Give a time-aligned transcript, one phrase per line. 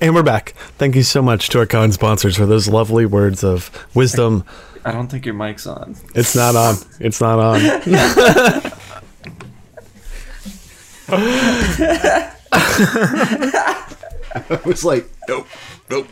[0.00, 0.50] And we're back.
[0.78, 4.44] Thank you so much to our kind sponsors for those lovely words of wisdom.
[4.84, 5.96] I don't think your mic's on.
[6.14, 6.76] It's not on.
[7.00, 7.60] It's not on.
[11.10, 12.34] I
[14.64, 15.48] was like, nope,
[15.90, 16.06] nope.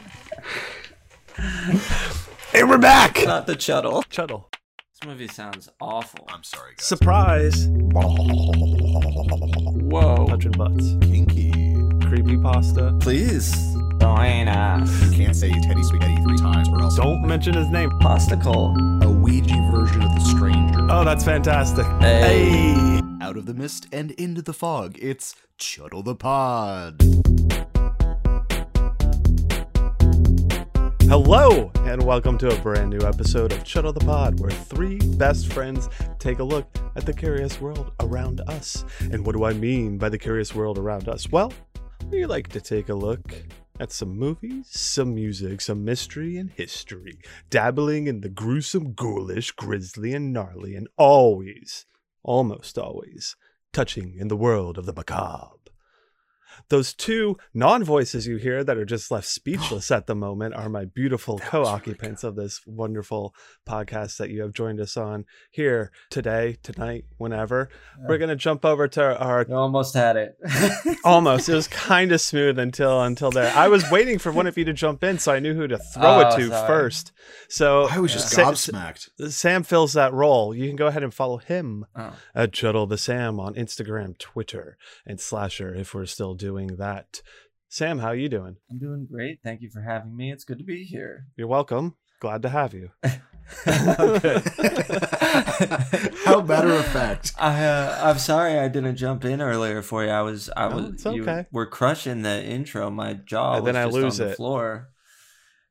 [2.55, 3.23] and we're back.
[3.25, 4.03] Not the Chuddle.
[4.11, 4.47] Chuddle.
[4.79, 6.27] This movie sounds awful.
[6.29, 6.85] I'm sorry, guys.
[6.85, 7.69] Surprise.
[9.89, 10.27] Whoa.
[10.27, 10.95] Touching butts.
[11.03, 11.66] Kinky.
[12.09, 12.97] Creepy pasta.
[13.01, 13.53] Please.
[14.01, 15.03] Join us.
[15.11, 17.91] You can't say Teddy Spaghetti three times or else Don't mention his name.
[18.01, 18.77] Posticle.
[19.03, 20.87] a Ouija version of the stranger.
[20.89, 21.85] Oh, that's fantastic.
[22.01, 22.75] Hey.
[22.75, 23.01] Hey.
[23.21, 27.03] Out of the mist and into the fog, it's Chuddle the Pod.
[31.09, 35.53] Hello, and welcome to a brand new episode of Chuddle the Pod, where three best
[35.53, 35.89] friends
[36.19, 36.67] take a look
[36.97, 38.85] at the curious world around us.
[39.13, 41.31] And what do I mean by the curious world around us?
[41.31, 41.53] Well,
[42.11, 43.35] we like to take a look
[43.81, 47.19] at some movies, some music, some mystery and history,
[47.51, 51.87] dabbling in the gruesome, ghoulish, grisly, and gnarly, and always,
[52.23, 53.37] almost always,
[53.73, 55.56] touching in the world of the macabre.
[56.69, 60.69] Those two non voices you hear that are just left speechless at the moment are
[60.69, 63.35] my beautiful That co was really occupants of this wonderful
[63.69, 67.69] podcast that you have joined us on here today, tonight, whenever.
[68.09, 70.37] We're going to jump over to our You almost had it.
[71.05, 71.49] almost.
[71.49, 73.55] It was kind of smooth until until there.
[73.57, 75.79] I was waiting for one of you to jump in so I knew who to
[75.79, 76.67] throw it Oh, to sorry.
[76.67, 77.13] first.
[77.49, 79.31] So I was just Sa- gobsmacked.
[79.33, 80.55] Sam fills that role.
[80.55, 82.13] You can go ahead and follow him Oh.
[82.35, 87.21] at Chuddle the Sam on Instagram, Twitter, and Slasher if we're still doing that.
[87.69, 88.57] Sam, how are you doing?
[88.71, 89.41] I'm doing great.
[89.45, 90.33] Thank you for having me.
[90.33, 91.27] It's good to be here.
[91.37, 91.97] You're welcome.
[92.21, 92.91] Glad to have you.
[96.25, 97.33] How matter of fact.
[97.39, 100.11] I uh, I'm sorry I didn't jump in earlier for you.
[100.11, 101.47] I was I No, was it's you okay.
[101.53, 102.91] were crushing the intro.
[102.91, 104.37] My jaw And was then I just lose on the it.
[104.37, 104.89] floor.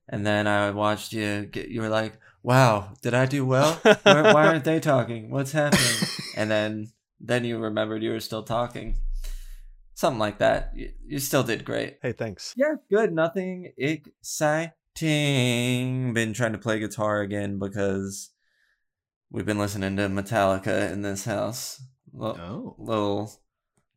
[0.07, 3.79] And then I watched you get you were like, "Wow, did I do well?
[3.83, 5.29] Why, why aren't they talking?
[5.31, 8.97] What's happening?" and then then you remembered you were still talking.
[9.95, 10.71] Something like that.
[10.75, 11.97] You, you still did great.
[12.01, 12.53] Hey, thanks.
[12.57, 13.13] Yeah, good.
[13.13, 14.73] Nothing exciting.
[16.13, 18.31] Been trying to play guitar again because
[19.31, 21.81] we've been listening to Metallica in this house.
[22.13, 22.75] Little Oh.
[22.77, 23.31] little,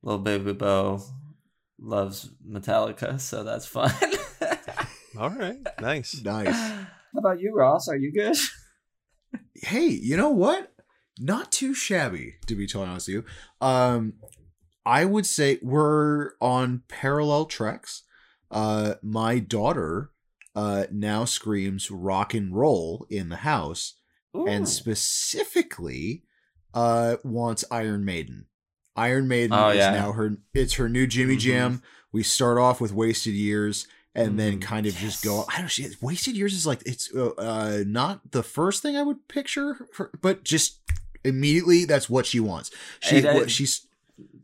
[0.03, 1.03] little baby Bo
[1.81, 3.91] loves Metallica, so that's fun.
[5.19, 5.59] All right.
[5.81, 6.21] Nice.
[6.23, 6.55] Nice.
[6.55, 6.87] How
[7.19, 7.89] about you, Ross?
[7.89, 8.37] Are you good?
[9.55, 10.73] Hey, you know what?
[11.21, 13.25] Not too shabby, to be totally honest with you.
[13.61, 14.13] Um,
[14.87, 18.03] I would say we're on parallel tracks.
[18.51, 20.11] Uh, my daughter
[20.55, 23.95] uh now screams rock and roll in the house,
[24.37, 24.47] Ooh.
[24.49, 26.23] and specifically
[26.75, 28.47] uh wants Iron Maiden.
[28.97, 29.91] Iron Maiden Oh, is yeah.
[29.93, 31.41] now her it's her new Jimmy Mhm.
[31.41, 31.83] Jam.
[32.13, 35.63] We start off with Wasted Years and then Mm, kind of just go I don't
[35.65, 39.29] know, she- Wasted Years is like it's uh, uh not the first thing I would
[39.29, 40.81] picture her, but just
[41.25, 42.71] immediately that's what she wants.
[43.01, 43.87] She it- what she's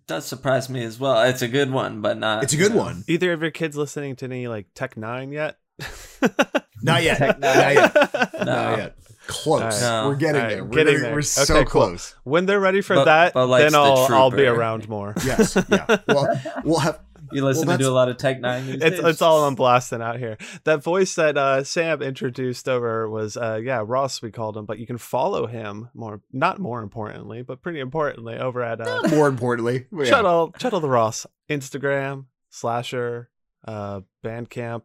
[0.07, 1.23] does surprise me as well.
[1.23, 2.43] It's a good one, but not.
[2.43, 2.83] it's a good you know.
[2.85, 3.05] one.
[3.09, 5.59] Either of your kids listening to any like Tech N9ne yet?
[6.83, 7.19] Not yet.
[7.19, 8.31] Tech Not yet.
[8.35, 8.45] No.
[8.45, 8.97] Not yet.
[9.27, 9.81] Close.
[9.81, 10.09] No.
[10.09, 10.65] We're getting All right, there.
[10.65, 11.13] We're getting getting there.
[11.13, 11.65] We're Okay, so cool.
[11.65, 12.15] close.
[12.25, 15.15] when they're ready for But- that, but likes then the I'll I'll be around more.
[15.25, 15.57] Yes.
[15.71, 15.99] Yeah.
[16.07, 17.01] Well, we'll have
[17.35, 19.05] You listen Well, to that's- a lot of Tech N9ne these It's days?
[19.05, 20.37] it's all I'm blasting out here.
[20.65, 24.79] That voice that uh, Sam introduced over was uh, yeah Ross we called him, but
[24.79, 29.29] you can follow him more not more importantly, but pretty importantly over at uh, more
[29.29, 29.87] importantly.
[29.93, 30.05] yeah.
[30.05, 33.31] Chuddle Chuddle the Ross Instagram slasher
[33.67, 34.83] uh, Bandcamp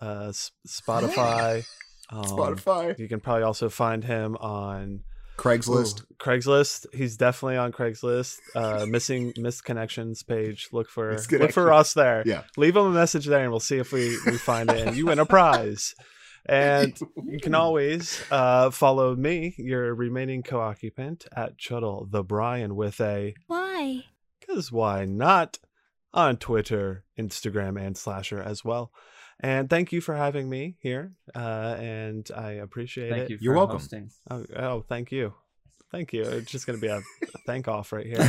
[0.00, 0.32] uh,
[0.66, 1.64] Spotify.
[2.10, 2.98] Um, Spotify.
[2.98, 5.00] You can probably also find him on
[5.36, 6.02] Craigslist.
[6.02, 6.86] Ooh, Craigslist.
[6.94, 8.38] He's definitely on Craigslist.
[8.54, 10.68] Uh, missing missed connections page.
[10.72, 11.62] Look for look for connection.
[11.64, 12.22] Ross there.
[12.26, 12.42] Yeah.
[12.56, 15.06] Leave him a message there, and we'll see if we we find it, and you
[15.06, 15.94] win a prize.
[16.48, 23.00] And you can always uh, follow me, your remaining co-occupant, at Chuddle the Brian with
[23.00, 24.04] a Why?
[24.40, 25.58] because why not
[26.14, 28.90] on Twitter, Instagram, and Slasher as well.
[29.40, 33.30] And thank you for having me here, uh, and I appreciate Thank it.
[33.32, 33.76] you You're welcome.
[33.76, 34.10] hosting.
[34.30, 35.34] Oh, oh, thank you.
[35.92, 36.22] Thank you.
[36.22, 38.16] It's just going to be a, a thank off right here.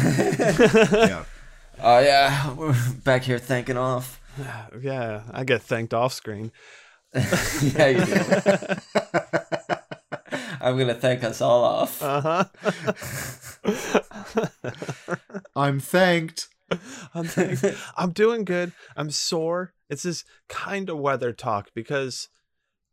[0.92, 1.24] Yeah.
[1.80, 4.19] Oh yeah, we're back here thanking off.
[4.81, 6.51] yeah, I get thanked off screen.
[7.13, 8.15] yeah, you do.
[10.60, 12.01] I'm gonna thank us all off.
[12.01, 12.45] Uh huh.
[15.56, 16.48] I'm thanked.
[17.13, 17.29] I'm,
[17.95, 18.73] I'm doing good.
[18.95, 19.73] I'm sore.
[19.89, 22.29] It's this kind of weather talk because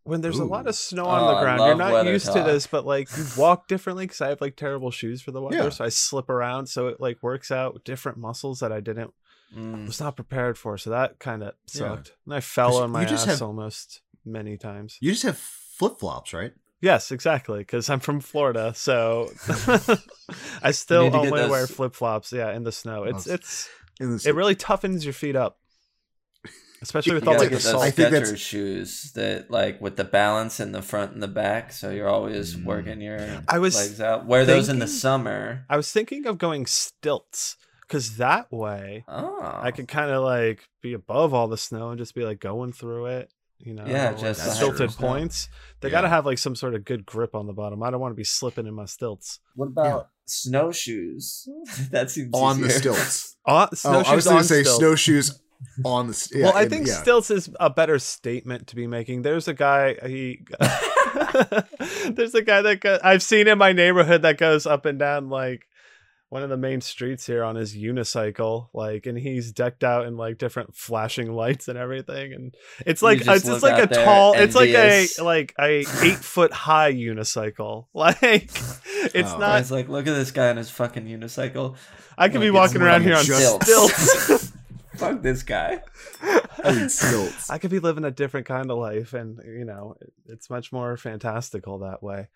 [0.05, 2.67] when there's a lot of snow Oh, on the ground, you're not used to this,
[2.67, 5.57] but like you walk differently because I have like terrible shoes for the weather.
[5.57, 5.69] Yeah.
[5.71, 6.67] So I slip around.
[6.67, 9.13] So it like works out different muscles that I didn't
[9.55, 9.87] Mm.
[9.87, 10.77] was not prepared for.
[10.77, 11.79] So that kind of Yeah.
[11.79, 12.13] sucked.
[12.25, 14.99] And I fell on my ass have- almost many times.
[15.01, 16.53] You just have flip flops, right?
[16.81, 17.61] Yes, exactly.
[17.61, 19.31] Because I'm from Florida, so
[20.63, 22.33] I still need to get only wear flip flops.
[22.33, 23.05] Yeah, in the snow.
[23.05, 23.69] It's Those- it's
[24.01, 25.59] In this, it really toughens your feet up,
[26.83, 27.83] especially with You all like the get salt.
[27.83, 31.73] I think that's- shoes that like with the balance in the front and the back,
[31.73, 32.65] so you're always Mm.
[32.65, 34.27] working your I was legs out.
[34.27, 35.65] Wear those in the thinking- summer.
[35.71, 37.57] I was thinking of going stilts
[37.89, 41.99] because that way Oh, I could kind of like be above all the snow and
[41.99, 43.31] just be like going through it.
[43.65, 45.07] You know, Yeah, just the stilted snow.
[45.09, 45.49] points.
[45.81, 45.93] They Yeah.
[45.93, 47.83] got to have like some sort of good grip on the bottom.
[47.83, 49.41] I don't want to be slipping in my stilts.
[49.57, 51.49] What about snowshoes?
[51.91, 52.79] that seems on the easier.
[52.95, 53.37] stilts.
[53.47, 54.79] On, Oh, I was going to say stilts.
[54.79, 55.41] snowshoes
[55.85, 56.13] on the.
[56.13, 56.95] s- Yeah, well, I and- think yeah.
[57.03, 59.21] stilts is a better statement to be making.
[59.23, 60.45] There's a guy he
[62.11, 65.29] There's a guy that go, I've seen in my neighborhood that goes up and down
[65.29, 65.67] like
[66.35, 70.17] one of the main streets here on his unicycle like and he's decked out in
[70.17, 73.91] like different flashing lights and everything and it's like just it's, just like a out
[73.91, 75.85] there tall it's like a like a 8
[76.17, 78.51] foot high unicycle like
[79.15, 79.39] it's Oh.
[79.39, 81.77] not It's like, look at this guy on his fucking unicycle.
[82.19, 84.53] I could be like, it's walking around here on just- stilts
[84.97, 85.83] Fuck this guy.
[86.65, 87.49] I stilts.
[87.51, 89.97] I could be living a different kind of life, and you know,
[90.27, 92.29] it's much more fantastical that way.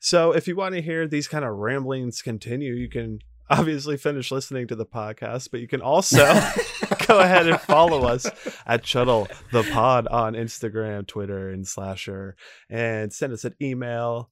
[0.00, 3.20] So, if you want to hear these kind of ramblings continue, you can
[3.50, 6.18] obviously finish listening to the podcast, but you can also
[7.06, 8.26] go ahead and follow us
[8.66, 12.36] at Chuddle the Pod on Instagram, Twitter, and Slasher,
[12.68, 14.30] and send us an email.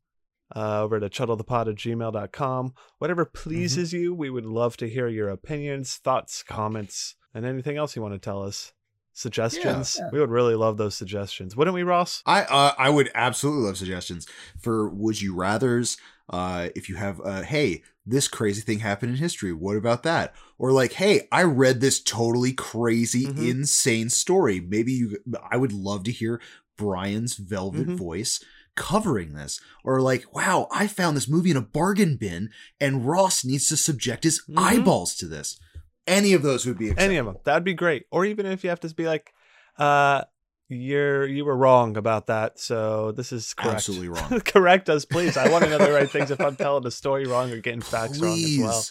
[0.56, 2.72] Uh, over to chuddlethepod at gmail.com.
[2.96, 7.94] Whatever pleases you, we would love to hear your opinions, thoughts, comments, and anything else
[7.94, 8.72] you want to tell us.
[9.18, 9.96] Suggestions.
[9.98, 10.08] Yeah.
[10.12, 11.56] We would really love those suggestions.
[11.56, 12.22] Wouldn't we, Ross?
[12.24, 14.26] I uh, I would absolutely love suggestions
[14.60, 15.96] for would you rather's.
[16.30, 19.52] Uh, if you have, uh, hey, this crazy thing happened in history.
[19.52, 20.34] What about that?
[20.58, 23.48] Or like, hey, I read this totally crazy, Mhm.
[23.50, 24.60] insane story.
[24.60, 25.18] Maybe you.
[25.50, 26.40] I would love to hear
[26.76, 27.96] Brian's velvet Mhm.
[27.96, 28.40] voice
[28.76, 29.58] covering this.
[29.82, 33.76] Or like, wow, I found this movie in a bargain bin, and Ross needs to
[33.76, 34.58] subject his Mhm.
[34.58, 35.58] eyeballs to this.
[36.08, 37.04] Any of those would be acceptable.
[37.10, 37.36] Any of them.
[37.44, 38.06] That'd be great.
[38.10, 39.32] Or even if you have to be like,
[39.78, 40.24] uh,
[40.68, 43.76] you're you were wrong about that, so this is correct.
[43.76, 44.40] Absolutely wrong.
[44.40, 45.36] correct us, please.
[45.36, 47.80] I want to know the right things if I'm telling the story wrong or getting
[47.80, 48.84] facts wrong as well.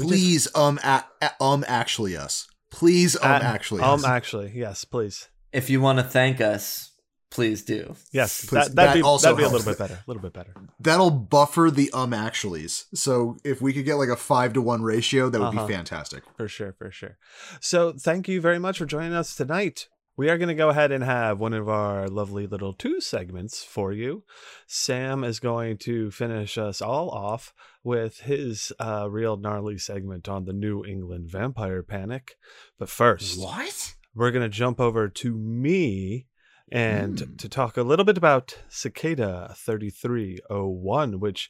[0.00, 2.48] We Please, um, a- a- um, actually us.
[2.72, 4.04] Please, um, At- actually Um, us.
[4.04, 5.28] actually, yes, please.
[5.52, 6.90] If you want to thank us,
[7.30, 7.96] please do.
[8.12, 9.94] Yes, Please, that, that'd that be also that'd be a little bit better.
[9.94, 10.54] A little bit better.
[10.80, 12.84] That'll buffer the um actuallys.
[12.94, 15.66] So if we could get like a five to one ratio, that would Uh-huh.
[15.66, 16.22] be fantastic.
[16.36, 17.18] For sure, for sure.
[17.60, 19.88] So thank you very much for joining us tonight.
[20.18, 23.62] We are going to go ahead and have one of our lovely little two segments
[23.62, 24.24] for you.
[24.66, 27.52] Sam is going to finish us all off
[27.84, 32.36] with his uh, real gnarly segment on the New England vampire panic.
[32.78, 33.94] But first, What?
[34.14, 36.24] we're going to jump over to me
[36.72, 37.36] and Hmm.
[37.36, 41.48] to talk a little bit about Cicada 3301, which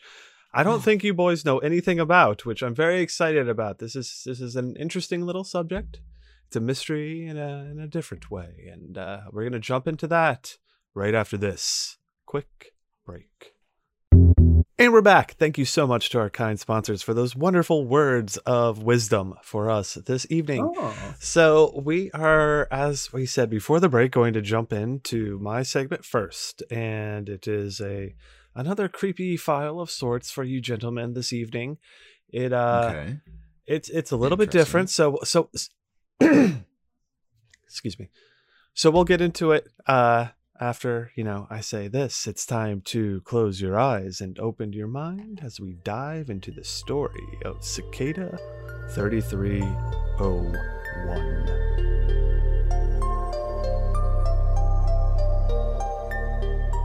[0.52, 3.78] I don't think you boys know anything about, which I'm very excited about.
[3.78, 6.00] This is this is an interesting little subject.
[6.46, 10.06] It's a mystery in a in a different way, and uh, we're gonna jump into
[10.06, 10.56] that
[10.94, 12.72] right after this quick
[13.04, 13.55] break.
[14.78, 15.36] And we're back.
[15.38, 19.70] Thank you so much to our kind sponsors for those wonderful words of wisdom for
[19.70, 20.70] us this evening.
[20.76, 21.14] Oh.
[21.18, 26.04] So we are, as we said before the break, going to jump into my segment
[26.04, 28.14] first, and it is a
[28.54, 31.78] another creepy file of sorts for you gentlemen this evening.
[32.28, 33.16] It uh, okay.
[33.64, 34.90] it's it's a little bit different.
[34.90, 35.48] So so,
[36.20, 38.10] excuse me.
[38.74, 40.26] So we'll get into it uh
[40.60, 42.26] after you know I say this.
[42.26, 46.64] It's time to close your eyes and open your mind as we dive into the
[46.64, 48.38] story of Cicada
[48.90, 49.62] thirty three
[50.18, 50.52] oh
[51.06, 51.66] one.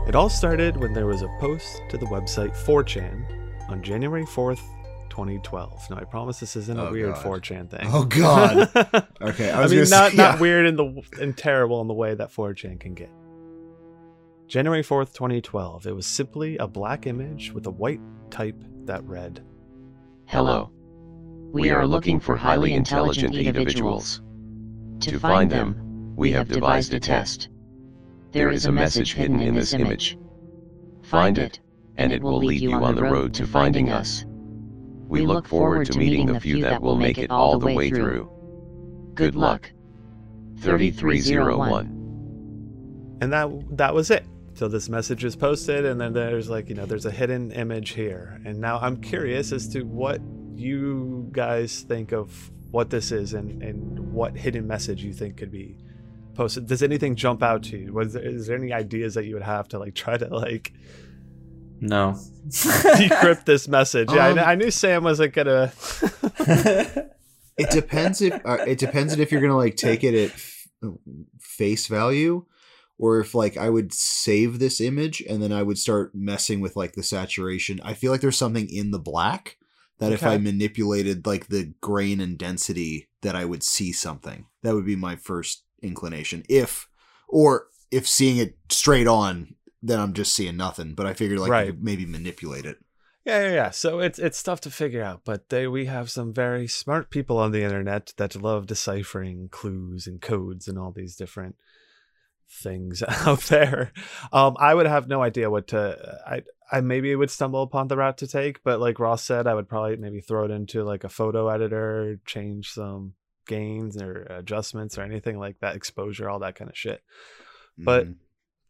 [0.08, 4.60] It all started when there was a post to the website 4chan on January 4th,
[5.08, 5.88] 2012.
[5.90, 7.24] Now, I promise this isn't a Oh, weird God.
[7.24, 7.88] 4chan thing.
[7.90, 8.68] Oh, God.
[9.22, 9.50] Okay.
[9.52, 12.32] I, I, mean, not say, not weird in the and terrible in the way that
[12.32, 13.08] 4chan can get.
[14.48, 15.86] January 4th, 2012.
[15.86, 19.42] It was simply a black image with a white type that read,
[20.26, 20.70] Hello.
[21.52, 24.22] We are looking for highly intelligent individuals.
[25.00, 27.48] To find them, we have devised a test.
[28.32, 30.18] There is a message hidden in this image.
[31.02, 31.60] Find it,
[31.96, 34.24] and it will lead you on the road to finding us.
[35.08, 38.30] We look forward to meeting the few that will make it all the way through.
[39.14, 39.70] Good luck.
[40.60, 43.18] 3301.
[43.20, 44.24] and that that was it.
[44.62, 47.94] So this message is posted, and then there's like you know there's a hidden image
[47.94, 48.40] here.
[48.44, 50.20] And now I'm curious as to what
[50.54, 55.50] you guys think of what this is and and what hidden message you think could
[55.50, 55.78] be
[56.36, 56.68] posted.
[56.68, 57.92] Does anything jump out to you?
[57.92, 60.72] Was there, is there any ideas that you would have to like try to like
[61.80, 62.14] No.
[62.48, 64.12] decrypt this message?
[64.12, 65.72] Yeah, I, Um, I knew Sam wasn't gonna.
[67.58, 70.68] It depends if uh, it depends on if you're gonna like take it at f-
[71.40, 72.44] face value,
[72.98, 76.76] or if like I would save this image and then I would start messing with
[76.76, 77.80] like the saturation.
[77.82, 79.58] I feel like there's something in the black
[79.98, 84.46] that if I manipulated like the grain and density, that I would see something.
[84.62, 86.42] That would be my first inclination.
[86.48, 86.88] If
[87.28, 90.94] or if seeing it straight on, then I'm just seeing nothing.
[90.94, 91.80] But I figured like Right.
[91.80, 92.78] maybe manipulate it.
[93.24, 93.70] Yeah, yeah, yeah.
[93.70, 97.38] So it's it's tough to figure out, but they we have some very smart people
[97.38, 101.54] on the internet that love deciphering clues and codes and all these different
[102.48, 103.92] things out there.
[104.32, 106.20] Um, I would have no idea what to.
[106.26, 109.54] I I maybe would stumble upon the route to take, but like Ross said, I
[109.54, 113.14] would probably maybe throw it into like a photo editor, change some
[113.46, 117.02] gains or adjustments or anything like that, exposure, all that kind of shit.
[117.76, 118.16] But Mhm.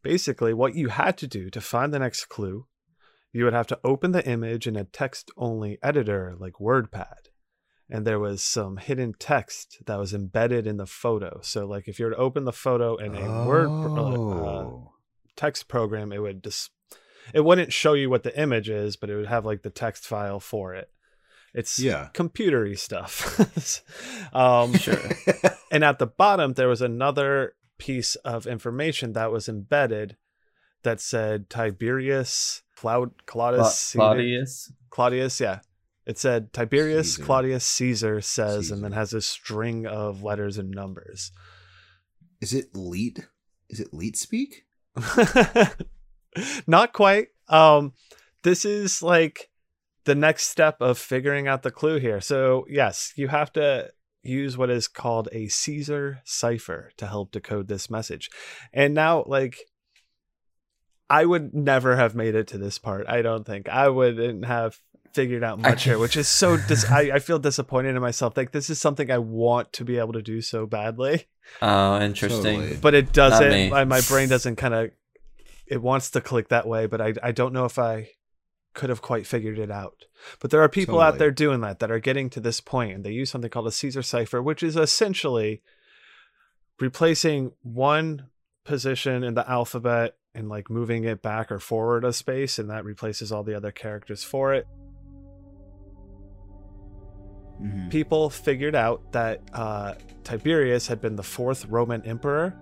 [0.03, 2.67] basically what you had to do to find the next clue
[3.33, 7.29] you would have to open the image in a text only editor like wordpad
[7.91, 11.99] and there was some hidden text that was embedded in the photo so like if
[11.99, 14.93] you were to open the photo in a word uh, Oh.
[15.37, 16.71] text program it would just
[17.35, 20.07] it wouldn't show you what the image is but it would have like the text
[20.07, 20.91] file for it
[21.55, 22.09] it's yeah.
[22.15, 23.39] computery stuff
[24.35, 24.99] um Sure.
[25.71, 30.17] and at the bottom there was another piece of information that was embedded
[30.83, 34.73] that said Tiberius Cloud Claudius Cla- Claudius.
[34.91, 35.61] Claudius, yeah.
[36.05, 37.25] It said Tiberius Caesar.
[37.25, 41.31] Claudius Caesar says and then has a string of letters and numbers.
[42.41, 43.29] Is it leet?
[43.69, 44.65] Is it leet speak?
[46.67, 47.29] Not quite.
[47.49, 47.93] Um
[48.43, 49.51] this is like
[50.05, 52.21] the next step of figuring out the clue here.
[52.21, 53.91] So, yes, you have to
[54.25, 58.29] use what is called a Caesar cipher to help decode this message.
[58.73, 59.59] And now like
[61.09, 63.07] I would never have made it to this part.
[63.07, 63.69] I don't think.
[63.69, 64.79] I wouldn't have
[65.15, 68.37] figured out I much here, which is so dis- I, I feel disappointed in myself.
[68.37, 71.27] Like this is something I want to be able to do so badly
[71.61, 72.61] Oh, interesting.
[72.61, 72.79] Totally.
[72.81, 74.91] but it doesn't my, my brain doesn't kind of
[75.67, 78.09] it wants to click that way but I, I don't know if i
[78.75, 80.05] could have quite figured it out
[80.41, 83.05] but there are people out there doing that that are getting to this point and
[83.05, 85.63] they use something called a caesar cipher which is essentially
[86.81, 88.27] replacing one
[88.65, 92.85] position in the alphabet and like moving it back or forward a space and that
[92.85, 94.67] replaces all the other characters for it
[97.63, 97.91] Mhm.
[97.91, 102.55] people figured out that uh, Tiberius had been the fourth Roman emperor,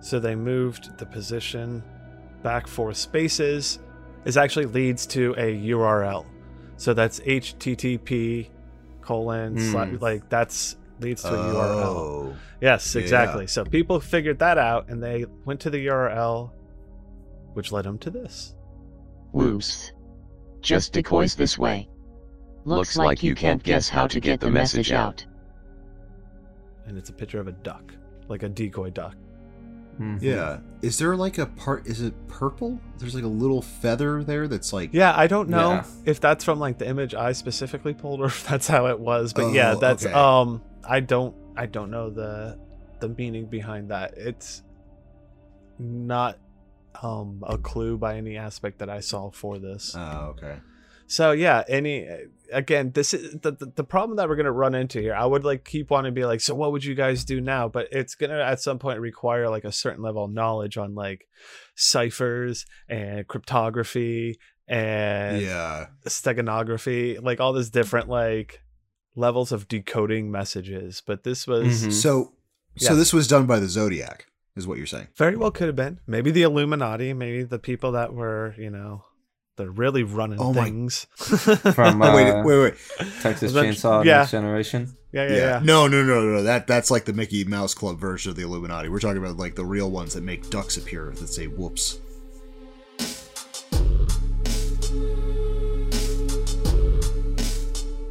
[0.00, 1.82] so they moved the position
[2.42, 3.78] back four spaces.
[4.24, 6.26] This actually leads to a URL,
[6.76, 8.48] so that's HTTP
[9.00, 9.74] colon Hmm.
[9.74, 11.84] sla- like that's leads to a URL.
[11.84, 12.34] Oh.
[12.60, 13.00] Yes, Yeah.
[13.02, 13.46] exactly.
[13.48, 16.52] So people figured that out, and they went to the URL,
[17.54, 18.54] which led them to this.
[19.32, 19.92] Whoops.
[20.60, 21.88] Just decoys this way.
[22.64, 25.24] Looks like you can't guess how to get the message out.
[26.86, 27.92] And it's a picture of a duck,
[28.28, 29.14] like a decoy duck.
[30.00, 30.22] Mhm.
[30.22, 30.58] Yeah.
[30.80, 31.86] Is there like a part?
[31.86, 32.80] Is it purple?
[32.98, 34.90] There's like a little feather there that's like.
[34.92, 35.84] Yeah, I don't know Yeah.
[36.06, 39.32] if that's from like the image I specifically pulled or if that's how it was,
[39.32, 40.14] but yeah, Oh, that's okay.
[40.14, 42.58] um I don't I don't know the
[43.00, 44.14] the meaning behind that.
[44.16, 44.62] It's
[45.78, 46.38] not
[47.02, 49.94] um a clue by any aspect that I saw for this.
[49.96, 50.56] Oh, okay.
[51.06, 52.08] So yeah, any
[52.52, 55.14] again, this is the, the the problem that we're gonna run into here.
[55.14, 57.68] I would like keep wanting to be like, so what would you guys do now?
[57.68, 61.26] But it's gonna at some point require like a certain level of knowledge on like
[61.74, 65.86] ciphers and cryptography and Yeah.
[66.06, 68.60] steganography, like all this different like
[69.14, 71.02] levels of decoding messages.
[71.04, 71.92] But this was Mhm.
[71.92, 72.32] So,
[72.78, 72.94] so Yeah.
[72.94, 75.08] this was done by the Zodiac, is what you're saying?
[75.16, 79.04] very well could have been maybe the Illuminati, maybe the people that were you know
[79.56, 81.06] they're really running Oh things.
[81.16, 82.74] From Oh, wait, uh, wait, wait.
[83.20, 84.18] Texas Chainsaw yeah.
[84.18, 84.96] Next Generation.
[85.12, 85.60] yeah, yeah, yeah.
[85.62, 86.42] No, no, no, no.
[86.42, 88.88] That that's like the Mickey Mouse Club version of the Illuminati.
[88.88, 91.98] We're talking about like the real ones that make ducks appear that say "whoops."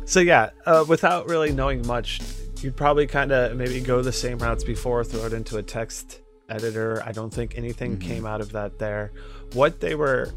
[0.06, 2.20] So yeah, uh, without really knowing much,
[2.62, 6.20] you'd probably kind of maybe go the same routes before, throw it into a text
[6.50, 7.02] editor.
[7.06, 8.02] I don't think anything Mhm.
[8.02, 9.14] came out of that there.
[9.54, 10.34] What they were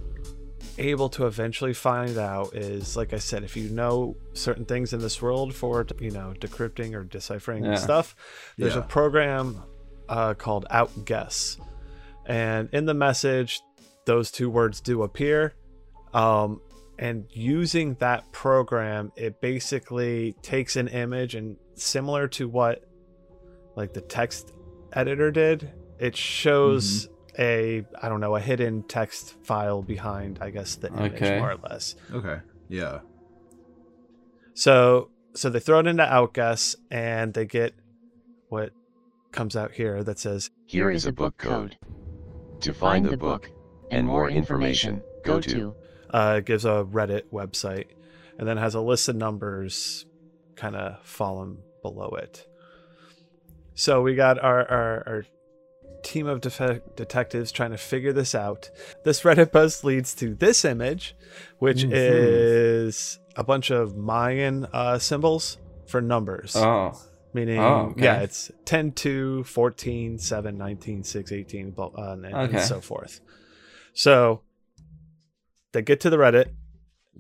[0.79, 5.01] able to eventually find out is, like I said, if you know certain things in
[5.01, 7.77] this world for you know decrypting or deciphering Yeah.
[7.77, 8.17] stuff,
[8.59, 9.63] there's a program
[10.09, 11.59] uh, called Outguess,
[12.27, 13.61] and in the message,
[14.07, 15.55] those two words do appear.
[16.13, 16.61] Um,
[16.99, 22.85] and using that program, it basically takes an image and similar to what
[23.77, 24.53] like the text
[24.93, 25.73] editor did.
[25.99, 27.14] It shows Mm-hmm.
[27.39, 31.39] A I don't know a hidden text file behind I guess the image Okay.
[31.39, 31.95] more or less.
[32.13, 32.39] Okay.
[32.69, 33.01] Yeah.
[34.55, 37.75] So so they throw it into Outguess and they get
[38.49, 38.71] what
[39.33, 41.77] comes out here that says Here is a book code.
[42.61, 43.51] To find the book
[43.91, 45.75] and more information, go to
[46.11, 47.87] uh, gives a Reddit website
[48.39, 50.07] and then has a list of numbers
[50.55, 52.47] kind of fallen below it.
[53.75, 55.25] So we got our, our, our
[56.05, 58.71] team of defe- detectives trying to figure this out.
[59.05, 61.17] This Reddit post leads to this image,
[61.59, 61.91] which Mhm.
[61.93, 66.55] is a bunch of Mayan uh, symbols for numbers.
[66.57, 66.93] Oh.
[67.33, 68.05] Meaning, Oh, okay.
[68.05, 73.21] yeah, it's 10, 2, 14, 7, 19, 6, 18, uh, and, and so forth.
[73.93, 74.43] So
[75.73, 76.51] they get to the Reddit,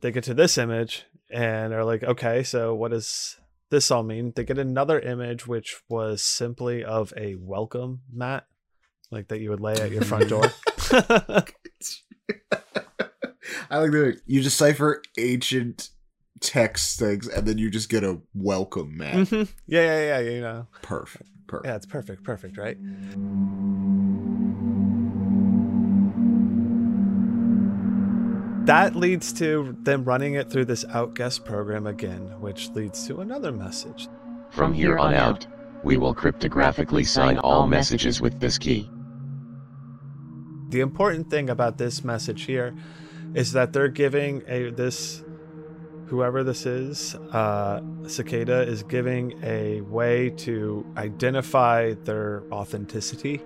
[0.01, 4.33] they get to this image, and they're like, okay, so what does this all mean?
[4.37, 8.47] They get another image, which was simply of a welcome mat,
[9.15, 10.45] like that you would lay at your front door.
[13.71, 15.91] I like that you decipher ancient
[16.41, 19.15] text things and then you just get a welcome mat.
[19.15, 19.49] Mhm.
[19.67, 20.67] Yeah, yeah, yeah, you know.
[20.83, 21.31] Perfect.
[21.47, 21.67] Perfect.
[21.67, 22.77] Yeah, it's perfect, perfect, right?
[28.67, 33.53] That leads to them running it through this outguess program again, which leads to another
[33.53, 34.09] message.
[34.51, 35.47] From here on out,
[35.83, 38.89] we will cryptographically sign all messages with this key.
[40.71, 42.75] The important thing about this message here
[43.35, 45.23] is that they're giving a this
[46.07, 53.41] whoever this is, uh, Cicada is giving a way to identify their authenticity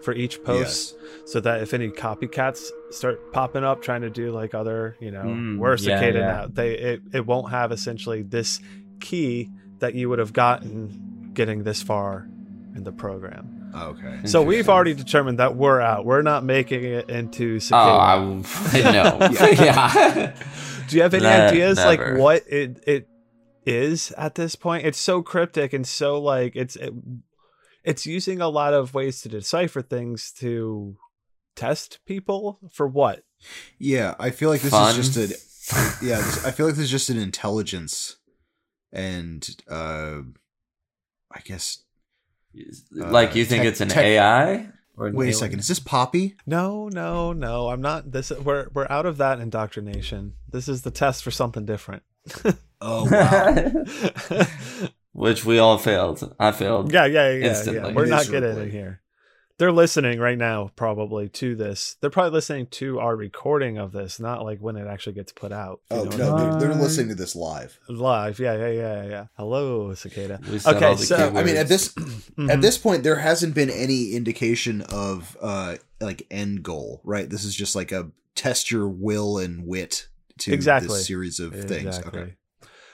[0.00, 0.96] for each post.
[1.26, 5.24] so that if any copycats start popping up trying to do like other you know
[5.24, 6.26] Mm, we're yeah, cicada yeah.
[6.26, 8.60] now they it, it won't have essentially this
[9.00, 9.50] key
[9.80, 12.26] that you would have gotten getting this far
[12.74, 14.20] in the program Okay.
[14.24, 18.14] so we've already determined that we're out we're not making it into Oh, cicada I,
[18.74, 19.28] I know.
[19.64, 20.34] yeah.
[20.88, 21.88] do you have any Ne- ideas never.
[22.14, 23.08] like what it it
[23.66, 26.92] is at this point it's so cryptic and so like it's it,
[27.84, 30.96] it's using a lot of ways to decipher things to
[31.56, 33.22] test people for what
[33.78, 34.98] Yeah, I feel like this Fun.
[34.98, 38.16] is just a yeah, this, I feel like this is just an intelligence
[38.92, 40.22] and uh
[41.32, 41.84] I guess
[42.92, 44.68] like uh, you think tech- it's an tech- AI?
[44.96, 46.36] Or an wait a second, is this Poppy?
[46.46, 47.68] No, no, no.
[47.68, 48.12] I'm not.
[48.12, 50.34] This we're we're out of that indoctrination.
[50.50, 52.02] This is the test for something different.
[52.82, 54.46] Oh wow.
[55.12, 56.34] Which we all failed.
[56.40, 56.90] I failed.
[56.92, 57.48] yeah, yeah, yeah, yeah.
[57.50, 57.92] Instantly.
[57.92, 58.62] We're not getting Miserably.
[58.64, 59.00] in here.
[59.60, 61.96] They're listening right now, probably to this.
[62.00, 65.52] They're probably listening to our recording of this, not like when it actually gets put
[65.52, 65.82] out.
[65.90, 66.50] Oh no, I mean?
[66.58, 67.78] they're, they're listening to this live.
[67.86, 68.38] live.
[68.40, 69.26] Yeah, yeah, yeah, yeah.
[69.36, 70.40] Hello, cicada.
[70.50, 72.48] We Okay, so- I mean at this Mhm.
[72.50, 77.28] at this point there hasn't been any indication of uh like end goal, right?
[77.28, 80.88] This is just like a test your will and wit to Exactly.
[80.88, 81.98] this series of things.
[81.98, 82.36] Okay.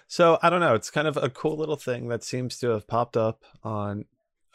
[0.09, 0.75] So I don't know.
[0.75, 4.07] It's kind of a cool little thing that seems to have popped up on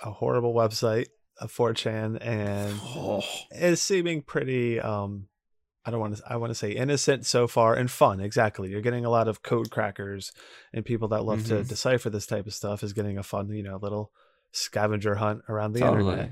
[0.03, 1.07] a horrible website of
[1.47, 5.27] 4chan and Oh, is seeming pretty um
[5.83, 8.19] I don't want to I want to say innocent so far and fun.
[8.19, 8.69] Exactly.
[8.69, 10.31] You're getting a lot of code crackers
[10.73, 11.67] and people that love to Mhm.
[11.67, 14.11] decipher this type of stuff is getting a fun, you know, little
[14.51, 16.11] scavenger hunt around the Totally.
[16.11, 16.31] internet.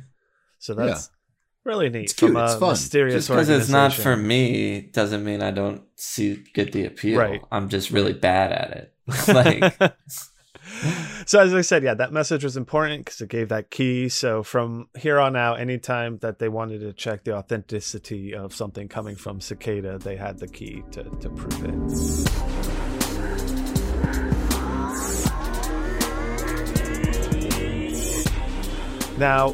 [0.60, 1.10] So that's
[1.64, 2.70] really neat It's cute, from a it's fun.
[2.72, 7.18] mysterious Just because it's not for me doesn't mean I don't see get the appeal.
[7.20, 7.42] Right.
[7.52, 8.94] I'm just really bad at it.
[9.34, 9.96] like
[11.26, 14.10] so as I said, yeah, that message was important because it gave that key.
[14.10, 18.88] So from here on out, anytime that they wanted to check the authenticity of something
[18.88, 22.70] coming from Cicada, they had the key to, to prove it.
[29.18, 29.54] Now,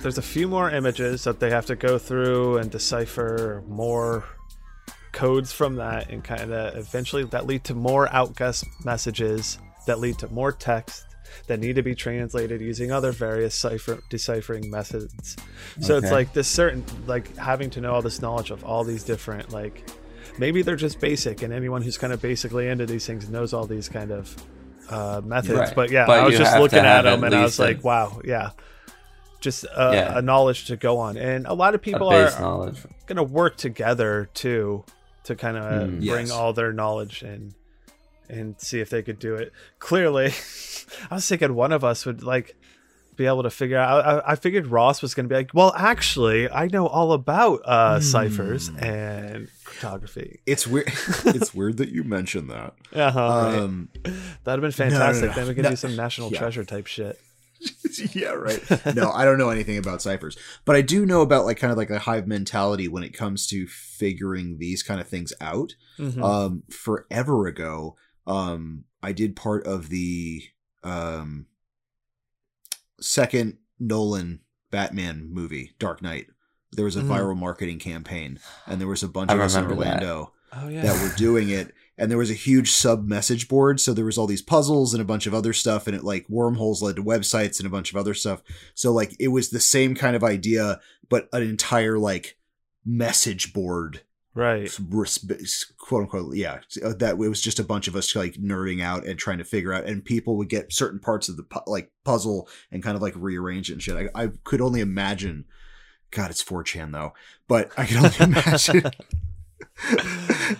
[0.00, 4.24] there's a few more images that they have to go through and decipher more
[5.12, 10.18] codes from that and kind of eventually that lead to more outguess messages that lead
[10.18, 11.04] to more text
[11.48, 15.36] that need to be translated using other various cipher deciphering methods
[15.80, 19.02] so it's like this certain like having to know all this knowledge of all these
[19.04, 19.88] different like
[20.38, 23.66] maybe they're just basic and anyone who's kind of basically into these things knows all
[23.66, 24.34] these kind of
[24.88, 25.74] uh, methods Right.
[25.74, 27.82] but yeah But i was just looking at have at them and i was like
[27.84, 28.50] wow yeah
[29.40, 30.18] just uh, Yeah.
[30.18, 32.78] a knowledge to go on and a lot of people are base knowledge.
[33.06, 34.84] going to work together too
[35.24, 35.98] to kind of Mm.
[36.06, 36.30] bring Yes.
[36.30, 37.52] all their knowledge and
[38.28, 39.52] and see if they could do it.
[39.78, 40.26] Clearly,
[41.10, 42.56] I was thinking one of us would like
[43.16, 44.04] be able to figure out.
[44.26, 47.60] I, I figured Ross was going to be like, "Well, actually, I know all about
[47.64, 50.88] uh, ciphers and cryptography." It's weird.
[51.24, 52.74] it's weird that you mentioned that.
[52.92, 53.54] Uh-huh, right.
[53.58, 55.30] Um, That'd have been no, no, fantastic.
[55.30, 55.34] no.
[55.34, 56.38] Then we could No, do some national yeah.
[56.40, 57.18] treasure type shit.
[58.12, 58.62] yeah, right.
[58.94, 60.36] No, I don't know anything about ciphers,
[60.66, 63.46] but I do know about like kind of like a hive mentality when it comes
[63.46, 65.74] to figuring these kind of things out.
[65.98, 66.22] Mhm.
[66.22, 70.42] Um, forever ago, um, I did part of the
[70.82, 71.46] um
[73.00, 76.26] second Nolan Batman movie, Dark Knight.
[76.72, 77.08] There was a Mhm.
[77.08, 80.02] viral marketing campaign, and there was a bunch I of us in remember that.
[80.02, 80.82] Orlando oh yeah.
[80.82, 84.16] that were doing it and there was a huge sub message board so there was
[84.16, 87.02] all these puzzles and a bunch of other stuff and it like wormholes led to
[87.02, 88.42] websites and a bunch of other stuff
[88.74, 92.38] so like it was the same kind of idea but an entire like
[92.84, 94.02] message board
[94.36, 94.70] right.
[95.78, 99.04] quote unquote yeah uh, that it was just a bunch of us like nerding out
[99.04, 101.90] and trying to figure out and people would get certain parts of the pu- like
[102.04, 105.46] puzzle and kind of like rearrange it and shit i, I could only imagine
[106.10, 107.12] god it's 4chan though
[107.48, 108.82] but i can only imagine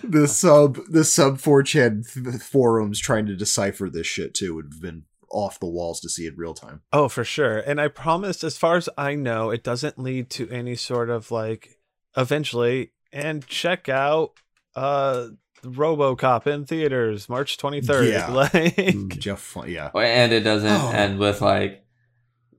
[0.03, 5.03] the sub the sub 4chan forums trying to decipher this shit too would have been
[5.29, 7.57] off the walls to see it real time Oh, for sure.
[7.57, 11.31] And I promise as far as I know, it doesn't lead to any sort of
[11.31, 11.79] like
[12.15, 12.91] eventually.
[13.17, 14.33] And check out
[14.75, 15.27] uh
[15.63, 18.11] RoboCop in theaters March 23rd.
[18.11, 18.29] Yeah.
[19.09, 20.91] Like jeff yeah And it doesn't Oh.
[20.91, 21.83] end with like,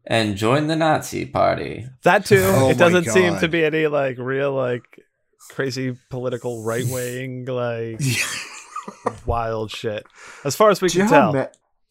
[0.05, 1.87] and join the Nazi party.
[2.03, 2.42] that too.
[2.44, 4.83] Oh it doesn't seem to be any like real like
[5.51, 8.01] crazy political right wing like
[9.27, 10.07] wild shit.
[10.44, 11.33] As far as we do can tell.
[11.33, 11.47] ma-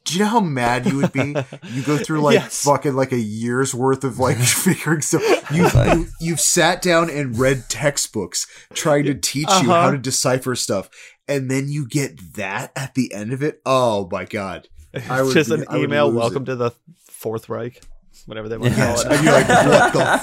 [0.08, 1.36] do you know how mad you would be?
[1.72, 2.64] You go through like Yes.
[2.64, 5.22] fucking like a year's worth of like figuring stuff.
[5.52, 9.92] You, you you've sat down and read textbooks trying to teach you how Uh-huh.
[9.92, 10.90] to decipher stuff,
[11.28, 13.62] and then you get that at the end of it.
[13.66, 14.68] Oh my god!
[15.10, 16.08] I would just be- an I email.
[16.08, 16.48] lose Welcome it.
[16.48, 16.72] to the
[17.06, 17.82] Fourth Reich,
[18.26, 19.24] whatever they want to Yes, call I'd it.
[19.24, 19.48] be like,
[19.94, 20.18] what the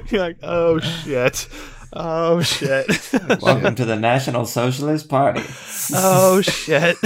[0.00, 0.10] fuck?
[0.10, 1.48] You're like, oh shit,
[1.92, 2.88] oh shit,
[3.40, 5.42] Welcome to the National Socialist Party.
[5.94, 6.96] oh shit.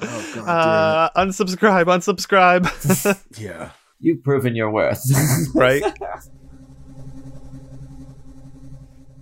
[0.00, 3.22] Oh god, uh, unsubscribe, unsubscribe.
[3.38, 3.70] yeah.
[4.00, 5.02] You've proven your worth.
[5.54, 5.82] right?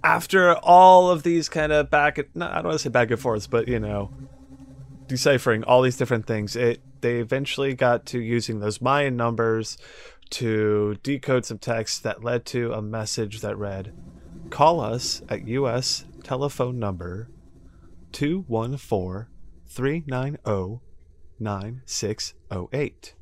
[0.03, 3.21] After all of these kind of back, no, I don't want to say back and
[3.21, 4.11] forths, but you know,
[5.07, 9.77] deciphering all these different things, it they eventually got to using those Mayan numbers
[10.31, 13.93] to decode some text that led to a message that read,
[14.51, 16.07] "Call us at U.S.
[16.25, 17.29] telephone number
[18.11, 19.29] two one four
[19.73, 20.83] three nine zero
[21.39, 23.15] nine six zero eight."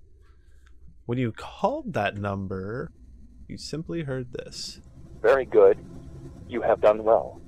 [1.07, 2.91] When you called that number,
[3.49, 4.81] you simply heard this.
[5.23, 5.79] Very good.
[6.49, 7.41] You have done well.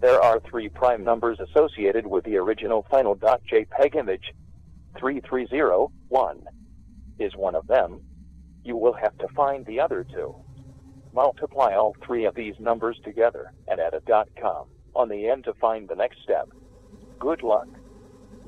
[0.00, 4.32] There are three prime numbers associated with the original final .jpeg image.
[4.98, 6.42] 3301
[7.18, 8.00] is one of them.
[8.64, 10.34] You will have to find the other two.
[11.12, 15.54] Multiply all three of these numbers together and add a .com on the end to
[15.54, 16.48] find the next step.
[17.18, 17.68] Good luck.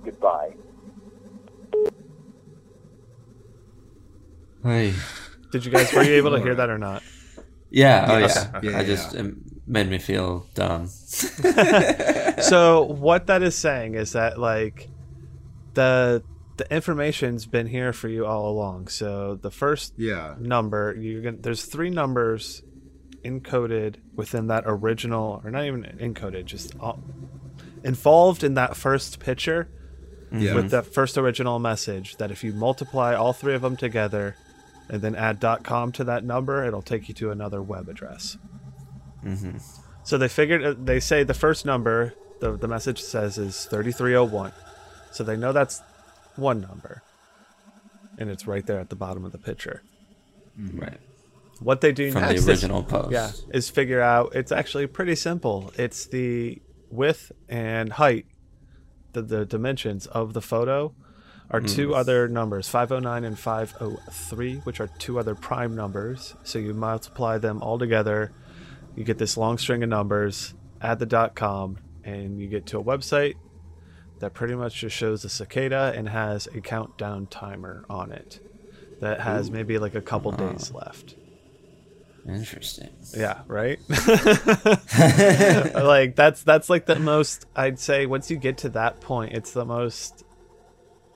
[0.05, 0.55] Goodbye.
[4.63, 4.95] Hey.
[5.53, 7.03] Did you guys were you able to hear that or not?
[7.71, 8.49] Yeah, oh Yes.
[8.53, 8.61] yeah.
[8.63, 9.35] Yeah, I yeah, just it
[9.67, 10.87] made me feel dumb.
[12.43, 14.89] so what that is saying is that like
[15.75, 16.23] the
[16.57, 18.89] the information's been here for you all along.
[18.89, 20.35] So the first Yeah.
[20.39, 22.63] number you gonna there's three numbers
[23.25, 26.99] encoded within that original or not even encoded just all,
[27.85, 29.69] involved in that first picture
[30.33, 30.55] Yeah.
[30.55, 34.37] with that first original message that if you multiply all three of them together
[34.89, 38.37] and then add .com to that number it'll take you to another web address.
[39.23, 39.57] Hmm
[40.03, 44.51] so they figured uh, they say the first number the, the message says is 3301
[45.13, 45.83] so they know that's
[46.37, 47.03] one number.
[48.19, 49.83] And it's right there at the bottom of the picture.
[50.59, 50.99] Right.
[51.61, 53.11] what they do From next the is- original post.
[53.13, 55.73] yeah is figure out it's actually pretty simple.
[55.77, 58.27] It's the width and height
[59.13, 60.95] the, the dimensions of the photo
[61.51, 61.97] are two mm.
[61.97, 66.35] other numbers 509 and 503 which are two other prime numbers.
[66.45, 68.33] So you multiply them all together
[68.97, 72.79] you get this long string of numbers add the dot com and you get to
[72.79, 73.35] a website
[74.19, 78.41] that pretty much just shows a cicada and has a countdown timer on it
[79.01, 80.53] that has maybe like a couple uh-huh.
[80.53, 81.17] days left
[82.29, 82.91] Interesting.
[83.17, 83.79] yeah, right.
[85.75, 89.53] like that's that's like the most I'd say once you get to that point, it's
[89.53, 90.25] the most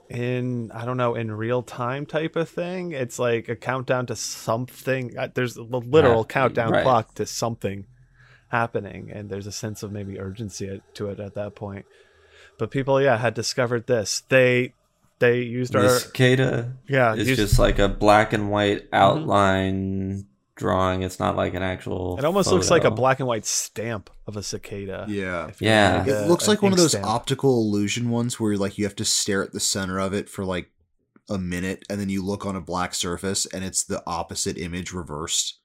[0.09, 2.93] in I don't know in real time type of thing.
[2.93, 5.17] It's like a countdown to something.
[5.19, 6.83] uh, There's a literal Uh, countdown right.
[6.83, 7.87] clock to something
[8.49, 11.87] happening, and there's a sense of maybe urgency to it at that point.
[12.59, 14.23] But people, yeah, had discovered this.
[14.29, 14.75] They
[15.21, 20.27] they used The our cicada yeah it's used- just like a black and white outline
[20.57, 21.03] drawing.
[21.03, 22.17] It's not like an actual.
[22.19, 25.07] it almost looks like a black and white stamp of a cicada.
[25.09, 25.51] Yeah.
[25.61, 25.99] Yeah.
[25.99, 27.07] like It uh, a- looks like one of those stamp.
[27.07, 30.45] optical illusion ones where like you have to stare at the center of it for
[30.45, 30.71] like
[31.31, 34.93] a minute and then you look on a black surface and it's the opposite image
[34.93, 35.59] reversed.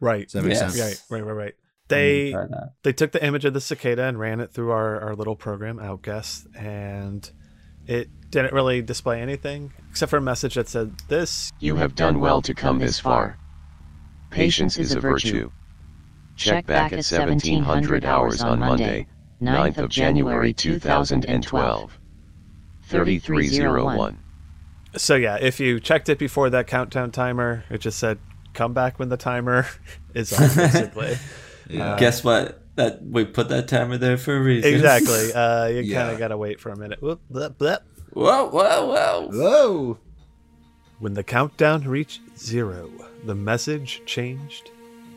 [0.00, 0.24] Right.
[0.24, 0.74] Does that make Yes.
[0.74, 0.80] sense?
[1.10, 1.54] Right, right, right, right.
[1.88, 2.72] They gonna try that.
[2.82, 5.78] they took the image of the cicada and ran it through our, our little program,
[5.78, 7.30] Outguess, and
[7.86, 12.18] it didn't really display anything except for a message that said this You have done
[12.20, 13.36] well to come this far.
[14.34, 15.50] Patience is a virtue.
[16.36, 19.06] Check back at 1700 hours on Monday,
[19.40, 21.98] 9th of January 2012.
[22.86, 24.18] 3301.
[24.96, 28.18] So yeah, if you checked it before that countdown timer, it just said
[28.52, 29.66] come back when the timer
[30.14, 31.16] is on basically.
[31.66, 31.96] Yeah.
[31.98, 32.60] Guess what?
[32.76, 34.74] That we put that timer there for a reason.
[34.74, 35.32] exactly.
[35.32, 36.02] Uh, you Yeah.
[36.02, 37.00] kind of got to wait for a minute.
[37.00, 37.86] Whoop, blep, blep.
[38.12, 39.28] Whoa, whoa, whoa!
[39.32, 39.98] Whoa!
[40.98, 42.90] When the countdown reached zero,
[43.24, 44.70] the message changed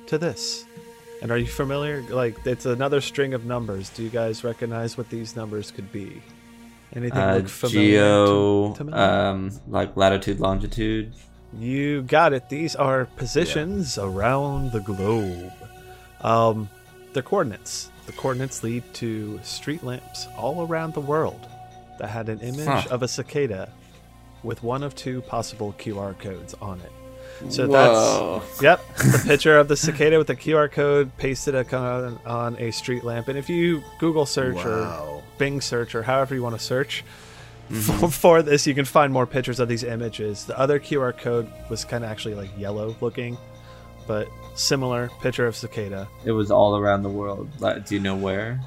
[0.07, 0.65] to this.
[1.21, 2.01] And are you familiar?
[2.09, 3.89] Like, it's another string of numbers.
[3.89, 6.21] Do you guys recognize what these numbers could be?
[6.95, 7.89] Anything Uh, look familiar?
[7.99, 11.13] geo, to, to um, like latitude, longitude.
[11.57, 12.49] You got it.
[12.49, 15.51] These are positions around the globe.
[16.21, 16.69] Um,
[17.13, 17.89] the coordinates.
[18.05, 21.47] The coordinates lead to street lamps all around the world
[21.99, 22.83] that had an image Huh.
[22.91, 23.69] of a cicada
[24.43, 26.91] with one of two possible QR codes on it.
[27.50, 28.39] So Whoa.
[28.39, 32.71] that's yep, the picture of the cicada with the QR code pasted on, on a
[32.71, 33.28] street lamp.
[33.28, 37.04] And if you Google search or Bing search or however you want to search
[37.69, 40.45] for, for this, you can find more pictures of these images.
[40.45, 43.38] The other QR code was kind of actually like yellow looking,
[44.08, 46.08] but similar picture of cicada.
[46.26, 47.50] It was all around the world.
[47.60, 48.60] Do you know where?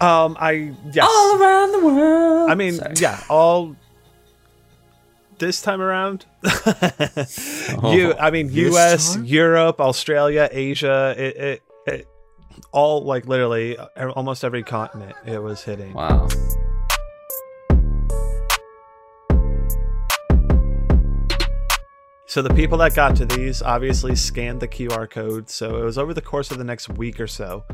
[0.00, 2.50] Um, I yes, All around the world.
[2.50, 2.94] I mean Sorry.
[2.96, 3.74] yeah, all
[5.38, 6.26] this time around.
[6.44, 9.24] you, I mean, This U.S., time?
[9.24, 11.14] Europe, Australia, Asia.
[11.16, 12.08] It, it, it
[12.72, 15.92] all like literally uh, almost every continent it was hitting.
[15.92, 16.28] Wow.
[22.28, 25.48] So the people that got to these obviously scanned the QR code.
[25.48, 27.64] So it was over the course of the next week or so,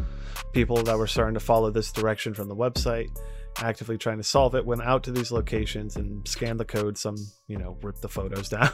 [0.53, 3.11] people that were starting to follow this direction from the website,
[3.59, 6.99] actively trying to solve it, went out to these locations and scanned the code.
[6.99, 8.71] Some, you know, ripped the photos down.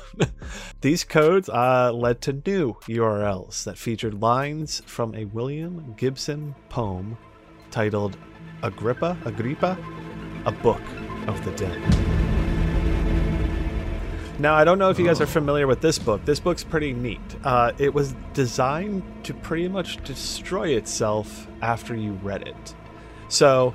[0.80, 7.16] these codes uh, led to new URLs that featured lines from a William Gibson poem
[7.70, 8.16] titled
[8.62, 9.78] Agrippa, Agrippa,
[10.46, 10.82] a book
[11.26, 11.78] of the dead.
[14.40, 16.24] Now, I don't know if you guys are familiar with this book.
[16.24, 17.20] This book's pretty neat.
[17.42, 22.74] Uh, it was designed to pretty much destroy itself after you read it.
[23.28, 23.74] So,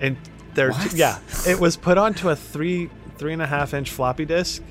[0.00, 0.16] and
[0.56, 0.92] there, What?
[0.92, 4.62] yeah, it was put onto a three three and a half inch floppy disk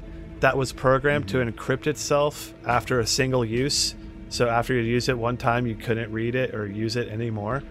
[0.41, 3.95] that was programmed to encrypt itself after a single use.
[4.29, 7.63] So after you use it one time, you couldn't read it or use it anymore.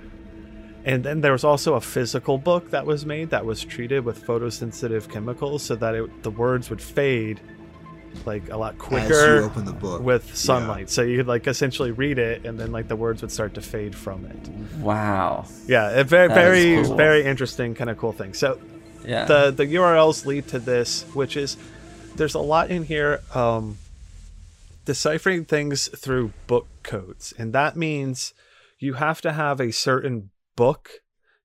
[0.84, 4.24] And then there was also a physical book that was made that was treated with
[4.24, 7.40] photosensitive chemicals so that it, the words would fade
[8.26, 10.02] like a lot As quicker you open the book.
[10.02, 10.88] with sunlight.
[10.90, 13.60] So you could like essentially read it and then like the words would start to
[13.62, 14.48] fade from it.
[14.80, 15.46] Wow.
[15.66, 16.96] Yeah, a very That is very cool.
[16.96, 18.34] very interesting kind of cool thing.
[18.34, 18.58] So
[19.04, 19.24] Yeah.
[19.26, 21.56] the the URLs lead to this, which is
[22.16, 23.76] there's a lot in here um,
[24.84, 28.34] deciphering things through book codes, and that means
[28.78, 30.90] you have to have a certain book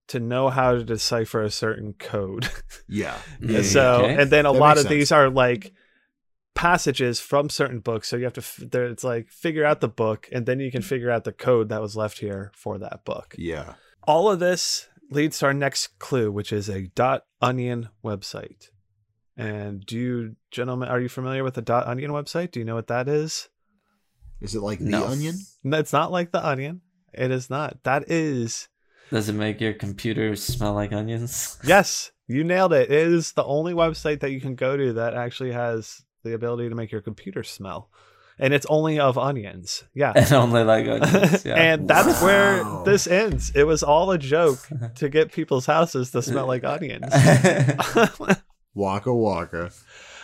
[0.08, 2.50] to know how to decipher a certain code.
[2.88, 3.16] Yeah.
[3.40, 4.16] Yeah, so, Okay.
[4.22, 5.72] and then a That lot makes of these are like
[6.56, 8.10] passages from certain books.
[8.10, 10.72] So you have to, f- there, it's like figure out the book, and then you
[10.72, 10.90] can mm-hmm.
[10.90, 13.36] figure out the code that was left here for that book.
[13.38, 13.76] yeah.
[14.08, 18.70] All of this leads to our next clue, which is a dot onion website.
[19.38, 22.52] And do you, gentlemen, are you familiar with the dot onion website?
[22.52, 23.50] Do you know what that is?
[24.42, 25.02] Is it like No.
[25.02, 25.36] the onion?
[25.64, 26.82] No, it's not like the onion.
[27.14, 27.84] It is not.
[27.84, 28.68] That is
[29.12, 31.58] Does it make your computer smell like onions?
[31.64, 32.90] Yes, you nailed it.
[32.92, 36.70] It is the only website that you can go to that actually has the ability
[36.70, 37.90] to make your computer smell.
[38.42, 39.84] And it's only of onions.
[39.94, 40.14] Yeah.
[40.16, 41.44] and only like onions.
[41.46, 41.56] Yeah.
[41.56, 42.26] and that's Wow.
[42.26, 43.52] where this ends.
[43.54, 44.60] It was all a joke
[44.96, 47.06] to get people's houses to smell like onions.
[48.76, 49.72] Waka waka.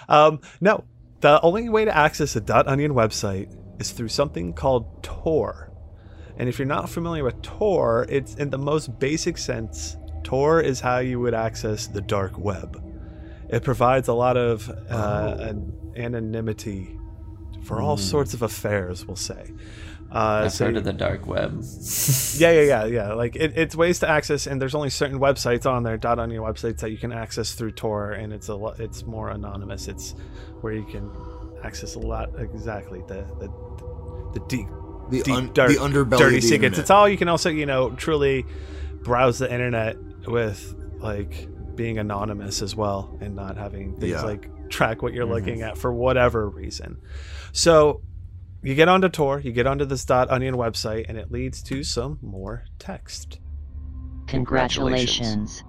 [0.07, 0.83] um, no,
[1.21, 5.71] the only way to access a .onion website is through something called Tor.
[6.37, 10.79] And if you're not familiar with Tor, it's in the most basic sense, Tor is
[10.79, 12.81] how you would access the dark web.
[13.49, 15.71] It provides a lot of uh, Oh.
[15.95, 16.97] An anonymity
[17.63, 19.51] for all sorts of affairs, we'll say.
[20.11, 21.61] Uh, I've so heard of the dark web.
[22.37, 23.13] yeah, yeah, yeah, yeah.
[23.13, 26.41] Like it, it's ways to access, and there's only certain websites on there, dot onion
[26.43, 28.79] websites that you can access through Tor, and it's a lot.
[28.79, 29.87] It's more anonymous.
[29.87, 30.13] It's
[30.61, 31.09] where you can
[31.63, 32.29] access a lot.
[32.39, 34.67] Exactly the the the deep,
[35.09, 36.53] The, deep un- dark, the underbelly dirty the secrets.
[36.77, 36.79] internet.
[36.79, 38.45] It's all you can also you know truly
[39.01, 44.21] browse the internet with like being anonymous as well, and not having things Yeah.
[44.21, 45.69] like track what you're looking mm-hmm.
[45.69, 47.01] at for whatever reason.
[47.51, 48.01] So
[48.61, 51.83] you get onto Tor, you get onto this dot .onion website, and it leads to
[51.83, 53.39] some more text.
[54.27, 55.63] Congratulations.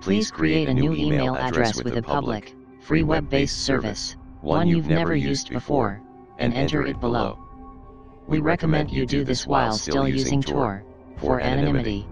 [0.00, 5.14] Please create a new email address with a public, free web-based service, one you've never
[5.14, 6.00] used before,
[6.38, 7.38] and enter it below.
[8.26, 10.84] We recommend you do this while still using Tor,
[11.18, 12.06] for anonymity.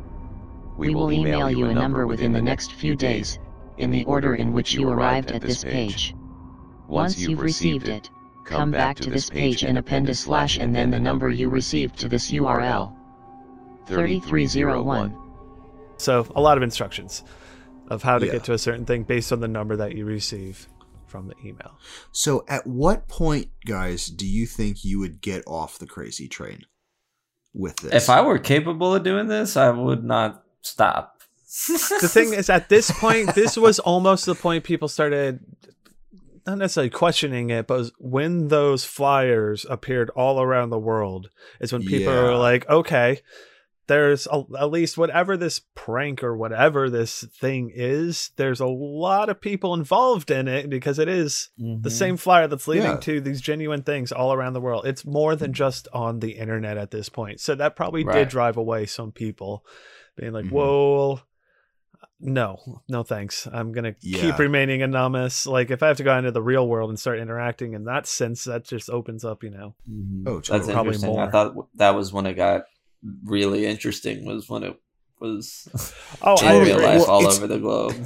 [0.76, 3.38] We will email you a number within the next few days,
[3.81, 6.14] in the order in which you arrived at this page.
[6.88, 8.11] Once you've received it,
[8.45, 11.99] come back to this page and append a slash and then the number you received
[11.99, 12.95] to this URL.
[13.87, 15.16] 3301.
[15.97, 17.25] So a lot of instructions
[17.88, 18.33] of how to Yeah.
[18.33, 20.69] get to a certain thing based on the number that you receive
[21.07, 21.77] from the email.
[22.12, 26.66] So, at what point, guys, do you think you would get off the crazy train
[27.53, 27.93] with this?
[27.93, 31.19] If I were capable of doing this, I would not stop.
[32.00, 35.40] The thing is at this point this was almost the point people started
[36.46, 41.28] not necessarily questioning it but when those flyers appeared all around the world
[41.60, 42.22] is when people Yeah.
[42.22, 43.20] were like okay
[43.88, 49.28] there's a, at least whatever this prank or whatever this thing is there's a lot
[49.28, 52.96] of people involved in it because it is the same flyer that's leading Yeah.
[52.98, 56.78] to these genuine things all around the world it's more than just on the internet
[56.78, 59.64] at this point so that probably did drive away some people
[60.16, 60.52] being like Mhm.
[60.52, 61.20] whoa
[62.22, 64.20] no no thanks i'm gonna Yeah.
[64.20, 67.18] keep remaining anonymous like if i have to go into the real world and start
[67.18, 69.74] interacting in that sense that just opens up you know
[70.26, 70.48] Oh, That's.
[70.48, 71.09] Probably interesting.
[71.11, 71.22] more.
[71.24, 72.64] I thought that was when it got
[73.24, 74.26] really interesting.
[74.26, 74.78] Was when it
[75.18, 75.66] was
[76.22, 76.85] oh in i real agree.
[76.87, 77.96] life Well, all over the globe.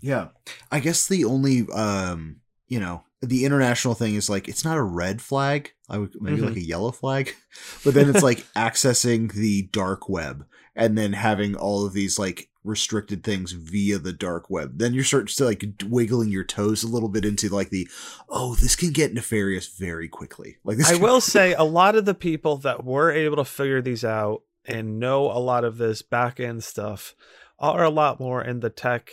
[0.00, 0.28] Yeah.
[0.70, 2.36] I guess the only um,
[2.66, 5.72] you know, the international thing is like it's not a red flag.
[5.88, 6.46] I would maybe Mhm.
[6.48, 7.34] like a yellow flag.
[7.84, 12.48] But then it's like accessing the dark web and then having all of these like
[12.64, 14.78] restricted things via the dark web.
[14.78, 17.88] Then you're starting to like wiggling your toes a little bit into like the
[18.28, 20.56] oh, this can get nefarious very quickly.
[20.64, 23.44] Like this I can- will say a lot of the people that were able to
[23.44, 27.14] figure these out and know a lot of this back end stuff
[27.58, 29.10] are a lot more in the tech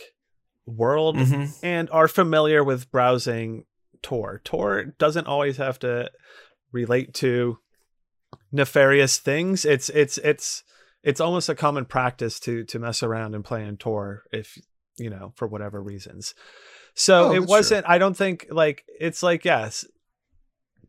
[0.66, 1.52] world Mhm.
[1.62, 3.64] and are familiar with browsing
[4.02, 4.40] Tor.
[4.44, 6.08] Tor doesn't always have to
[6.72, 7.58] relate to
[8.52, 9.64] nefarious things.
[9.64, 10.62] It's it's it's
[11.02, 14.58] it's almost a common practice to to mess around and play in Tor if
[14.98, 16.34] you know for whatever reasons.
[16.94, 17.86] So Oh, it wasn't.
[17.88, 19.84] I don't think like it's like yes,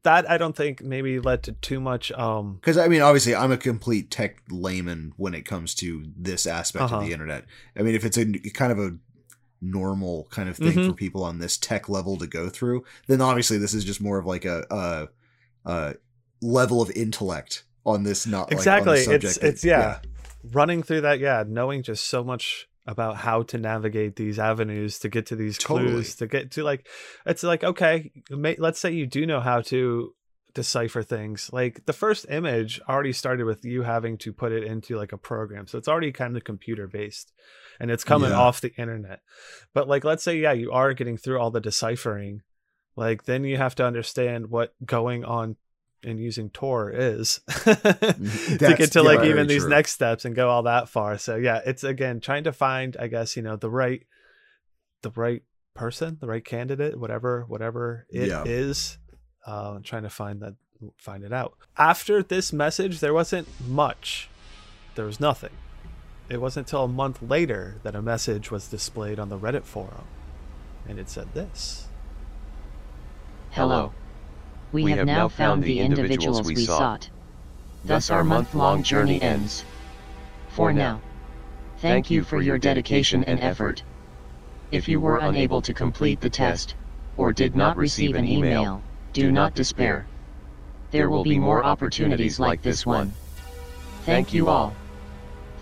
[0.04, 2.12] that I don't think maybe led to too much.
[2.12, 6.45] Um, Because I mean, obviously, I'm a complete tech layman when it comes to this
[6.47, 6.97] aspect Uh-huh.
[6.97, 7.45] of the internet.
[7.78, 8.97] I mean, if it's a kind of a
[9.62, 10.88] normal kind of thing Mhm.
[10.88, 14.17] for people on this tech level to go through, then obviously this is just more
[14.17, 15.08] of like a, a,
[15.71, 15.95] a
[16.41, 18.25] level of intellect on this.
[18.27, 18.97] Not like, on exactly.
[18.97, 19.99] the subject it's it's yeah.
[20.51, 21.19] running through that.
[21.19, 25.57] Yeah, knowing just so much about how to navigate these avenues to get to these
[25.57, 25.91] Totally.
[25.91, 26.87] clues to get to like
[27.25, 30.13] it's like okay may, let's say you do know how to
[30.53, 34.97] decipher things like the first image already started with you having to put it into
[34.97, 37.31] like a program so it's already kind of computer based
[37.79, 38.39] and it's coming Yeah.
[38.39, 39.21] off the internet
[39.73, 42.41] but like let's say yeah you are getting through all the deciphering
[42.97, 45.55] like then you have to understand what going on
[46.03, 49.69] and using tor is to get to like very even these true.
[49.69, 53.07] next steps and go all that far so yeah it's again trying to find i
[53.07, 54.03] guess you know the right
[55.03, 58.97] the right person the right candidate whatever whatever it is,
[59.45, 59.53] Yeah.
[59.53, 60.55] uh trying to find that
[60.97, 64.27] find it out after this message there wasn't much
[64.95, 65.51] there was nothing
[66.29, 70.05] it wasn't until a month later that a message was displayed on the reddit forum
[70.87, 71.87] and it said this
[73.51, 73.91] Hello.
[74.71, 77.10] We, have, now found the individuals we sought.
[77.84, 79.65] Thus our month-long journey ends.
[80.49, 81.01] For now.
[81.79, 83.84] Thank you for your dedication and effort.
[84.71, 86.75] If you were unable to complete the test,
[87.17, 88.81] or did not receive an email,
[89.12, 90.07] do not despair.
[90.91, 93.13] There will be more opportunities like this one.
[94.05, 94.73] Thank you all.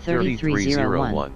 [0.04, 1.32] 3301.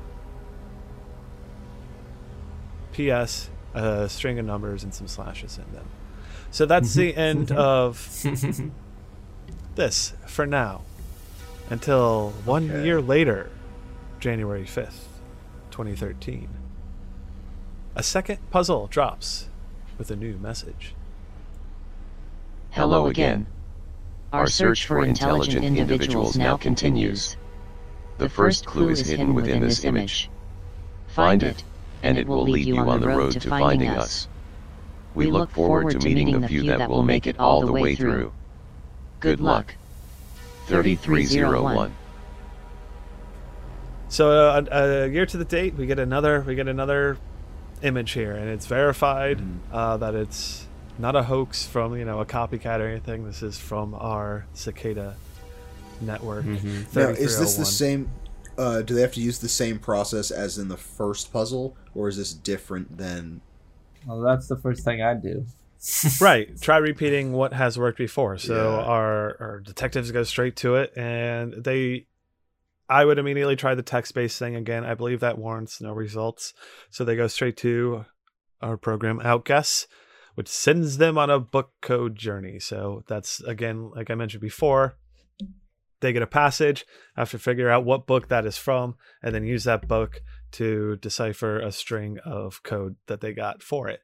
[2.93, 5.85] ps a string of numbers and some slashes in them
[6.55, 7.99] so that's the end of
[9.75, 10.83] this for now
[11.69, 12.85] until one Okay.
[12.85, 13.51] year later,
[14.21, 15.07] January 5th,
[15.73, 16.49] 2013.
[17.97, 19.49] A second puzzle drops
[19.99, 20.95] with a new message.
[22.71, 23.49] Hello again.
[24.33, 27.37] Our search for intelligent individuals now continues.
[28.19, 30.31] The first clue is hidden within this image.
[31.09, 31.65] Find it,
[32.05, 34.29] and it will lead you on the road to finding us.
[35.15, 38.33] We look forward to meeting the few that will make it all the way through.
[39.21, 39.75] Good luck.
[40.67, 41.95] 3301.
[44.09, 47.19] So uh, a, a year to the date, we get another we get another
[47.83, 49.59] image here, and it's verified Mhm.
[49.73, 50.67] uh, that it's
[50.99, 53.25] not a hoax from you know a copycat or anything.
[53.25, 55.17] This is from our cicada
[56.01, 56.45] network.
[56.45, 56.95] Mhm.
[56.95, 58.11] Now, is this the same?
[58.57, 62.09] Uh, do they have to use the same process as in the first puzzle, or
[62.09, 63.41] is this different than?
[64.07, 65.47] Well, that's the first thing I'd do.
[66.21, 66.61] right.
[66.61, 68.39] Try repeating what has worked before.
[68.39, 68.85] So Yeah.
[68.85, 72.07] our, our detectives go straight to it and they
[72.89, 74.85] i would immediately try the text-based thing again.
[74.85, 76.53] I believe that warrants no results.
[76.91, 78.05] So they go straight to
[78.61, 79.87] our program outguess
[80.35, 82.59] which sends them on a book code journey.
[82.59, 84.97] So that's again like i mentioned before
[86.01, 86.85] they get a passage
[87.17, 90.21] have to figure out what book that is from and then use that book
[90.59, 94.01] to decipher a string of code that they got for it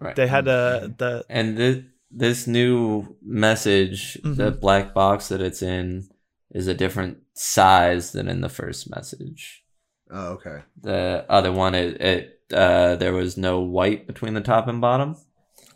[0.00, 0.14] Right.
[0.16, 1.76] they had a the And this
[2.10, 4.60] this new message, the Mhm.
[4.60, 6.08] black box that it's in,
[6.50, 9.64] is a different size than in the first message.
[10.10, 10.62] Oh, okay.
[10.80, 15.16] The other one, it, it uh, there was no white between the top and bottom.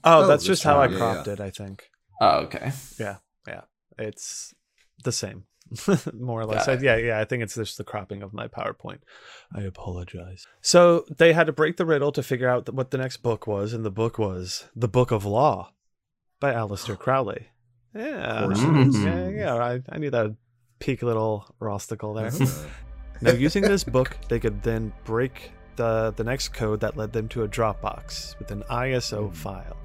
[0.04, 1.32] Oh, Oh, that's that's just how I right, yeah, cropped yeah.
[1.34, 1.90] it, I think.
[2.20, 2.72] Oh, okay.
[2.98, 3.16] Yeah,
[3.48, 3.62] yeah,
[3.98, 4.54] it's
[5.04, 5.44] the same.
[6.14, 6.66] More or less.
[6.66, 6.82] Got it.
[6.82, 8.98] yeah, yeah, I think it's just the cropping of my PowerPoint.
[9.54, 10.46] I apologize.
[10.60, 13.72] So they had to break the riddle to figure out what the next book was,
[13.72, 15.72] and the book was The Book of Law
[16.40, 17.48] by Aleister Crowley.
[17.94, 18.44] Yeah.
[18.44, 19.02] course it is.
[19.04, 19.54] Yeah, yeah.
[19.54, 20.36] I, I knew that would
[20.78, 22.30] peak little rosticle there.
[23.22, 27.28] Now, using this book, they could then break the the next code that led them
[27.28, 29.34] to a Dropbox with an ISO Mm.
[29.36, 29.76] file.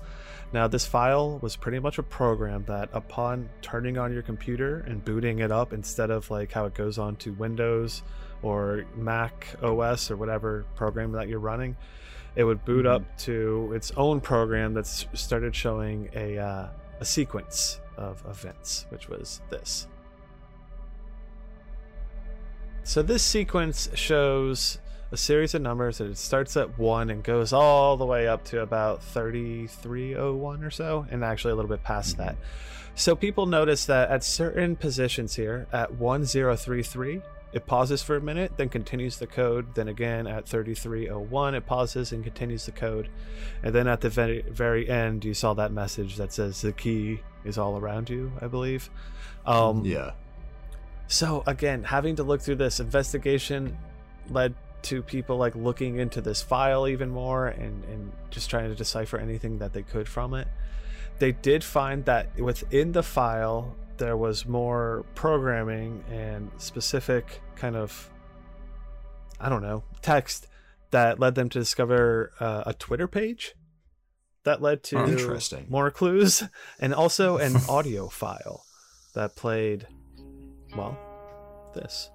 [0.55, 5.03] Now, this file was pretty much a program that, upon turning on your computer and
[5.03, 8.03] booting it up, instead of like how it goes on to Windows
[8.41, 11.75] or Mac OS or whatever program that you're running,
[12.37, 16.67] it would boot up to its own program that started showing a uh,
[17.01, 19.87] a sequence of events, which was this.
[22.83, 24.77] So this sequence shows
[25.15, 28.43] a series of numbers that it starts at 1 and goes all the way up
[28.43, 32.35] to about 3301 or so and actually a little bit past that.
[32.95, 37.21] So people notice that at certain positions here at 1033
[37.53, 42.11] it pauses for a minute then continues the code then again at 3301 it pauses
[42.11, 43.07] and continues the code
[43.63, 47.21] and then at the very very end you saw that message that says the key
[47.45, 48.89] is all around you I believe.
[49.45, 50.11] Um yeah.
[51.07, 53.77] so again, having to look through this investigation
[54.29, 54.55] led
[54.85, 59.17] to people like looking into this file even more and, and just trying to decipher
[59.17, 60.47] anything that they could from it.
[61.19, 68.09] They did find that within the file there was more programming and specific kind of
[69.39, 70.47] I don't know text
[70.91, 73.53] that led them to discover uh, a Twitter page
[74.43, 75.65] that led to Oh, Interesting.
[75.69, 76.43] more clues
[76.79, 78.63] and also an audio file
[79.13, 79.87] that played
[80.75, 80.97] well,
[81.73, 82.09] this.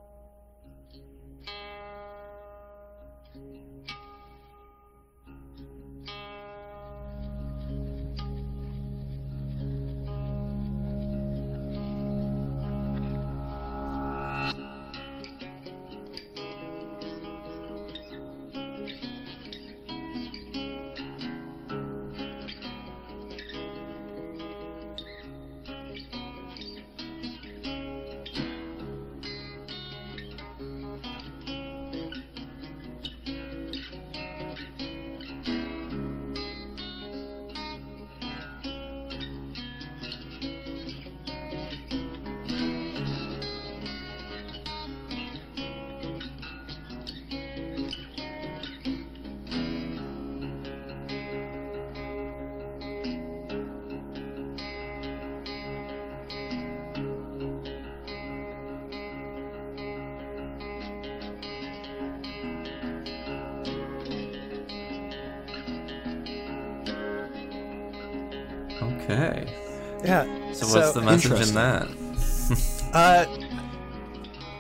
[71.13, 71.89] Message in that?
[72.93, 73.25] Uh,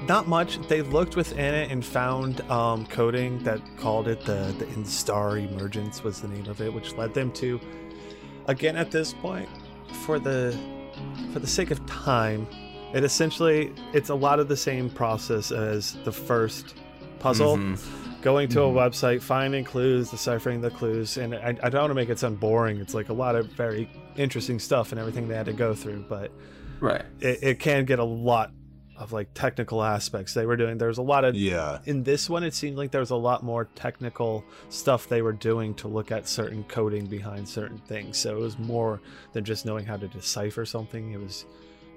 [0.06, 0.58] not much.
[0.68, 6.04] They looked within it and found um, coding that called it the the Instar Emergence
[6.04, 7.60] was the name of it, which led them to,
[8.46, 9.48] again at this point,
[10.04, 10.56] for the
[11.32, 12.46] for the sake of time,
[12.94, 16.76] it essentially it's a lot of the same process as the first
[17.18, 17.56] puzzle.
[17.56, 17.78] Mhm.
[18.22, 18.70] Going to Mhm.
[18.70, 22.18] a website, finding clues, deciphering the clues, and I, I don't want to make it
[22.18, 22.76] sound boring.
[22.78, 26.04] It's like a lot of very interesting stuff and everything they had to go through,
[26.08, 26.30] but
[26.80, 27.02] Right.
[27.20, 28.52] it, it can get a lot
[28.98, 31.78] of like technical aspects they were doing there's a lot of Yeah.
[31.86, 35.32] in this one it seemed like there was a lot more technical stuff they were
[35.32, 39.00] doing to look at certain coding behind certain things so it was more
[39.32, 41.46] than just knowing how to decipher something it was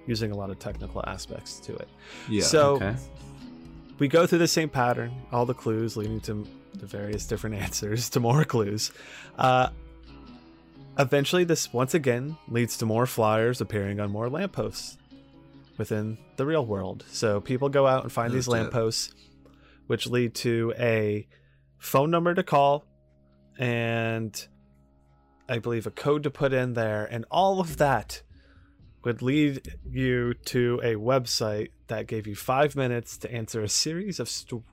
[0.08, 1.90] using a lot of technical aspects to it
[2.30, 2.44] Yeah.
[2.44, 2.96] so Okay.
[4.00, 8.10] We go through the same pattern, all the clues leading to the various different answers
[8.10, 8.92] to more clues.
[9.38, 9.70] Uh,
[10.98, 14.98] eventually, this once again leads to more flyers appearing on more lampposts
[15.78, 17.04] within the real world.
[17.10, 19.14] So people go out and find these lampposts,
[19.88, 21.28] which lead to a
[21.80, 22.86] phone number to call
[23.58, 24.48] and
[25.48, 28.22] I believe a code to put in there, and all of that
[29.04, 34.20] would lead you to a website that gave you five minutes to answer a series
[34.20, 34.64] of st-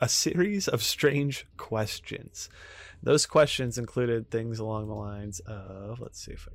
[0.00, 2.48] a series of strange questions.
[3.02, 6.54] Those questions included things along the lines of let's see if I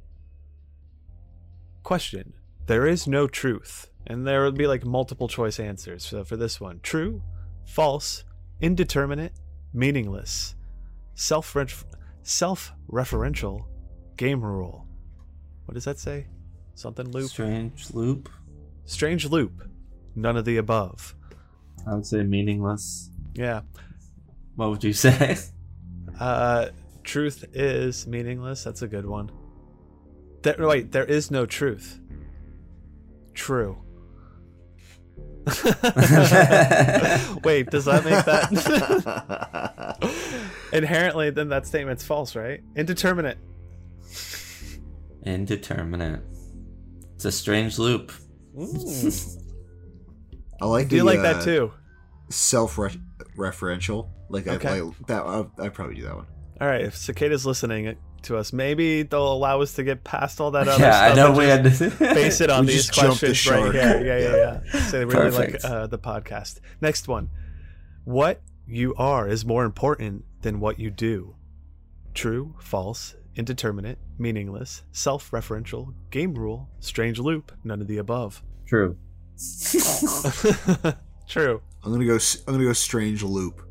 [1.84, 2.34] question
[2.66, 6.04] there is no truth and there would be like multiple choice answers.
[6.04, 7.22] So for this one true
[7.66, 8.24] false
[8.62, 9.34] indeterminate
[9.74, 10.56] meaningless
[11.14, 11.56] self
[12.24, 13.66] self-referential
[14.18, 14.88] game rule.
[15.66, 16.28] What does that say
[16.76, 17.30] something loop.
[17.30, 18.30] Strange loop.
[18.86, 19.68] strange loop.
[20.16, 21.16] None of the above.
[21.88, 23.10] I would say meaningless.
[23.34, 23.62] yeah.
[24.56, 25.38] What would you say?
[26.20, 26.68] uh
[27.04, 28.64] truth is meaningless.
[28.64, 29.30] That's a good one.
[30.44, 32.00] There, wait there is no truth.
[33.34, 33.78] True.
[37.44, 38.50] Wait does that make that?
[40.74, 42.62] Inherently then that statement's false right?
[42.76, 43.38] Indeterminate.
[45.24, 46.22] Indeterminate.
[47.16, 48.12] It's a strange loop.
[50.62, 51.72] I like do you the, like uh, that too
[52.30, 54.10] Self-referential.
[54.30, 54.68] Like Okay.
[54.68, 55.22] I like that.
[55.26, 56.26] I'll, I'd probably do that one.
[56.62, 60.52] all right if cicada's listening to us maybe they'll allow us to get past all
[60.52, 62.94] that other Yeah, stuff I know we had to base it on We these just
[62.94, 63.74] jumped the questions right shark.
[63.74, 64.06] here.
[64.06, 64.80] Yeah, yeah, yeah.
[64.90, 65.64] So they really Perfect.
[65.64, 66.60] like uh, the podcast.
[66.82, 67.30] Next one.
[68.06, 71.36] What you are is more important than what you do.
[72.14, 78.44] True, false, indeterminate, meaningless, self-referential, game rule, strange loop, none of the above.
[78.66, 78.98] True.
[81.28, 81.62] True.
[81.84, 82.18] I'm gonna go.
[82.48, 83.62] I'm gonna go strange loop.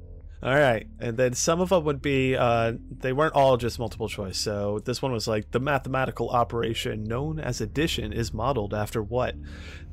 [0.43, 4.11] All right, and then some of them would be uh, they weren't all just multiple
[4.11, 4.37] choice.
[4.37, 9.37] So this one was like the mathematical operation known as addition is modeled after what?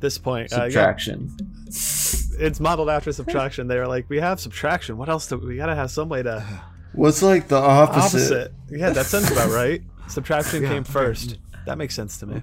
[0.02, 1.38] This point, uh, yeah, Subtraction.
[1.68, 3.68] it's modeled after subtraction.
[3.68, 4.98] They were like, we have subtraction.
[4.98, 6.46] What else do we gotta have some way to
[6.94, 8.18] What's like the opposite?
[8.50, 8.54] Opposite.
[8.70, 9.82] Yeah, that sounds about right.
[10.08, 11.38] Subtraction Yeah, came first.
[11.66, 12.42] That makes sense to me.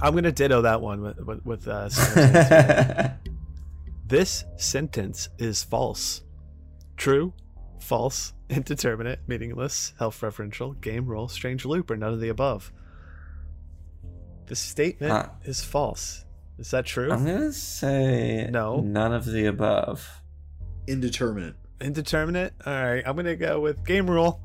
[0.00, 3.10] I'm gonna ditto that one with with, with uh, Sam's.
[4.06, 6.22] This sentence is false.
[6.96, 7.32] True,
[7.80, 12.72] false, indeterminate, meaningless, self-referential, game rule, strange loop, or none of the above.
[14.46, 16.24] The statement Uh, is false.
[16.58, 17.12] Is that true?
[17.12, 18.80] I'm gonna say No.
[18.80, 20.22] None of the above.
[20.86, 21.54] Indeterminate.
[21.80, 22.54] Indeterminate?
[22.66, 24.40] Alright, I'm gonna go with game rule.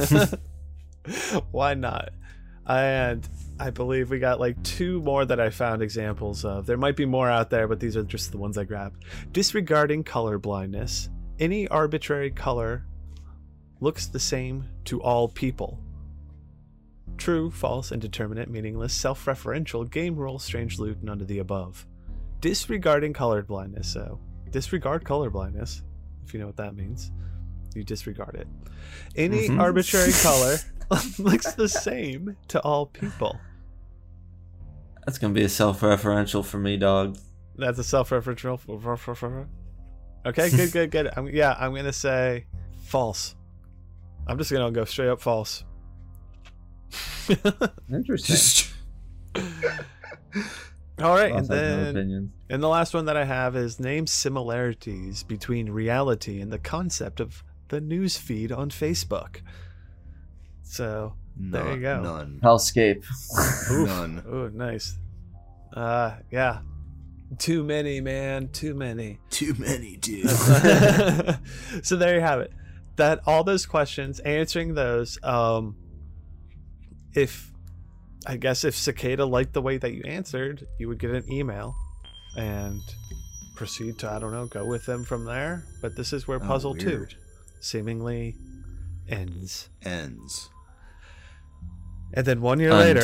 [1.50, 2.10] Why not?
[2.66, 3.28] And
[3.58, 6.66] I believe we got like two more that I found examples of.
[6.66, 9.04] There might be more out there, but these are just the ones I grabbed.
[9.32, 11.08] Disregarding color blindness.
[11.38, 12.84] Any arbitrary color
[13.80, 15.80] looks the same to all people.
[17.16, 21.86] True, false, indeterminate, meaningless, self referential, game rule, strange loop, none of the above.
[22.40, 24.18] Disregarding color blindness, so
[24.50, 25.82] disregard color blindness,
[26.24, 27.10] if you know what that means.
[27.74, 28.46] You disregard it.
[29.16, 29.60] Any Mhm.
[29.60, 30.58] arbitrary color
[31.18, 33.38] looks the same to all people.
[35.06, 37.16] That's gonna be a self-referential for me, dog.
[37.56, 39.46] That's a self-referential.
[40.24, 41.10] Okay, good, good, good.
[41.16, 42.46] I'm, yeah, I'm gonna say
[42.84, 43.34] false.
[44.26, 45.64] I'm just gonna go straight up false.
[47.92, 48.68] Interesting.
[50.98, 55.22] Just All right, and then and the last one that I have is name similarities
[55.22, 59.40] between reality and the concept of the news feed on Facebook.
[60.62, 62.02] So There you go.
[62.02, 62.40] None.
[62.42, 63.04] Hellscape.
[63.70, 63.88] Oof.
[63.88, 64.22] None.
[64.28, 64.98] Oh, nice.
[65.72, 66.60] Uh, yeah.
[67.38, 68.48] Too many, man.
[68.48, 69.18] Too many.
[69.30, 70.28] Too many, dude.
[71.82, 72.52] so there you have it.
[72.96, 75.18] That all those questions, answering those.
[75.22, 75.76] Um,
[77.14, 77.51] if
[78.26, 81.74] I guess if Cicada liked the way that you answered, you would get an email,
[82.36, 82.80] and
[83.56, 85.64] proceed to I don't know, go with them from there.
[85.80, 87.06] But this is where Oh, puzzle two
[87.60, 88.34] seemingly
[89.08, 89.68] ends.
[89.84, 90.48] Ends.
[92.14, 93.00] And then one year later,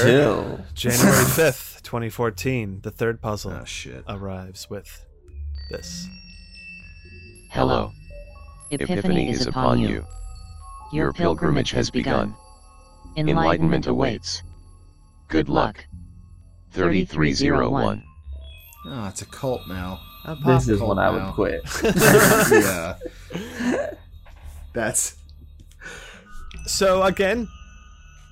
[0.74, 4.04] January 5th, 2014, the third puzzle Oh shit.
[4.06, 5.06] arrives with
[5.70, 6.06] this.
[7.50, 7.92] Hello.
[8.70, 10.04] Epiphany is upon you.
[10.92, 12.34] Your pilgrimage has begun.
[13.16, 14.42] Enlightenment awaits.
[15.28, 15.86] Good luck.
[16.72, 18.02] 3301.
[18.86, 20.00] Oh, it's a cult now.
[20.46, 21.26] this is Pop when I now.
[21.26, 21.62] would quit.
[22.52, 22.96] yeah.
[24.72, 25.16] That's
[26.66, 27.48] So again,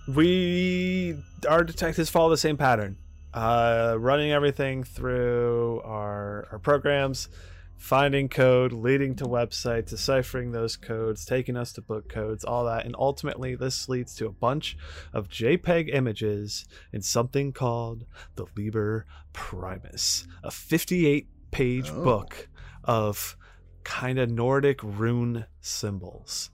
[0.08, 1.16] we
[1.48, 2.96] our detectives follow the same pattern.
[3.34, 7.28] Uh, running everything through our our programs,
[7.76, 12.84] finding code, leading to websites, deciphering those codes, taking us to book codes, all that.
[12.86, 14.76] And ultimately, this leads to a bunch
[15.12, 18.04] of JPEG images in something called
[18.34, 22.02] the Liber Primus, a 58 page Oh.
[22.04, 22.48] book
[22.84, 23.36] of
[23.84, 26.50] kind of Nordic rune symbols.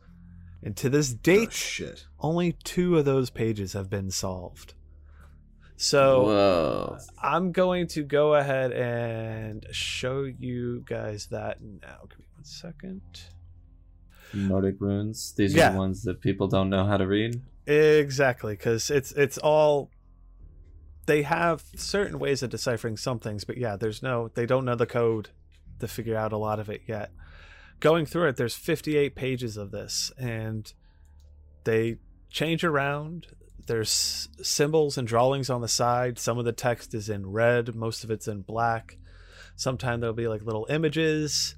[0.62, 2.06] And to this Oh, date, shit.
[2.20, 4.74] only two of those pages have been solved.
[5.82, 6.98] So Whoa.
[7.20, 12.02] I'm going to go ahead and show you guys that now.
[12.08, 13.00] Give me one second.
[14.32, 15.32] Nordic runes.
[15.32, 15.70] These Yeah.
[15.70, 17.42] are the ones that people don't know how to read.
[17.66, 19.90] Exactly, because it's it's all
[21.06, 24.76] they have certain ways of deciphering some things, but yeah, there's no they don't know
[24.76, 25.30] the code
[25.80, 27.10] to figure out a lot of it yet.
[27.80, 30.72] Going through it, there's 58 pages of this, and
[31.64, 31.96] they
[32.30, 33.26] change around.
[33.66, 36.18] There's symbols and drawings on the side.
[36.18, 38.98] Some of the text is in red, most of it's in black.
[39.56, 41.54] Sometimes there'll be like little images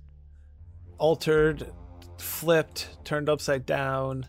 [0.98, 1.72] altered,
[2.18, 4.26] flipped, turned upside down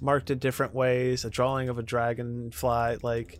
[0.00, 2.96] marked in different ways, a drawing of a dragonfly.
[3.04, 3.38] Like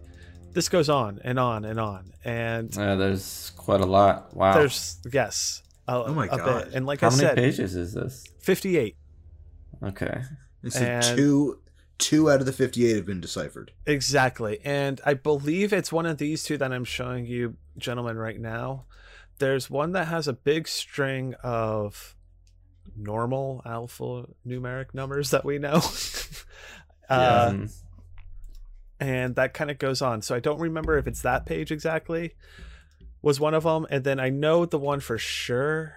[0.53, 2.13] this goes on and on and on.
[2.25, 4.37] And Yeah, there's quite a lot.
[4.37, 4.55] Wow.
[4.55, 6.67] there's yes, a, Oh my God.
[6.67, 6.75] bit.
[6.75, 8.25] And like how I many pages is this?
[8.41, 8.97] fifty-eight
[9.83, 10.23] Okay.
[10.63, 11.59] It's a And- two
[11.99, 13.73] two out of the 58 have been deciphered.
[13.87, 14.61] exactly.
[14.65, 18.87] And I believe it's one of these two that I'm showing you, gentlemen, right now.
[19.39, 22.15] There's one that has a big string of
[22.97, 25.81] normal alpha numeric numbers that we know.
[27.09, 27.55] uh,
[29.01, 30.23] and that kind of goes on.
[30.23, 32.35] So I don't remember if it's that page exactly
[33.21, 35.97] was one of them, and then I know the one for sure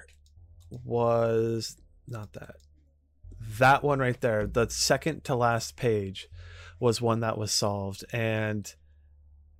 [0.83, 1.75] was
[2.07, 2.55] not that.
[3.59, 6.27] That one right there, the second to last page,
[6.79, 8.73] was one that was solved, and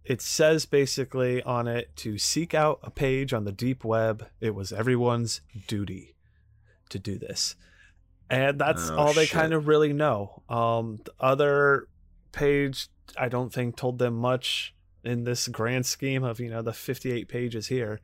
[0.04, 4.28] it says basically on it to seek out a page on the deep web.
[4.42, 6.16] It was everyone's duty
[6.90, 7.56] to do this.
[8.30, 9.34] And that's Oh, all they shit.
[9.34, 10.44] kind of really know.
[10.50, 11.88] Um, the other
[12.32, 16.74] page, I don't think told them much in this grand scheme of you know the
[16.74, 18.00] 58 pages here.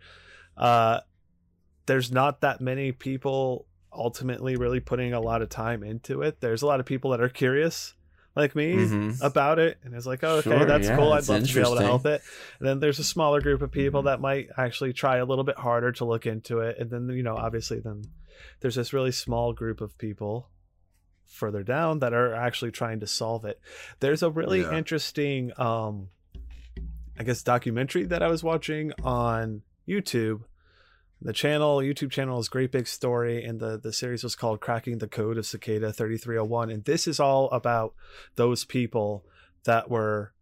[0.57, 1.01] Uh,
[1.88, 6.39] there's not that many people ultimately really putting a lot of time into it.
[6.42, 7.94] There's a lot of people that are curious,
[8.36, 9.22] like me, Mhm.
[9.22, 11.12] about it, and it's like, oh, okay, Sure, that's yeah, cool.
[11.14, 12.22] I'd love to be able to help it.
[12.60, 14.06] And then there's a smaller group of people Mhm.
[14.06, 16.78] that might actually try a little bit harder to look into it.
[16.80, 18.04] And then you know, obviously, then
[18.62, 20.50] there's this really small group of people
[21.26, 23.60] further down that are actually trying to solve it.
[24.00, 24.78] There's a really Yeah.
[24.78, 26.10] interesting um
[27.20, 30.42] I guess documentary that I was watching on YouTube.
[31.24, 34.97] The channel, YouTube channel is Great Big Story, and the, the series was called Cracking
[34.97, 36.72] the Code of Cicada 3301.
[36.72, 37.93] And this is all about
[38.38, 39.24] those people
[39.65, 40.34] that were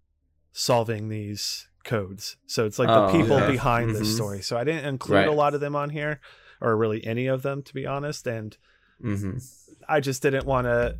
[0.53, 2.37] solving these codes.
[2.45, 3.47] So it's like the Oh, people yeah.
[3.51, 4.15] behind this Mhm.
[4.15, 4.41] story.
[4.41, 6.21] So I didn't include a lot of them on here,
[6.61, 8.25] or really any of them, to be honest.
[8.25, 8.55] And
[9.03, 9.43] Mhm.
[9.87, 10.97] I just didn't want to,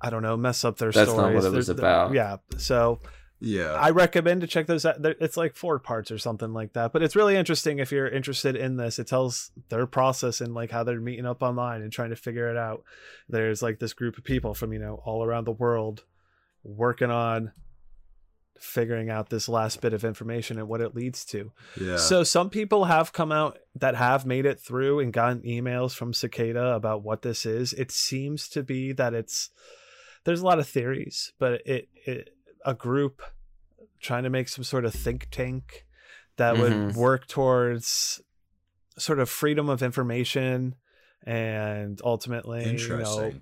[0.00, 2.12] I don't know, mess up their That's not what it was There's- about.
[2.14, 2.38] Yeah.
[2.56, 3.00] So
[3.42, 3.72] Yeah.
[3.72, 4.96] I recommend to check those out.
[5.02, 6.92] It's like four parts or something like that.
[6.92, 9.00] But it's really interesting if you're interested in this.
[9.00, 12.48] It tells their process and like how they're meeting up online and trying to figure
[12.48, 12.84] it out.
[13.28, 16.04] There's like this group of people from, you know, all around the world
[16.62, 17.50] working on
[18.60, 21.50] figuring out this last bit of information and what it leads to.
[21.80, 21.96] yeah.
[21.96, 26.14] So some people have come out that have made it through and gotten emails from
[26.14, 27.72] Cicada about what this is.
[27.72, 29.50] It seems to be that it's
[30.22, 32.30] there's a lot of theories, but it, it
[32.64, 33.22] a group
[34.00, 35.86] trying to make some sort of think tank
[36.36, 36.96] that would Mhm.
[36.96, 38.20] work towards
[38.98, 40.74] sort of freedom of information
[41.24, 43.32] and ultimately you know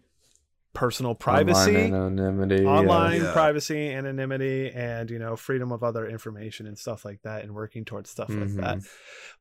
[0.72, 2.64] personal privacy Online anonymity.
[2.64, 3.32] online Yeah.
[3.32, 7.84] privacy anonymity and you know freedom of other information and stuff like that and working
[7.84, 8.88] towards stuff like that Mhm.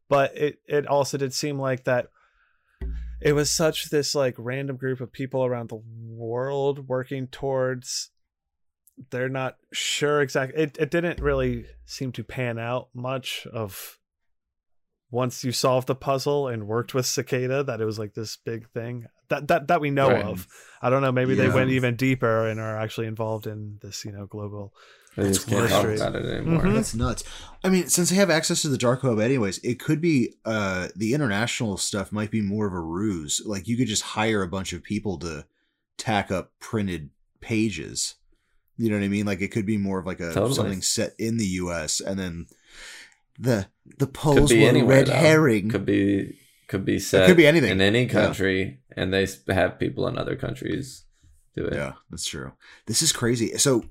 [0.07, 2.07] but it it also did seem like that
[3.21, 5.75] it was such this like random group of people around the
[6.07, 8.09] world working towards
[9.12, 13.97] they're not sure exactly it, it didn't really seem to pan out much of
[15.12, 18.70] once you solved the puzzle and worked with cicada that it was like this big
[18.70, 20.24] thing that that, that we know Right.
[20.26, 20.47] of
[20.82, 24.12] i don't know maybe they went even deeper and are actually involved in this you
[24.12, 24.74] know global
[25.16, 26.62] They That's just can't talk about it anymore.
[26.62, 26.76] Mhm.
[26.76, 27.24] That's nuts.
[27.64, 30.89] I mean, since they have access to the dark web anyways, it could be uh
[30.95, 33.41] the international stuff might be more of a ruse.
[33.43, 35.45] Like you could just hire a bunch of people to
[35.97, 37.10] tack up printed
[37.41, 38.16] pages.
[38.82, 39.25] You know what I mean?
[39.25, 40.55] Like it could be more of like a Totally.
[40.55, 42.47] something set in the US and then
[43.38, 43.67] the
[43.97, 44.97] the polls were anywhere.
[44.97, 45.13] red though.
[45.13, 45.69] herring.
[45.69, 47.27] Could be could be set.
[47.27, 47.71] could be anything.
[47.71, 48.09] in any Yeah.
[48.09, 51.03] country, and they have people in other countries
[51.55, 51.73] do it.
[51.73, 52.53] Yeah, that's true.
[52.86, 53.57] This is crazy.
[53.57, 53.84] So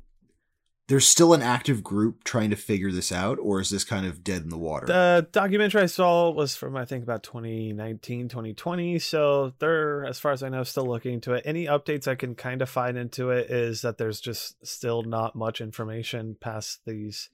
[0.89, 4.25] there's still an active group trying to figure this out, or is this kind of
[4.25, 4.87] dead in the water?
[4.87, 8.99] The documentary I saw was from I think about 2019, 2020.
[8.99, 11.43] So they're, as far as I know, still looking into it.
[11.45, 15.37] Any updates I can kind of find into it is that there's just still not
[15.37, 17.29] much information past these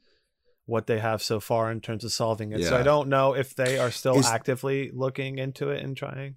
[0.67, 2.65] what they have so far in terms of solving it.
[2.65, 6.37] So I don't know if they are still Is- actively looking into it and trying.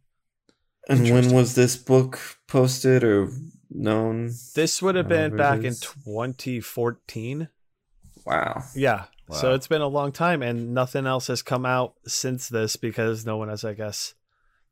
[0.90, 3.30] And when was this book posted or
[3.70, 4.32] known?
[4.56, 7.50] This would have been back in 2014.
[8.26, 8.64] Wow.
[8.76, 9.06] Yeah.
[9.28, 9.36] Wow.
[9.38, 13.26] So it's been a long time and nothing else has come out since this because
[13.26, 14.14] no one has, I guess,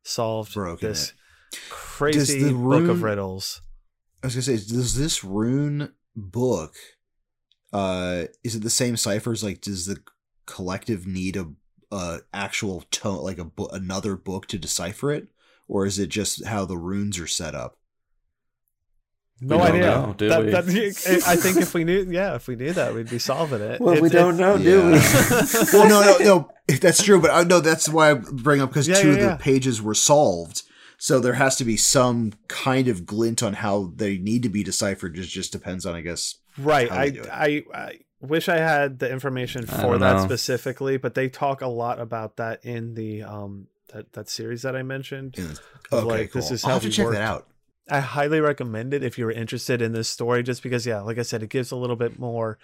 [0.04, 1.10] solved Broken this
[1.52, 1.60] it.
[1.70, 3.62] crazy the book of riddles.
[4.24, 6.74] I was gonna say, does this rune book,
[7.74, 9.44] uh, is it the same ciphers?
[9.44, 9.98] Like, does the
[10.46, 11.52] collective need a,
[11.92, 15.28] a actual tone, like a bo- another book to decipher it,
[15.68, 17.78] or is it just how the runes are set up?
[19.42, 19.82] No don't idea.
[19.82, 20.52] know, do That- we?
[20.52, 23.82] that- I think if we knew, yeah, if we knew that, we'd be solving it.
[23.82, 25.78] Well, we It's- don't know, it's- do we?
[25.80, 28.88] Well, no, no, no, that's true, but I know that's why I bring up because
[28.88, 29.36] Yeah, two yeah, of the yeah.
[29.38, 30.64] pages were solved.
[30.98, 34.64] So there has to be some kind of glint on how they need to be
[34.64, 35.18] deciphered.
[35.20, 36.36] It just depends on, I guess.
[36.58, 36.90] Right.
[36.90, 37.12] I.
[37.30, 40.24] I I wish I had the information for that know.
[40.24, 44.76] specifically, but they talk a lot about that in the um that, that series that
[44.76, 45.38] I mentioned.
[45.38, 45.60] In, Of,
[45.94, 46.42] okay, like, cool.
[46.42, 47.18] this is I'll how have to we check worked.
[47.18, 47.48] that out.
[47.90, 51.22] I highly recommend it if you're interested in this story, just because, yeah, like I
[51.22, 52.58] said, it gives a little bit more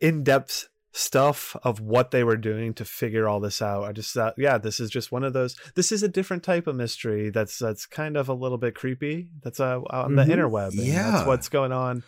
[0.00, 3.84] in depth stuff of what they were doing to figure all this out.
[3.84, 5.56] I just thought, yeah, this is just one of those.
[5.74, 9.30] This is a different type of mystery that's that's kind of a little bit creepy.
[9.42, 10.34] That's uh, on the Mhm.
[10.34, 10.70] interweb.
[10.74, 11.10] Yeah.
[11.12, 12.02] that's what's going on.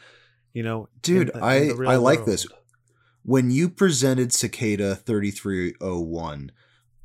[0.52, 2.46] You know, Dude, in the- in I- real I like this.
[3.22, 6.50] when you presented cicada 3301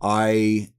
[0.02, 0.70] i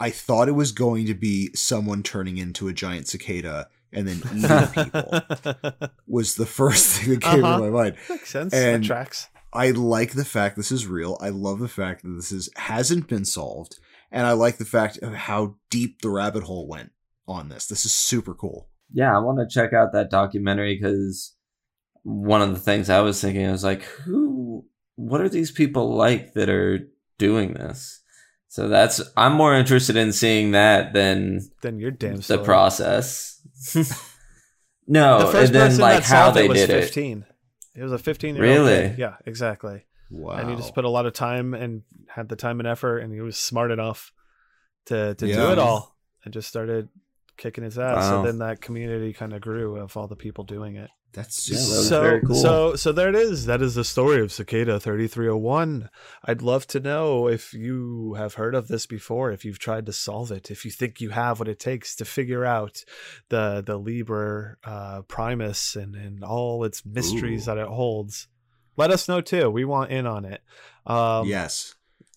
[0.00, 4.18] i thought it was going to be someone turning into a giant cicada and then
[4.34, 5.72] eating people
[6.06, 7.56] was the first thing that came Uh-huh.
[7.58, 8.52] to my mind Makes sense.
[8.54, 9.28] And- that tracks.
[9.52, 13.06] i like the fact this is real i love the fact that this is hasn't
[13.08, 13.78] been solved
[14.10, 16.90] and i like the fact of how deep the rabbit hole went
[17.28, 21.36] on this this is super cool Yeah, I want to check out that documentary because
[22.02, 24.64] one of the things I was thinking was like, who,
[24.96, 26.88] what are these people like that are
[27.18, 27.99] doing this?
[28.50, 33.40] So that's, I'm more interested in seeing that than than your damn damn the process.
[34.88, 37.26] no, The first and then person like that how solved they it was did 15.
[37.76, 38.50] It was a 15 year old.
[38.50, 38.94] Really?
[38.98, 39.86] Yeah, exactly.
[40.10, 42.98] wow And he just put a lot of time and had the time and effort,
[42.98, 44.12] and he was smart enough
[44.86, 46.88] to to do it all, and just started
[47.36, 48.08] kicking his ass.
[48.08, 50.90] So then that community kind of grew of all the people doing it.
[51.12, 52.34] That's Yeah, just that so very cool.
[52.36, 53.46] so so there it is.
[53.46, 55.90] That is the story of Cicada 3301.
[56.24, 59.92] I'd love to know if you have heard of this before, if you've tried to
[59.92, 62.84] solve it, if you think you have what it takes to figure out
[63.28, 67.54] the the Liber uh, Primus and and all its mysteries Ooh.
[67.54, 68.28] that it holds.
[68.76, 69.50] Let us know too.
[69.50, 70.42] We want in on it.
[70.86, 71.74] Um, yes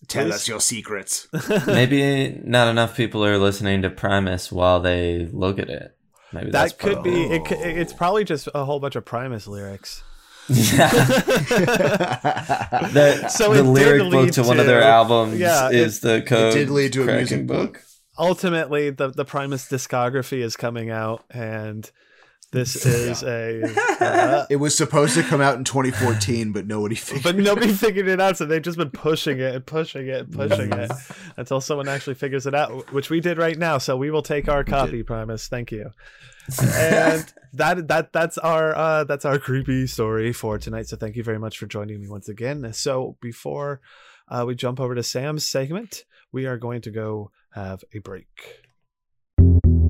[0.08, 1.28] tell us your secrets
[1.66, 5.96] Maybe not enough people are listening to Primus while they look at it.
[6.34, 7.22] Maybe that's that could part be.
[7.24, 10.02] It, it's probably just a whole bunch of Primus lyrics.
[10.48, 10.88] Yeah.
[12.92, 15.76] the, So the it did lyric book lead to, one of their albums yeah, it-
[15.76, 17.82] is the code did lead to a cracking music book.
[18.18, 21.90] ultimately the the Primus discography is coming out and
[22.54, 23.62] this is a
[24.00, 27.24] uh, It was supposed to come out in 2014, but nobody figured.
[27.24, 30.32] but nobody figured it out so they've just been pushing it and pushing it and
[30.32, 30.90] pushing it
[31.36, 34.48] until someone actually figures it out which we did right now so we will take
[34.48, 35.48] our copy Primus.
[35.48, 35.90] Thank you.
[36.62, 41.24] And that that that's our uh that's our creepy story for tonight so thank you
[41.24, 42.72] very much for joining me once again.
[42.72, 43.80] So before
[44.28, 48.64] uh, we jump over to sam's segment we are going to go have a break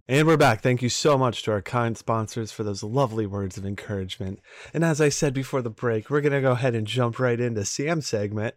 [0.08, 0.62] and we're back.
[0.62, 4.40] Thank you so much to our kind sponsors for those lovely words of encouragement.
[4.72, 7.38] And as I said before the break, we're going to go ahead and jump right
[7.38, 8.54] into Sam's segment.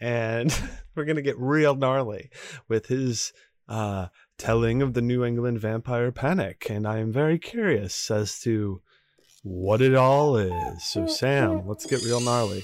[0.00, 0.56] And
[0.94, 2.30] we're going to get real gnarly
[2.68, 3.32] with his
[3.68, 4.08] uh,
[4.38, 6.66] telling of the New England vampire panic.
[6.70, 8.80] And I am very curious as to
[9.42, 10.84] what it all is.
[10.84, 12.62] So, Sam, let's get real gnarly.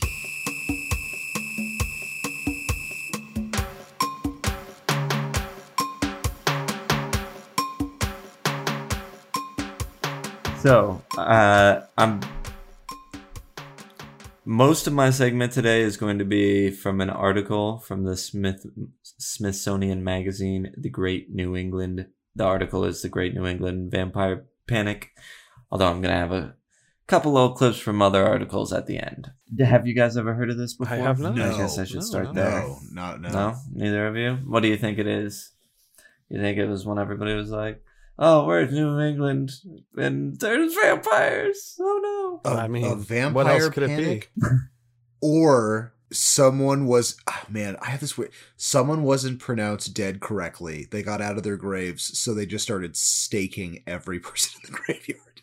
[10.64, 12.22] So, uh, I'm.
[14.46, 18.64] Most of my segment today is going to be from an article from the Smith
[19.02, 25.10] Smithsonian magazine, "The Great New England." The article is "The Great New England Vampire Panic."
[25.70, 26.54] Although I'm gonna have a
[27.08, 29.32] couple little clips from other articles at the end.
[29.58, 30.96] Have you guys ever heard of this before?
[30.96, 31.38] I have not.
[31.38, 32.32] I guess I No, should no, start no.
[32.32, 32.50] there.
[32.62, 33.28] no, not no.
[33.28, 34.36] No, neither of you.
[34.46, 35.52] What do you think it is?
[36.30, 37.82] You think it was when everybody was like,
[38.18, 39.52] "Oh, we're in New England
[39.96, 42.50] and there's vampires." Oh no!
[42.50, 44.22] a, I mean, a vampire what else could it be?
[45.20, 47.16] or someone was.
[47.28, 48.16] Oh, man, I have this.
[48.16, 50.86] Way, someone wasn't pronounced dead correctly.
[50.90, 54.78] They got out of their graves, so they just started staking every person in the
[54.78, 55.42] graveyard.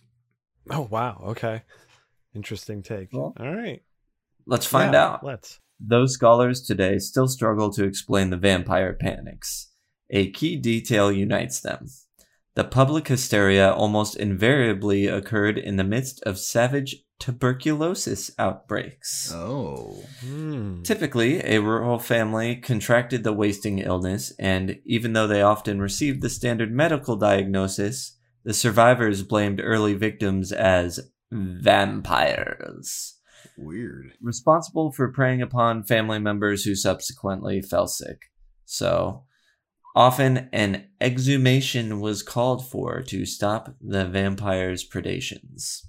[0.69, 1.21] Oh wow.
[1.29, 1.63] Okay.
[2.33, 3.09] Interesting take.
[3.11, 3.81] Well, All right.
[4.45, 5.23] Let's find Yeah, out.
[5.25, 5.59] Let's.
[5.79, 9.71] Those scholars today still struggle to explain the vampire panics.
[10.11, 11.87] A key detail unites them.
[12.55, 19.31] The public hysteria almost invariably occurred in the midst of savage tuberculosis outbreaks.
[19.33, 20.81] Oh, Hmm.
[20.81, 26.29] Typically, a rural family contracted the wasting illness, and even though they often received the
[26.29, 30.99] standard medical diagnosis, the survivors blamed early victims as
[31.31, 33.17] vampires
[33.57, 34.13] weird.
[34.21, 38.17] responsible for preying upon family members who subsequently fell sick.
[38.65, 39.23] So,
[39.95, 45.81] often an exhumation was called for to stop the vampire's predations.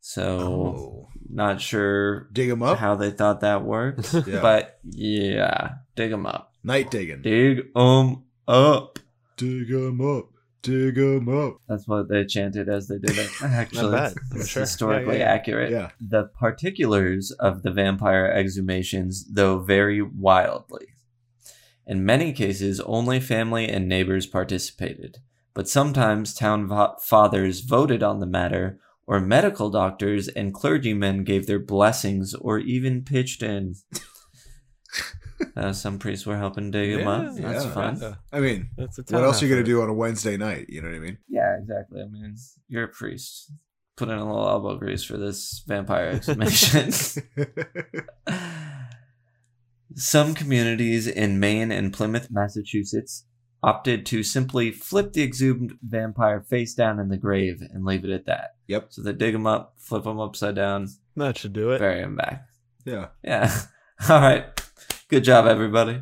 [0.00, 2.78] So, Oh, not sure dig them up.
[2.78, 4.40] how they thought that worked, Yeah.
[4.40, 6.52] but yeah, dig them up.
[6.64, 7.22] Night digging.
[7.22, 8.98] Dig them up.
[9.36, 10.26] Dig them up.
[10.62, 11.56] Dig them up.
[11.68, 13.30] That's what they chanted as they did it.
[13.42, 14.12] Actually, bad.
[14.32, 14.60] it's, it's sure.
[14.62, 15.32] historically yeah, yeah.
[15.32, 15.70] accurate.
[15.70, 15.90] Yeah.
[16.00, 20.88] The particulars of the vampire exhumations, though, vary wildly.
[21.90, 25.18] In many cases, only family and neighbors participated,
[25.54, 28.78] but sometimes town vo- fathers voted on the matter,
[29.08, 33.74] or medical doctors and clergymen gave their blessings or even pitched in.
[35.56, 37.34] uh, some priests were helping dig them up.
[37.34, 37.74] That's yeah.
[37.74, 37.98] fun.
[38.00, 38.14] Yeah.
[38.32, 40.66] I mean, That's a what else are you gonna do on a Wednesday night?
[40.68, 41.18] You know what I mean?
[41.28, 42.02] Yeah, exactly.
[42.02, 42.36] I mean,
[42.68, 43.50] you're a priest.
[43.96, 46.92] Put in a little elbow grease for this vampire exhumation.
[49.94, 53.24] Some communities in Maine and Plymouth, Massachusetts,
[53.62, 58.10] opted to simply flip the exhumed vampire face down in the grave and leave it
[58.10, 58.54] at that.
[58.68, 58.86] Yep.
[58.90, 61.78] So they dig him up, flip him upside down, That should do it.
[61.80, 62.46] bury him back.
[62.84, 63.08] Yeah.
[63.22, 63.52] Yeah.
[64.08, 64.44] All right.
[65.08, 66.00] Good job, everybody.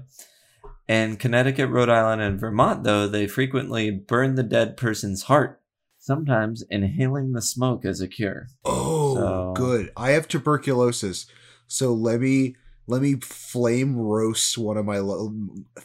[0.86, 5.60] In Connecticut, Rhode Island, and Vermont, though, they frequently burn the dead person's heart,
[5.98, 8.46] sometimes inhaling the smoke as a cure.
[8.64, 9.92] Oh, So- good.
[9.96, 11.26] I have tuberculosis,
[11.66, 12.54] so let me
[12.88, 15.32] let me flame roast one of my lo-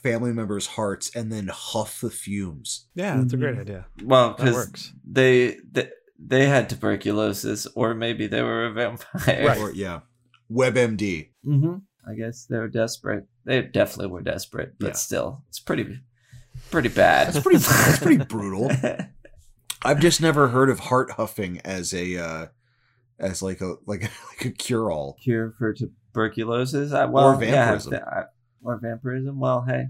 [0.01, 2.88] family members' hearts and then huff the fumes.
[2.95, 3.62] Yeah, that's a great Mhm.
[3.62, 3.86] idea.
[4.04, 4.93] Well, That because works.
[5.06, 5.89] they, they
[6.26, 9.45] they had tuberculosis, or maybe they were a vampire.
[9.45, 9.58] Right.
[9.60, 9.99] Or yeah,
[10.49, 11.30] WebMD.
[11.45, 11.76] Mm-hmm.
[12.10, 13.26] I guess they were desperate.
[13.45, 14.93] They definitely were desperate, but Yeah.
[14.93, 15.99] still, it's pretty
[16.72, 17.28] pretty bad.
[17.28, 17.58] That's pretty.
[17.60, 18.72] that's pretty brutal.
[19.84, 22.47] I've just never heard of heart huffing as a uh,
[23.20, 25.18] as like a like like a cure all.
[25.22, 25.99] cure for tuberculosis.
[26.16, 27.93] I, well, Or yeah, vampirism.
[27.95, 28.24] I-
[28.64, 29.39] or vampirism.
[29.39, 29.88] Well, hey,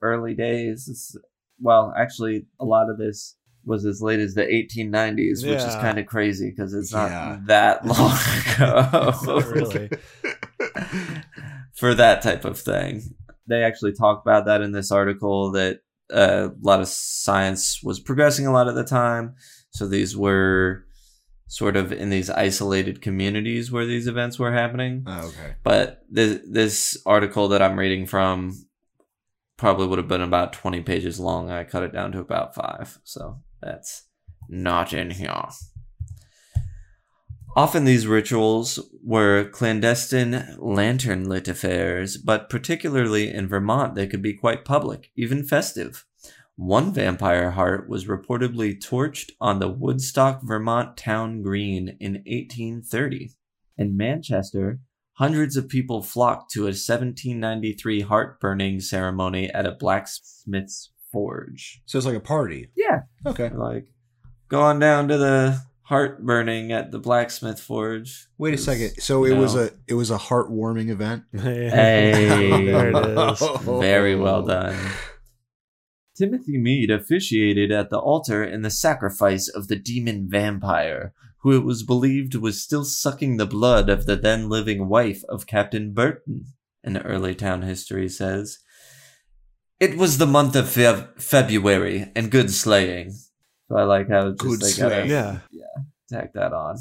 [0.00, 1.16] early days.
[1.60, 5.98] Well, actually, a lot of this was as late as the 1890s, which is kind
[5.98, 7.38] of crazy because it's not Yeah.
[7.46, 8.16] that long
[8.56, 9.40] ago.
[9.50, 9.90] Really.
[11.74, 13.02] for that type of thing.
[13.48, 15.80] They actually talk about that in this article that
[16.12, 19.34] uh, a lot of science was progressing a lot at the time.
[19.70, 20.85] So these were
[21.48, 25.04] sort of in these isolated communities where these events were happening.
[25.06, 25.54] Oh, okay.
[25.62, 28.66] But this this article that I'm reading from
[29.56, 31.50] probably would have been about 20 pages long.
[31.50, 32.98] I cut it down to about five.
[33.04, 34.04] So that's
[34.48, 35.48] not in here.
[37.56, 44.34] Often these rituals were clandestine lantern lit affairs, but particularly in Vermont, they could be
[44.34, 46.04] quite public, even festive.
[46.56, 53.32] One vampire heart was reportedly torched on the Woodstock, Vermont town green in 1830.
[53.76, 54.80] In Manchester,
[55.14, 61.82] hundreds of people flocked to a 1793 heart burning ceremony at a blacksmith's forge.
[61.84, 62.70] So it's like a party.
[62.74, 63.50] Yeah, Okay.
[63.50, 63.88] like
[64.48, 68.28] going down to the heart burning at the blacksmith forge.
[68.38, 68.92] Wait a second.
[69.02, 71.24] So it was a it was a heartwarming event.
[71.32, 72.48] Hey.
[72.66, 73.60] there it is.
[73.62, 74.74] Very well done.
[76.16, 81.64] Timothy Mead officiated at the altar in the sacrifice of the demon vampire, who it
[81.64, 86.46] was believed was still sucking the blood of the then living wife of Captain Burton,
[86.82, 88.58] an early town history says.
[89.78, 93.10] It was the month of Fev- February and good slaying.
[93.68, 95.10] So I like how just Good they gotta slaying.
[95.10, 95.38] Yeah.
[96.08, 96.78] tack that on.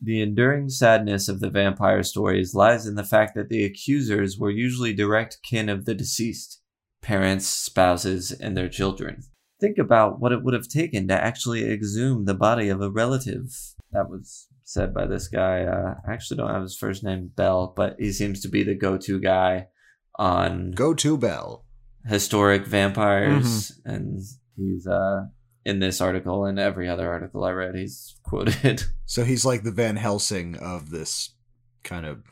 [0.00, 4.50] The enduring sadness of the vampire stories lies in the fact that the accusers were
[4.50, 6.60] usually direct kin of the deceased
[7.04, 9.22] parents, spouses, and their children.
[9.60, 13.54] Think about what it would have taken to actually exhume the body of a relative.
[13.92, 15.62] That was said by this guy.
[15.64, 18.74] Uh, I actually don't have his first name, Bell, but he seems to be the
[18.74, 19.68] go to guy
[20.16, 21.64] on Go to Bell.
[22.06, 24.20] historic vampires, and
[24.56, 25.26] he's uh
[25.64, 28.84] in this article and every other article I read, he's quoted.
[29.06, 31.34] So he's like the Van Helsing of this
[31.82, 32.22] kind of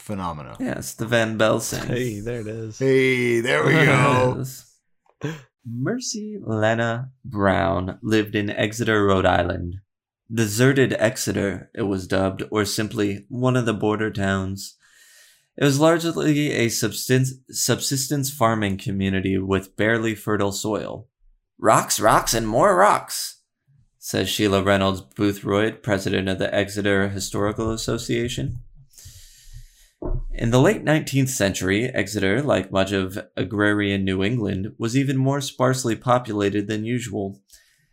[0.00, 0.56] phenomena.
[0.60, 1.86] yes, the Van Belsing.
[1.86, 2.78] Hey, there it is.
[2.78, 4.44] Hey, there we go.
[5.66, 9.76] Mercy Lena Brown lived in Exeter, Rhode Island.
[10.32, 14.76] Deserted Exeter, it was dubbed, or simply one of the border towns.
[15.56, 21.08] It was largely a subsistence, subsistence farming community with barely fertile soil.
[21.58, 23.40] Rocks, rocks, and more rocks,
[23.98, 28.58] says Sheila Reynolds Boothroyd, president of the Exeter Historical Association.
[30.36, 35.40] In the late 19th century, Exeter, like much of agrarian New England, was even more
[35.40, 37.40] sparsely populated than usual.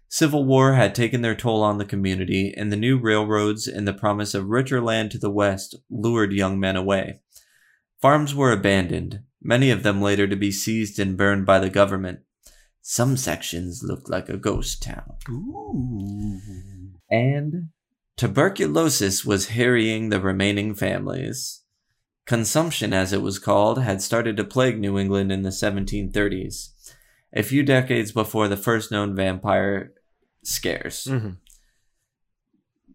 [0.10, 3.94] Civil War had taken their toll on the community, and the new railroads and the
[3.94, 7.20] promise of richer land to the west lured young men away.
[8.02, 12.22] Farms were abandoned, many of them later to be seized and burned by the government.
[12.82, 15.14] Some sections looked like a ghost town.
[17.08, 17.70] And
[18.18, 21.61] tuberculosis was harrying the remaining families.
[22.26, 26.70] Consumption, as it was called, had started to plague New England in the 1730s,
[27.34, 29.94] a few decades before the first known vampire
[30.44, 31.08] scares.
[31.10, 31.38] Mhm.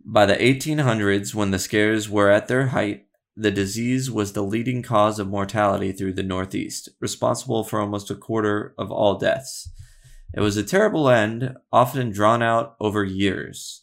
[0.05, 3.07] By the 1800s, when the scares were at their height,
[3.37, 8.14] the disease was the leading cause of mortality through the Northeast, responsible for almost a
[8.14, 9.68] quarter of all deaths.
[10.33, 13.83] It was a terrible end, often drawn out over years.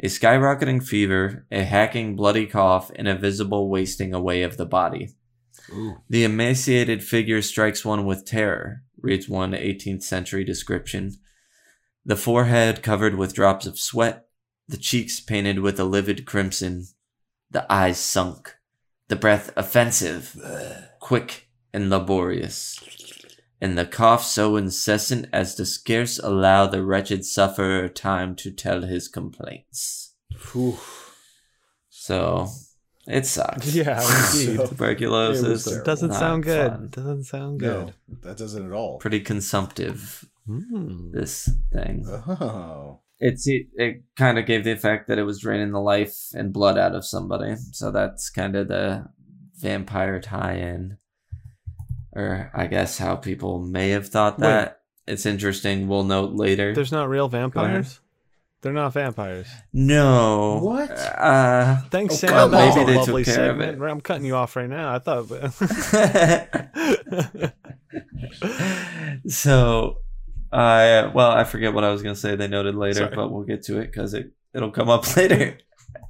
[0.00, 5.10] A skyrocketing fever, a hacking bloody cough, and a visible wasting away of the body.
[5.70, 5.98] Ooh.
[6.08, 11.16] The emaciated figure strikes one with terror, reads one 18th century description.
[12.04, 14.28] The forehead covered with drops of sweat,
[14.68, 16.86] the cheeks painted with a livid crimson,
[17.50, 18.54] the eyes sunk,
[19.08, 20.36] the breath offensive,
[21.00, 22.78] quick and laborious,
[23.60, 28.82] and the cough so incessant as to scarce allow the wretched sufferer time to tell
[28.82, 30.14] his complaints.
[30.52, 30.78] Whew.
[31.90, 32.48] So,
[33.06, 33.74] it sucks.
[33.74, 34.00] Yeah,
[34.32, 34.66] indeed.
[34.68, 35.66] Tuberculosis.
[35.66, 36.70] It Doesn't sound good.
[36.70, 36.88] fun.
[36.90, 37.86] Doesn't sound good.
[37.86, 38.22] No, good.
[38.22, 38.98] that doesn't at all.
[38.98, 41.12] Pretty consumptive, Mm.
[41.12, 42.06] this thing.
[42.08, 43.00] Oh.
[43.20, 46.52] It's it, it kind of gave the effect that it was draining the life and
[46.54, 47.56] blood out of somebody.
[47.72, 49.08] So that's kind of the
[49.56, 50.96] vampire tie-in,
[52.18, 54.46] or I guess how people may have thought Wait.
[54.48, 54.80] that.
[55.06, 55.88] It's interesting.
[55.88, 56.74] We'll note later.
[56.74, 58.00] There's not real vampires.
[58.60, 59.46] They're not vampires.
[59.72, 60.58] no.
[60.60, 60.90] What?
[60.90, 62.30] Uh, Thanks, Oh, Sam.
[62.30, 62.82] come That was on.
[62.82, 63.80] a Maybe they lovely took care of it.
[63.80, 64.92] I'm cutting you off right now.
[64.94, 65.28] I thought.
[69.28, 69.98] so,
[70.52, 72.34] uh, well, I forget what I was gonna say.
[72.36, 73.14] They noted later, Sorry.
[73.16, 75.58] but we'll get to it because it it'll come up later.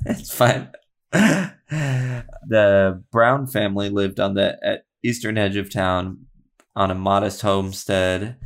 [0.06, 0.70] it's fine.
[1.12, 6.26] the Brown family lived on the at eastern edge of town
[6.74, 8.36] on a modest homestead,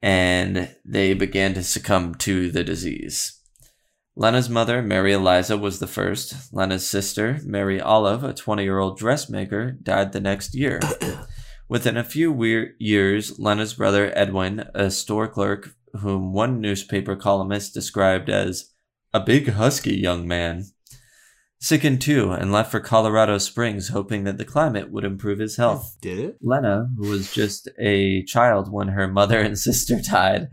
[0.00, 3.40] and they began to succumb to the disease.
[4.14, 6.52] Lena's mother, Mary Eliza, was the first.
[6.52, 10.80] Lena's sister, Mary Olive, a 20 year old dressmaker, died the next year.
[11.68, 17.72] Within a few weir- years, Lena's brother, Edwin, a store clerk whom one newspaper columnist
[17.72, 18.72] described as
[19.14, 20.64] a big, husky young man,
[21.62, 25.96] sickened too and left for Colorado Springs, hoping that the climate would improve his health.
[26.02, 26.36] Did it?
[26.42, 30.48] Lena, who was just a child when her mother and sister died,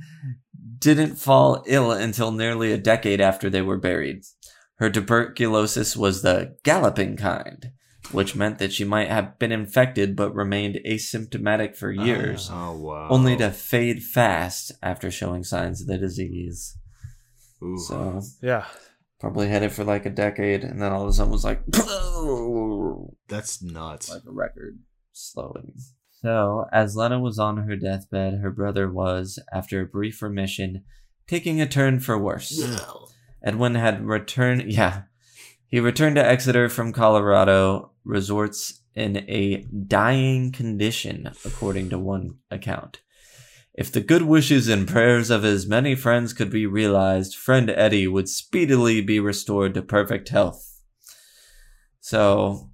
[0.77, 4.21] didn't fall ill until nearly a decade after they were buried.
[4.75, 7.71] Her tuberculosis was the galloping kind,
[8.11, 12.77] which meant that she might have been infected but remained asymptomatic for ah, years, Oh
[12.77, 13.07] wow.
[13.09, 16.77] only to fade fast after showing signs of the disease.
[17.63, 17.77] Ooh.
[17.79, 18.65] So, yeah.
[19.19, 21.63] Probably had it for like a decade, and then all of a sudden was like,
[23.27, 24.09] That's nuts.
[24.09, 24.79] like a record
[25.13, 25.73] slowing.
[26.21, 30.83] So, as Lena was on her deathbed, her brother was, after a brief remission,
[31.27, 32.61] taking a turn for worse.
[33.41, 35.03] Edwin had returned, yeah,
[35.67, 42.99] he returned to Exeter from Colorado, resorts in a dying condition, according to one account.
[43.79, 48.07] If the good wishes and prayers of his many friends could be realized, friend Eddie
[48.07, 50.81] would speedily be restored to perfect health.
[52.01, 52.71] So,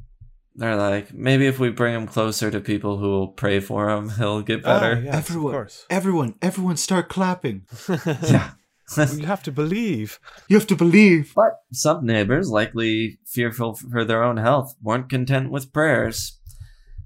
[0.55, 4.09] they're like, maybe if we bring him closer to people who will pray for him,
[4.17, 4.95] he'll get oh, better.
[4.95, 5.85] Oh, yes, Everyone- of course.
[5.91, 7.67] Everyone, everyone, start clapping.
[8.23, 8.53] yeah.
[8.97, 10.19] you have to believe.
[10.47, 11.33] You have to believe.
[11.35, 16.39] But some neighbors, likely fearful for their own health, weren't content with prayers.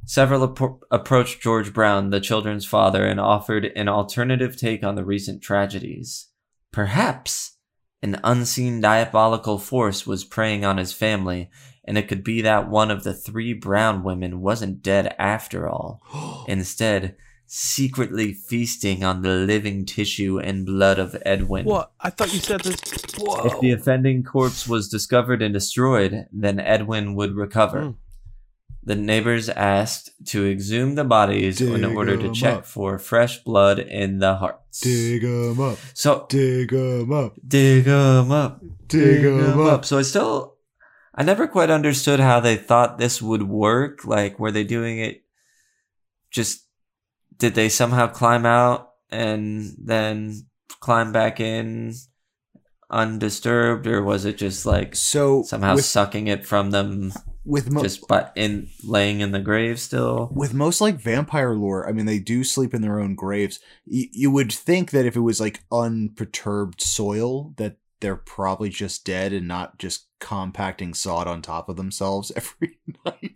[0.10, 5.06] Several appro- approached George Brown, the children's father, and offered an alternative take on the
[5.06, 6.30] recent tragedies.
[6.72, 7.58] Perhaps
[8.02, 11.52] an unseen diabolical force was preying on his family,
[11.86, 16.02] and it could be that one of the three Brown women wasn't dead after all.
[16.48, 21.66] Instead, secretly feasting on the living tissue and blood of Edwin.
[21.66, 21.92] What?
[22.02, 22.80] I thought you said this.
[23.20, 23.46] Whoa.
[23.46, 27.84] If the offending corpse was discovered and destroyed, then Edwin would recover.
[27.84, 27.92] Hmm.
[28.90, 32.66] The neighbors asked to exhume the bodies in order to check up.
[32.66, 34.80] for fresh blood in the hearts.
[34.82, 35.78] Dig 'em up.
[35.94, 37.36] So Dig 'em up.
[37.48, 39.86] dig 'em up, Dig 'em up.
[39.86, 40.56] So I still,
[41.14, 44.06] I never quite understood how they thought this would work.
[44.06, 45.22] Like, were they doing it?
[46.32, 46.66] Just
[47.38, 50.48] did they somehow climb out and then
[50.80, 51.94] climb back in
[52.90, 57.14] undisturbed, or was it just like So somehow with, sucking it from them
[57.50, 60.30] with mo- just but in laying in the grave still?
[60.34, 63.60] with most like vampire lore, I mean, they do sleep in their own graves.
[63.86, 69.04] Y- you would think that if it was like unperturbed soil, that they're probably just
[69.06, 73.36] dead and not just compacting sod on top of themselves every night.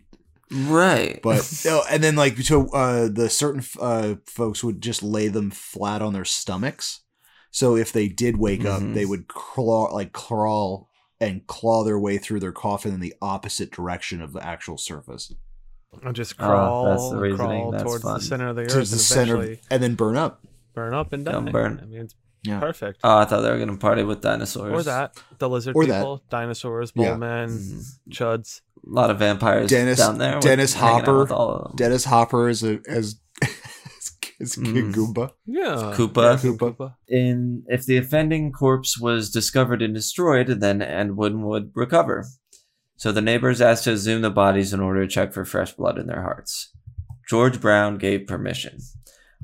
[0.50, 1.20] Right.
[1.22, 5.50] But oh, and then like so, uh, the certain uh folks would just lay them
[5.50, 7.00] flat on their stomachs.
[7.50, 8.66] So if they did wake Mhm.
[8.90, 10.88] up, they would claw like crawl
[11.24, 15.32] and claw their way through their coffin in the opposite direction of the actual surface
[16.02, 17.46] And just Oh, crawl, that's the reasoning.
[17.60, 18.14] crawl That's towards fun.
[18.18, 20.44] the center of the earth to and center, and then burn up.
[20.74, 21.32] burn up and die.
[21.32, 21.78] Don't burn.
[21.82, 22.58] I mean, it's Yeah.
[22.60, 22.98] perfect.
[23.04, 24.72] oh, I thought they were gonna party with dinosaurs.
[24.72, 25.98] or that the lizard Or that.
[26.00, 27.10] people, dinosaurs, Yeah.
[27.10, 27.84] bullmen, Mhm.
[28.10, 28.60] chuds.
[28.86, 30.40] A lot of vampires Dennis- down there.
[30.40, 31.20] Dennis Hopper.
[31.20, 31.76] with all of them.
[31.76, 33.16] Dennis Hopper is a as
[34.40, 34.94] as King Mm.
[34.94, 35.30] Goomba.
[35.46, 36.42] Yeah, Koopa.
[36.42, 36.76] Yeah, Koopa.
[36.76, 36.94] Koopa.
[37.08, 42.26] in if the offending corpse was discovered and destroyed, then Edwin would recover.
[42.96, 45.98] So the neighbors asked to exhume the bodies in order to check for fresh blood
[45.98, 46.70] in their hearts.
[47.28, 48.78] George Brown gave permission.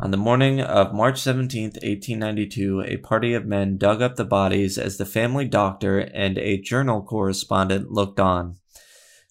[0.01, 4.79] On the morning of March 17th, 1892, a party of men dug up the bodies
[4.79, 8.57] as the family doctor and a journal correspondent looked on.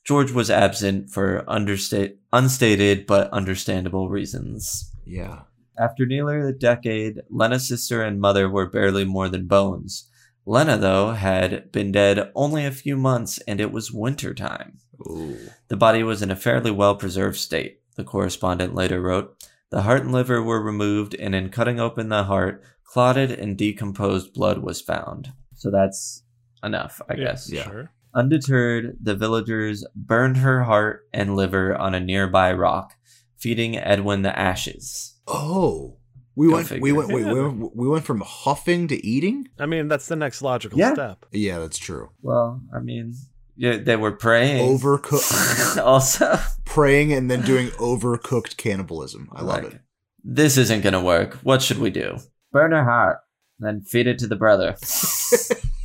[0.05, 4.91] George was absent for understa- unstated but understandable reasons.
[5.05, 5.41] Yeah.
[5.79, 10.09] After nearly a decade, Lena's sister and mother were barely more than bones.
[10.45, 14.79] Lena, though, had been dead only a few months, and it was winter time.
[15.07, 15.37] Ooh.
[15.69, 19.37] The body was in a fairly well preserved state, the correspondent later wrote.
[19.69, 24.33] The heart and liver were removed, and in cutting open the heart, clotted and decomposed
[24.33, 25.31] blood was found.
[25.55, 26.23] So that's
[26.63, 27.51] enough, I guess.
[27.51, 27.63] Yeah.
[27.63, 27.91] Sure.
[28.15, 32.95] Undeterred, the villagers burned her heart and liver on a nearby rock,
[33.39, 35.15] feeding Edwin the ashes.
[35.27, 35.95] Oh.
[36.35, 37.33] We Go went we went wait, Yeah.
[37.33, 39.49] we, went, we went from huffing to eating?
[39.59, 40.93] I mean, that's the next logical Yeah.
[40.93, 41.25] step.
[41.31, 42.09] Yeah, that's true.
[42.21, 43.13] Well, I mean,
[43.57, 44.77] yeah, they were praying.
[44.77, 49.27] Overcook also, praying and then doing overcooked cannibalism.
[49.33, 49.81] I love Like, it.
[50.23, 51.33] This isn't gonna work.
[51.43, 52.17] What should we do?
[52.53, 53.17] Burn her heart,
[53.59, 54.75] then feed it to the brother.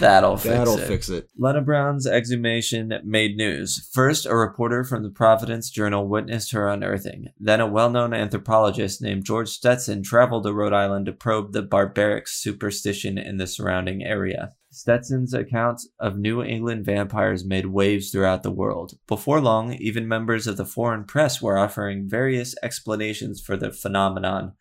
[0.00, 0.86] That'll fix That'll it.
[0.86, 1.28] fix it.
[1.36, 3.88] Lena Brown's exhumation made news.
[3.92, 7.28] First, a reporter from the Providence Journal witnessed her unearthing.
[7.38, 11.62] Then, a well known anthropologist named George Stetson traveled to Rhode Island to probe the
[11.62, 14.52] barbaric superstition in the surrounding area.
[14.70, 18.98] Stetson's accounts of New England vampires made waves throughout the world.
[19.06, 24.54] Before long, even members of the foreign press were offering various explanations for the phenomenon.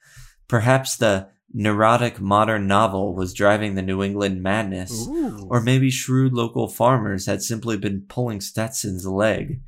[0.48, 5.08] Perhaps the neurotic modern novel was driving the New England madness.
[5.08, 5.48] Ooh.
[5.50, 9.62] Or maybe shrewd local farmers had simply been pulling Stetson's leg.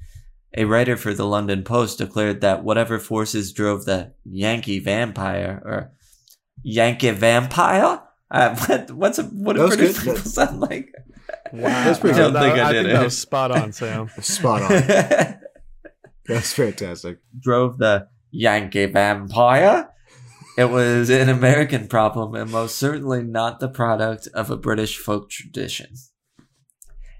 [0.57, 5.91] A writer for the London Post declared that whatever forces drove the Yankee vampire, or
[6.63, 8.01] Yankee vampire?
[8.31, 10.15] Uh, what, what's a, what do British good.
[10.15, 10.91] people sound like?
[11.51, 11.61] Wow.
[11.83, 12.41] That's pretty I don't good.
[12.41, 12.93] think I I did think it.
[12.97, 14.09] that was spot on, Sam.
[14.21, 15.39] Spot on.
[16.27, 17.19] That's fantastic.
[17.39, 19.89] drove the Yankee vampire.
[20.57, 25.29] It was an American problem and most certainly not the product of a British folk
[25.29, 25.93] tradition.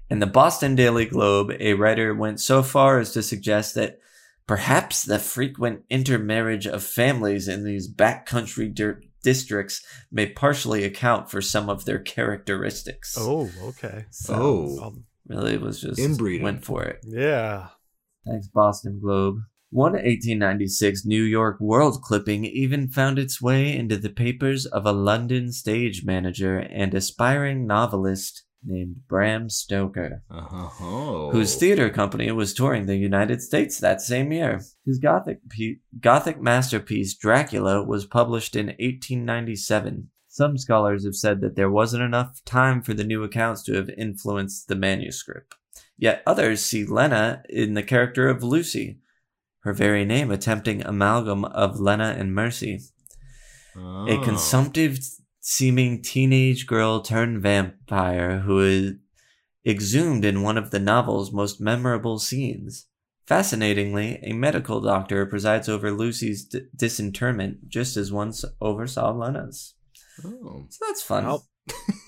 [0.08, 3.98] In the Boston Daily Globe, a writer went so far as to suggest that
[4.46, 11.42] perhaps the frequent intermarriage of families in these backcountry dir- districts may partially account for
[11.42, 13.16] some of their characteristics.
[13.18, 14.06] Oh, okay.
[14.10, 14.94] So, Oh.
[15.28, 16.42] Really was just Inbreeding.
[16.42, 17.00] went for it.
[17.04, 17.70] yeah.
[18.24, 19.38] Thanks, Boston Globe.
[19.70, 24.92] One 1896 New York World clipping even found its way into the papers of a
[24.92, 31.30] London stage manager and aspiring novelist named Bram Stoker, Uh-huh.
[31.30, 34.60] whose theater company was touring the United States that same year.
[34.84, 35.40] His Gothic,
[36.00, 40.10] Gothic masterpiece, Dracula, was published in 1897.
[40.28, 43.88] Some scholars have said that there wasn't enough time for the new accounts to have
[43.90, 45.54] influenced the manuscript.
[45.98, 48.98] Yet others see Lena in the character of Lucy,
[49.66, 52.80] her very name a tempting amalgam of Lena and Mercy.
[53.76, 54.22] A Oh.
[54.24, 54.98] consumptive
[55.40, 58.92] seeming teenage girl turned vampire who is
[59.66, 62.86] exhumed in one of the novel's most memorable scenes.
[63.26, 69.74] Fascinatingly, a medical doctor presides over Lucy's d- disinterment just as once oversaw Lena's.
[70.24, 71.24] Oh, So that's fun.
[71.26, 71.46] Well,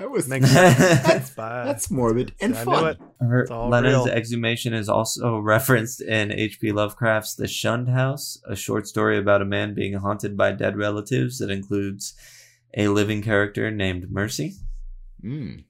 [0.00, 0.78] that was Makes sense.
[1.06, 1.64] that's, Bye.
[1.64, 2.82] that's morbid and I fun.
[2.82, 2.98] knew it.
[3.20, 4.08] Her, It's Lena's real.
[4.08, 6.72] exhumation is also referenced in H.P.
[6.72, 11.38] Lovecraft's The Shunned House, a short story about a man being haunted by dead relatives
[11.38, 12.14] that includes
[12.76, 14.54] a living character named Mercy.
[15.24, 15.64] Mm.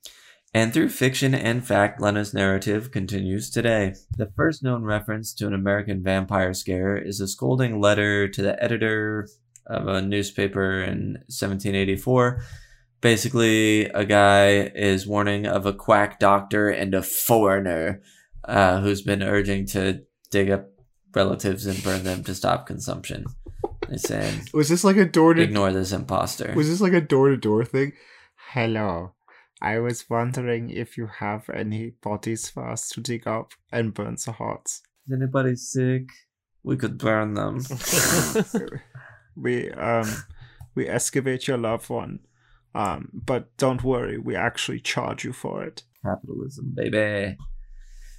[0.54, 3.94] And through fiction and fact, Lena's narrative continues today.
[4.16, 8.62] The first known reference to an American vampire scare is a scolding letter to the
[8.62, 9.28] editor
[9.66, 12.42] of a newspaper in 1784.
[13.00, 18.02] Basically, a guy is warning of a quack doctor and a foreigner
[18.44, 20.70] uh, who's been urging to dig up
[21.14, 23.24] relatives and burn them to stop consumption.
[23.88, 26.52] He's saying, Was this like a door to ignore this imposter.
[26.54, 27.92] Was this like a door to door thing?
[28.52, 29.12] Hello.
[29.60, 34.16] I was wondering if you have any bodies for us to dig up and burn
[34.24, 34.82] the hearts.
[35.06, 36.10] Is anybody sick?
[36.62, 37.64] We could burn them.
[39.36, 40.06] we um
[40.74, 42.20] we excavate your loved one.
[42.78, 45.82] Um, but don't worry, we actually charge you for it.
[46.04, 47.36] capitalism, baby.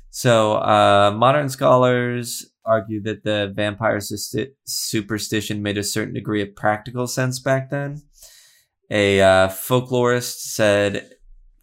[0.10, 4.02] So, uh, modern scholars argue that the vampire
[4.66, 8.02] superstition made a certain degree of practical sense back then.
[8.92, 11.10] A uh, folklorist said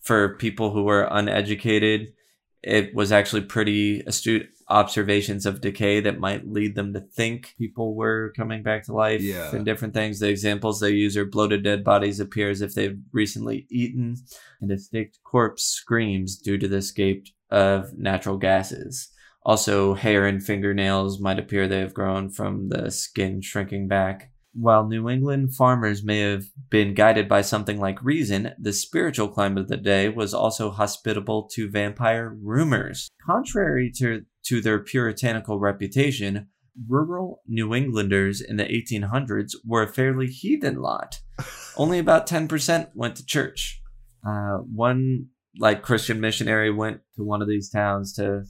[0.00, 2.14] for people who were uneducated,
[2.62, 7.94] it was actually pretty astute observations of decay that might lead them to think people
[7.94, 9.54] were coming back to life Yeah.
[9.54, 10.18] and different things.
[10.18, 14.16] The examples they use are bloated dead bodies appear as if they've recently eaten,
[14.60, 19.08] and a staked corpse screams due to the escape of natural gases.
[19.44, 24.32] Also, hair and fingernails might appear they have grown from the skin shrinking back.
[24.58, 29.58] While New England farmers may have been guided by something like reason, the spiritual climate
[29.60, 33.08] of the day was also hospitable to vampire rumors.
[33.24, 36.48] Contrary to, to their puritanical reputation,
[36.88, 41.20] rural New Englanders in the 1800s were a fairly heathen lot.
[41.76, 43.82] Only about 10% went to church.
[44.26, 45.26] Uh, one
[45.58, 48.44] like Christian missionary went to one of these towns to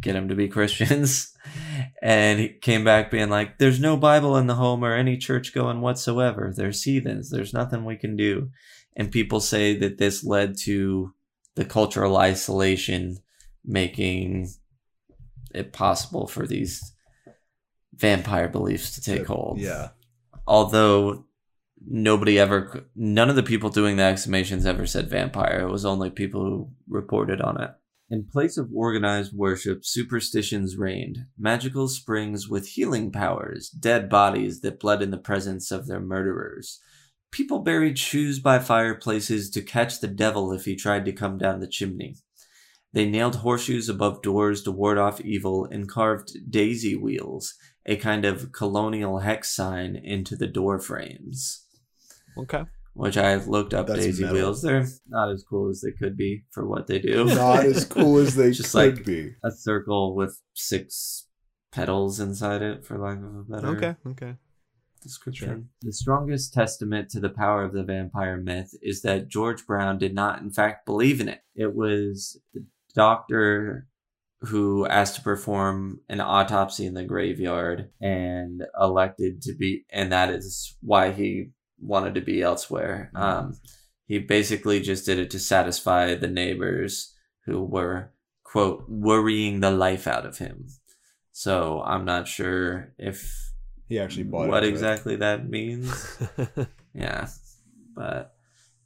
[0.00, 1.34] get them to be Christians.
[2.02, 5.54] And he came back being like, There's no Bible in the home or any church
[5.54, 6.52] going whatsoever.
[6.54, 7.30] There's heathens.
[7.30, 8.50] There's nothing we can do.
[8.94, 11.14] And people say that this led to
[11.56, 13.16] the cultural isolation,
[13.64, 14.48] making
[15.54, 16.92] it possible for these
[17.94, 19.58] vampire beliefs to take hold.
[19.58, 19.88] Yeah.
[20.46, 21.24] although
[21.86, 25.60] nobody ever none of the people doing the exhumations ever said vampire.
[25.60, 27.70] It was only people who reported on it.
[28.10, 31.26] In place of organized worship superstitions reigned.
[31.38, 36.80] Magical springs with healing powers dead bodies that bled in the presence of their murderers.
[37.30, 41.60] People buried shoes by fireplaces to catch the devil if he tried to come down
[41.60, 42.16] the chimney
[42.92, 47.54] they nailed horseshoes above doors to ward off evil and carved daisy wheels
[47.86, 51.64] a kind of colonial hex sign into the door frames,
[52.36, 52.64] Okay.
[52.94, 54.36] which I looked up That's daisy metal.
[54.36, 54.62] wheels.
[54.62, 57.24] They're not as cool as they could be for what they do.
[57.24, 59.32] Not as cool as they Just could like- be.
[59.42, 61.26] a circle with six
[61.72, 63.96] petals inside it, for lack of a better Okay.
[64.06, 64.34] Okay.
[65.02, 65.68] description.
[65.82, 70.14] The strongest testament to the power of the vampire myth is that George Brown did
[70.14, 71.40] not, in fact, believe in it.
[71.54, 73.86] It was the doctor
[74.42, 80.30] who asked to perform an autopsy in the graveyard and elected to be, and that
[80.30, 81.50] is why he
[81.80, 83.10] wanted to be elsewhere.
[83.14, 83.54] Um,
[84.06, 87.14] he basically just did it to satisfy the neighbors
[87.46, 88.12] who were,
[88.44, 90.68] quote, worrying the life out of him.
[91.32, 93.52] So I'm not sure if
[93.88, 94.72] He actually bought what into it.
[94.72, 96.18] exactly that means.
[96.94, 97.28] yeah,
[97.94, 98.34] but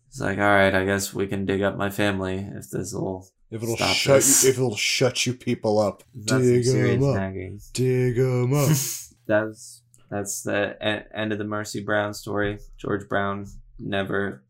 [0.09, 3.29] it's like, all right, I guess we can dig up my family if this will.
[3.53, 4.45] If it'll Stop shut this.
[4.45, 7.61] you, if it'll shut you people up, That's some dig serious them up, nagging.
[7.75, 8.69] dig them up.
[9.27, 10.77] that's that's the
[11.15, 12.59] end of the Mercy Brown story.
[12.79, 13.47] George Brown
[13.79, 14.43] never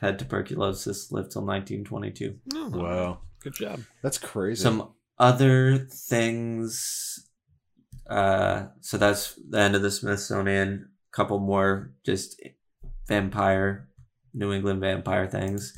[0.00, 2.36] had tuberculosis, lived till 1922.
[2.54, 3.80] Oh, wow, Good job.
[4.02, 4.62] that's crazy.
[4.62, 7.26] Some other things.
[8.08, 10.88] Uh, so that's the end of the Smithsonian.
[11.12, 12.40] Couple more just
[13.08, 13.88] vampire,
[14.34, 15.74] New England vampire things.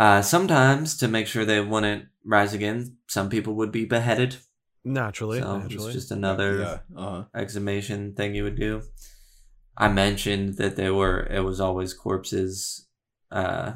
[0.00, 4.34] Uh, sometimes to make sure they wouldn't rise again, some people would be beheaded.
[4.82, 5.40] Naturally.
[5.40, 5.86] so naturally.
[5.88, 7.24] it's just another yeah, uh-huh.
[7.34, 8.80] exhumation thing you would do.
[9.76, 12.86] I mentioned that they were it was always corpses,
[13.30, 13.72] uh,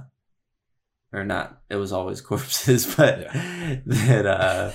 [1.13, 1.61] or not.
[1.69, 3.31] It was always corpses, but
[3.85, 4.73] that uh,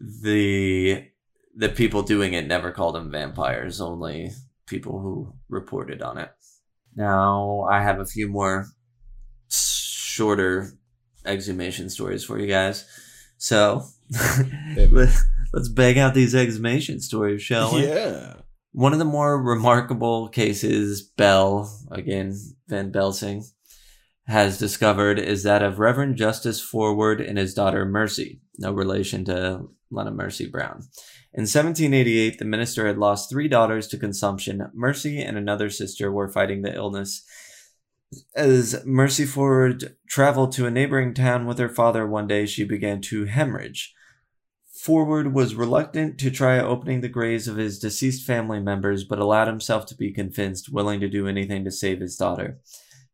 [0.00, 1.08] the
[1.56, 3.80] the people doing it never called them vampires.
[3.80, 4.32] Only
[4.66, 6.30] people who reported on it.
[6.94, 8.66] Now I have a few more
[10.20, 10.70] shorter
[11.24, 12.84] exhumation stories for you guys.
[13.38, 13.84] So
[14.76, 15.16] Let-
[15.54, 17.86] Let's bang out these exhumation stories, shall we?
[17.86, 18.34] Yeah.
[18.72, 22.36] One of the more remarkable cases Bell, again,
[22.68, 23.44] Van Belsing,
[24.26, 29.68] has discovered is that of Reverend Justice Forward and his daughter Mercy, no relation to
[29.90, 30.82] Lena Mercy Brown.
[31.32, 34.70] In 1788, the minister had lost three daughters to consumption.
[34.74, 37.24] Mercy and another sister were fighting the illness.
[38.34, 43.00] As Mercy Forward traveled to a neighboring town with her father one day, she began
[43.02, 43.94] to hemorrhage.
[44.72, 49.46] Forward was reluctant to try opening the graves of his deceased family members, but allowed
[49.46, 52.58] himself to be convinced, willing to do anything to save his daughter.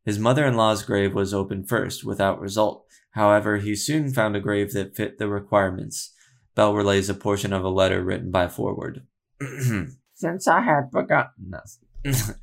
[0.04, 2.84] His mother in law's grave was opened first, without result.
[3.10, 6.14] However, he soon found a grave that fit the requirements.
[6.54, 9.04] Bell relays a portion of a letter written by Forward.
[10.14, 11.80] Since I had forgotten us.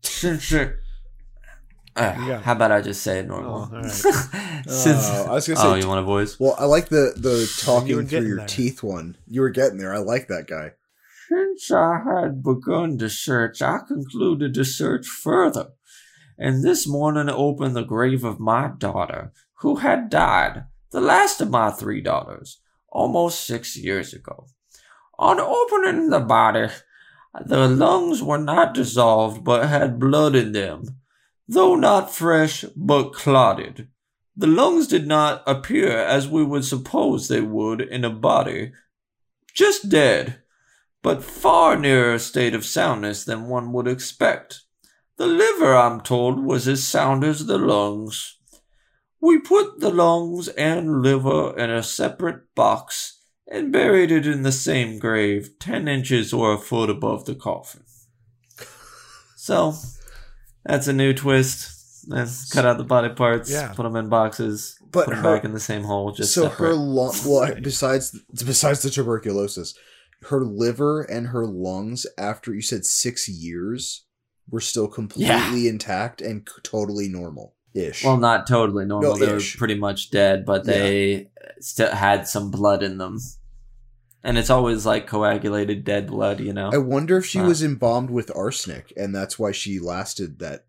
[0.00, 0.76] Since it.
[1.96, 3.68] Uh, How about I just say it normal?
[3.72, 3.90] Oh, all right.
[3.92, 6.38] Since, Oh, I was gonna oh, say- you want a voice?
[6.38, 8.46] Well, I like the the You talking through your there.
[8.46, 9.16] teeth one.
[9.26, 9.94] You were getting there.
[9.94, 10.72] I like that guy.
[11.28, 15.68] Since I had begun to search, I concluded to search further,
[16.38, 21.50] and this morning opened the grave of my daughter, who had died, the last of
[21.50, 22.60] my three daughters,
[22.90, 24.46] almost six years ago.
[25.18, 26.68] On opening the body,
[27.44, 30.84] the lungs were not dissolved but had blood in them,
[31.48, 33.88] though not fresh but clotted.
[34.36, 38.72] The lungs did not appear as we would suppose they would in a body,
[39.54, 40.42] just dead
[41.02, 44.62] but far nearer a state of soundness than one would expect.
[45.18, 48.38] The liver, I'm told, was as sound as the lungs.
[49.20, 54.50] We put the lungs and liver in a separate box and buried it in the
[54.50, 57.84] same grave, ten inches or a foot above the coffin.
[59.36, 59.74] So,
[60.66, 61.72] that's a new twist.
[62.08, 63.72] Let's cut out the body parts, Yeah.
[63.72, 66.12] put them in boxes, But put them her- back in the same hole.
[66.12, 66.68] Just so separate.
[66.68, 67.14] her lung.
[67.26, 69.74] Well, besides besides the tuberculosis,
[70.24, 74.04] her liver and her lungs after you said six years
[74.48, 78.04] were still completely intact and c- totally normal ish.
[78.04, 79.16] Well, not totally normal.
[79.16, 81.30] No, they were pretty much dead, but they
[81.60, 83.18] still had some blood in them.
[84.26, 86.70] And it's always like coagulated dead blood, you know?
[86.72, 87.46] I wonder if she Huh.
[87.46, 90.66] was embalmed with arsenic and that's why she lasted that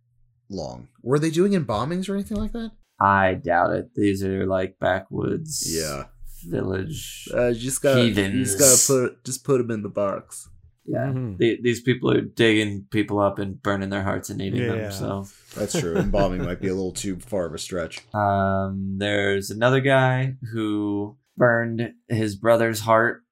[0.50, 0.90] long.
[1.02, 2.72] Were they doing embalmings or anything like that?
[3.02, 3.96] I doubt it.
[3.96, 6.04] These are like backwoods yeah,
[6.48, 7.28] village.
[7.34, 8.56] Uh, just gotta, you Heathens.
[8.56, 10.48] just gotta put, just put them in the box.
[10.86, 11.08] yeah.
[11.08, 11.38] Mhm.
[11.38, 14.76] The- these people are digging people up and burning their hearts and eating Yeah.
[14.76, 14.92] them.
[14.92, 15.26] So
[15.56, 15.98] That's true.
[15.98, 18.02] Embalming might be a little too far of a stretch.
[18.14, 23.24] Um, there's another guy who burned his brother's heart.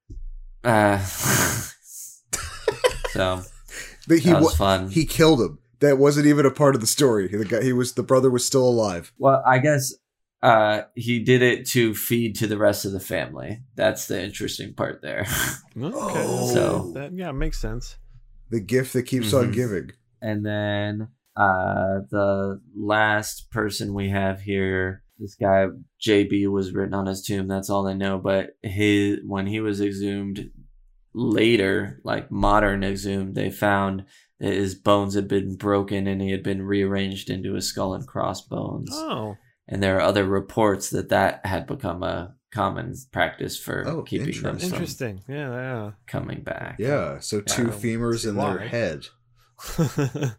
[0.66, 0.98] Uh,
[3.12, 3.42] so
[4.08, 4.90] But he that was fun.
[4.90, 5.60] he killed him.
[5.80, 7.28] That wasn't even a part of the story.
[7.28, 9.12] The guy, he was the brother was still alive.
[9.18, 9.94] well, I guess
[10.42, 13.62] uh, he did it to feed to the rest of the family.
[13.76, 15.26] That's the interesting part there.
[15.78, 15.94] Okay.
[16.26, 16.54] Oh.
[16.54, 17.98] So- that, yeah, makes sense.
[18.50, 19.54] The gift that keeps on Mhm.
[19.54, 19.92] giving.
[20.22, 25.68] and then uh, the last person we have here, this guy
[26.06, 27.48] JB was written on his tomb.
[27.48, 28.18] That's all I know.
[28.18, 30.52] But his when he was exhumed
[31.14, 34.06] later, like modern exhumed, they found
[34.40, 38.06] that his bones had been broken and he had been rearranged into a skull and
[38.08, 38.90] crossbones.
[38.94, 39.38] Oh,
[39.68, 44.42] And there are other reports that that had become a common practice for Oh, keeping
[44.42, 45.22] them interesting.
[45.30, 45.92] Yeah, yeah.
[46.08, 46.76] coming back.
[46.80, 47.20] Yeah.
[47.20, 47.70] So two Yeah.
[47.70, 49.06] femurs See in their head.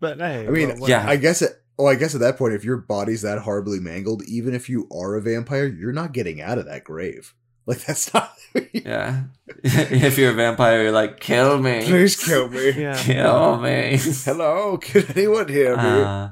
[0.00, 1.06] but hey, I mean, well, Yeah.
[1.08, 1.52] I guess it.
[1.78, 4.88] Oh, I guess at that point, if your body's that horribly mangled, even if you
[4.92, 7.34] are a vampire, you're not getting out of that grave.
[7.66, 8.30] Like that's not.
[8.74, 9.22] Yeah.
[9.64, 11.82] if you're a vampire, you're like, kill me.
[11.82, 12.72] Please kill me.
[12.72, 12.94] yeah.
[12.94, 13.96] Kill me.
[14.22, 15.82] Hello, can anyone hear me?
[15.82, 16.28] Uh,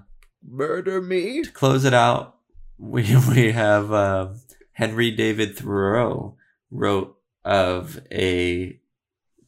[0.47, 1.43] Murder me?
[1.43, 2.37] to close it out,
[2.77, 4.29] we we have uh,
[4.73, 6.37] Henry David Thoreau
[6.71, 7.17] wrote
[7.47, 8.79] of a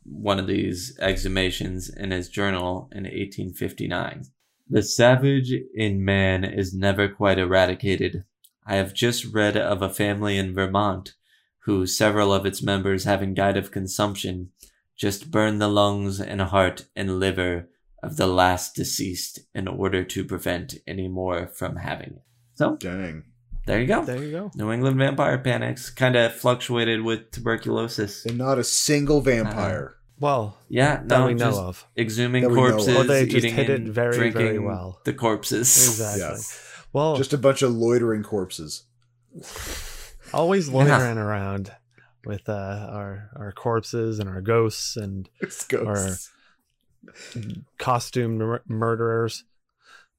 [0.05, 4.25] one of these exhumations in his journal in 1859.
[4.69, 8.25] The savage in man is never quite eradicated.
[8.67, 11.15] I have just read of a family in Vermont
[11.65, 14.51] who, several of its members having died of consumption,
[14.97, 17.69] just burned the lungs and heart and liver
[18.03, 22.23] of the last deceased in order to prevent any more from having it.
[22.55, 23.25] So Dang.
[23.67, 24.05] there you go.
[24.05, 24.51] There you go.
[24.55, 28.27] New England vampire panics kind of fluctuated with tuberculosis.
[28.27, 29.94] And not a single vampire.
[30.21, 31.87] Well, Yeah, that no, we know just of.
[31.97, 32.71] exhuming That we know of.
[32.73, 35.01] corpses, Or they just eating hid it and very, very drinking well.
[35.05, 35.69] the corpses.
[35.89, 36.21] Exactly.
[36.21, 36.61] Yes.
[36.93, 38.85] Well, Just a bunch of loitering corpses.
[40.33, 40.75] always Yeah.
[40.75, 41.73] loitering around
[42.25, 42.53] with uh,
[42.93, 46.31] our our corpses and our ghosts and It's ghosts.
[47.79, 49.45] costumed mur- murderers.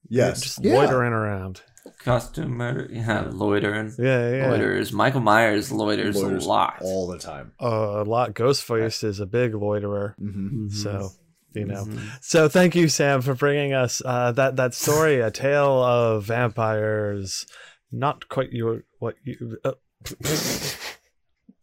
[0.07, 0.41] Yes.
[0.41, 0.75] just Yeah.
[0.75, 1.61] loitering around.
[1.99, 2.87] Costume murder.
[2.91, 3.93] Yeah, loitering.
[3.97, 4.49] Yeah, yeah.
[4.49, 4.91] Loiterers.
[4.93, 6.77] Michael Myers loiters, Loiters a lot.
[6.81, 7.53] all the time.
[7.61, 8.33] Uh, a lot.
[8.33, 10.15] Ghostface is a big loiterer.
[10.17, 11.09] hmm So
[11.53, 11.85] you know.
[11.85, 12.01] Mhm.
[12.21, 17.45] So thank you, Sam, for bringing us uh, that that story, a tale of vampires.
[17.91, 19.57] Not quite your what you.
[19.63, 19.73] Uh,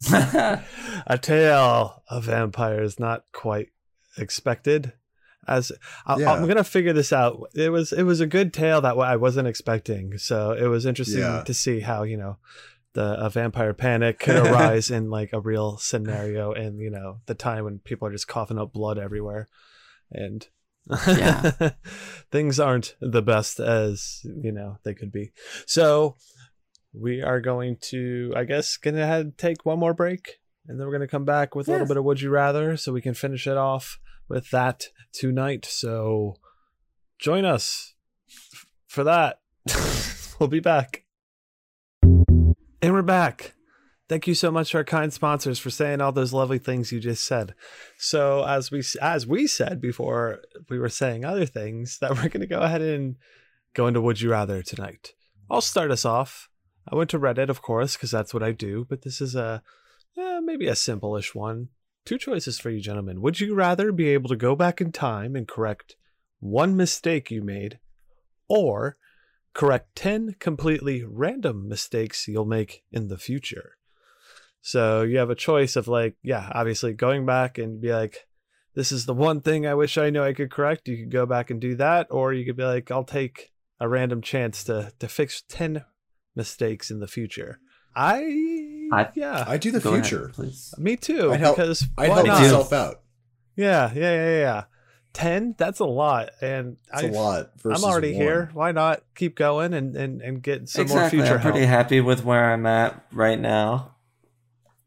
[1.06, 3.68] a tale of vampires, not quite
[4.18, 4.92] expected.
[5.48, 5.73] As
[6.06, 6.32] I, Yeah.
[6.32, 7.40] I'm gonna figure this out.
[7.55, 10.16] It was it was a good tale that I wasn't expecting.
[10.19, 11.43] So it was interesting Yeah.
[11.44, 12.36] to see how you know
[12.94, 17.35] the a vampire panic could arise in like a real scenario, and you know the
[17.35, 19.48] time when people are just coughing up blood everywhere,
[20.10, 20.47] and
[21.09, 21.70] Yeah.
[22.31, 25.32] things aren't the best as you know they could be.
[25.66, 26.16] So
[26.93, 30.93] we are going to, I guess, gonna have, take one more break, and then we're
[30.93, 33.47] gonna come back with a little bit of Would You Rather, so we can finish
[33.47, 33.98] it off
[34.28, 35.64] with that tonight.
[35.64, 36.36] So
[37.18, 37.94] join us
[38.86, 39.40] for that.
[40.40, 41.05] we'll be back,
[42.02, 43.55] and we're back.
[44.09, 47.01] Thank you so much to our kind sponsors for saying all those lovely things you
[47.01, 47.55] just said.
[47.97, 52.40] So as we as we said before, we were saying other things that we're going
[52.40, 53.16] to go ahead and
[53.74, 55.14] go into Would You Rather tonight.
[55.51, 56.48] I'll start us off.
[56.86, 58.84] I went to Reddit, of course, because that's what I do.
[58.89, 59.62] But this is a
[60.18, 61.68] eh, maybe a simple-ish one.
[62.04, 63.20] Two choices for you, gentlemen.
[63.20, 65.96] Would you rather be able to go back in time and correct
[66.40, 67.78] one mistake you made,
[68.48, 68.96] or
[69.54, 73.76] correct ten completely random mistakes you'll make in the future?
[74.60, 78.26] So you have a choice of like, yeah, obviously going back and be like,
[78.74, 80.88] this is the one thing I wish I knew I could correct.
[80.88, 83.88] You could go back and do that, or you could be like, I'll take a
[83.88, 85.84] random chance to to fix ten
[86.34, 87.60] mistakes in the future.
[87.94, 90.31] I, I- yeah, I do the Go ahead, future.
[90.35, 90.74] please.
[90.78, 91.32] me too.
[91.32, 92.40] I'd help- because I'd help not?
[92.43, 93.01] myself out.
[93.56, 94.64] Yeah, yeah, yeah, yeah.
[95.12, 97.51] Ten, that's a lot, and It's I, a lot.
[97.60, 98.20] Versus I'm already one.
[98.23, 98.51] here.
[98.55, 101.19] Why not keep going and and and get some exactly.
[101.19, 101.70] more future I'm pretty help?
[101.70, 103.97] happy with where I'm at right now.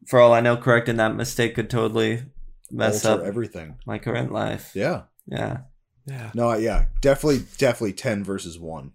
[0.08, 2.24] For all I know, correcting that mistake could totally
[2.72, 3.76] mess Alter up everything.
[3.86, 4.72] my current life.
[4.76, 5.04] Yeah.
[5.28, 5.58] Yeah.
[6.08, 8.92] Yeah, No, yeah, definitely, definitely ten versus one.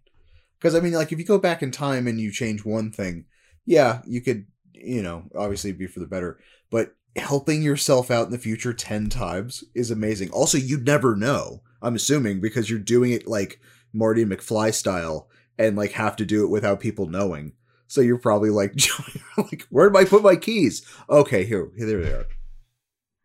[0.59, 3.24] Because I mean, like, if you go back in time and you change one thing,
[3.66, 4.47] yeah, you could,
[4.81, 6.39] you know, obviously be for the better.
[6.70, 10.31] But helping yourself out in the future ten times is amazing.
[10.31, 11.62] Also, you'd never know.
[11.82, 13.61] I'm assuming because you're doing it like
[13.93, 15.28] Marty McFly style,
[15.59, 17.52] and like have to do it without people knowing.
[17.86, 18.74] So you're probably like,
[19.36, 20.86] like, where did I put my keys?
[21.09, 22.27] Okay, here, here, there they are.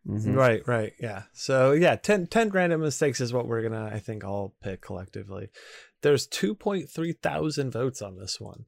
[0.08, 0.36] Mhm.
[0.36, 1.24] Right, right, yeah.
[1.34, 5.50] So yeah, 10, 10 random mistakes is what we're gonna, I think, all pick collectively.
[6.02, 8.66] There's two point three thousand votes on this one.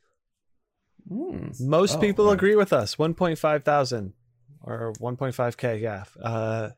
[1.10, 1.60] Mm.
[1.62, 2.32] Most Oh, people wow.
[2.32, 3.00] agree with us.
[3.00, 4.14] One point five thousand
[4.62, 5.78] or one point five k.
[5.78, 6.70] Yeah, uh,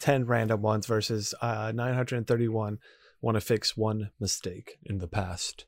[0.00, 2.78] ten random ones versus uh, nine hundred and thirty-one.
[3.20, 5.66] Want to fix one mistake in the past.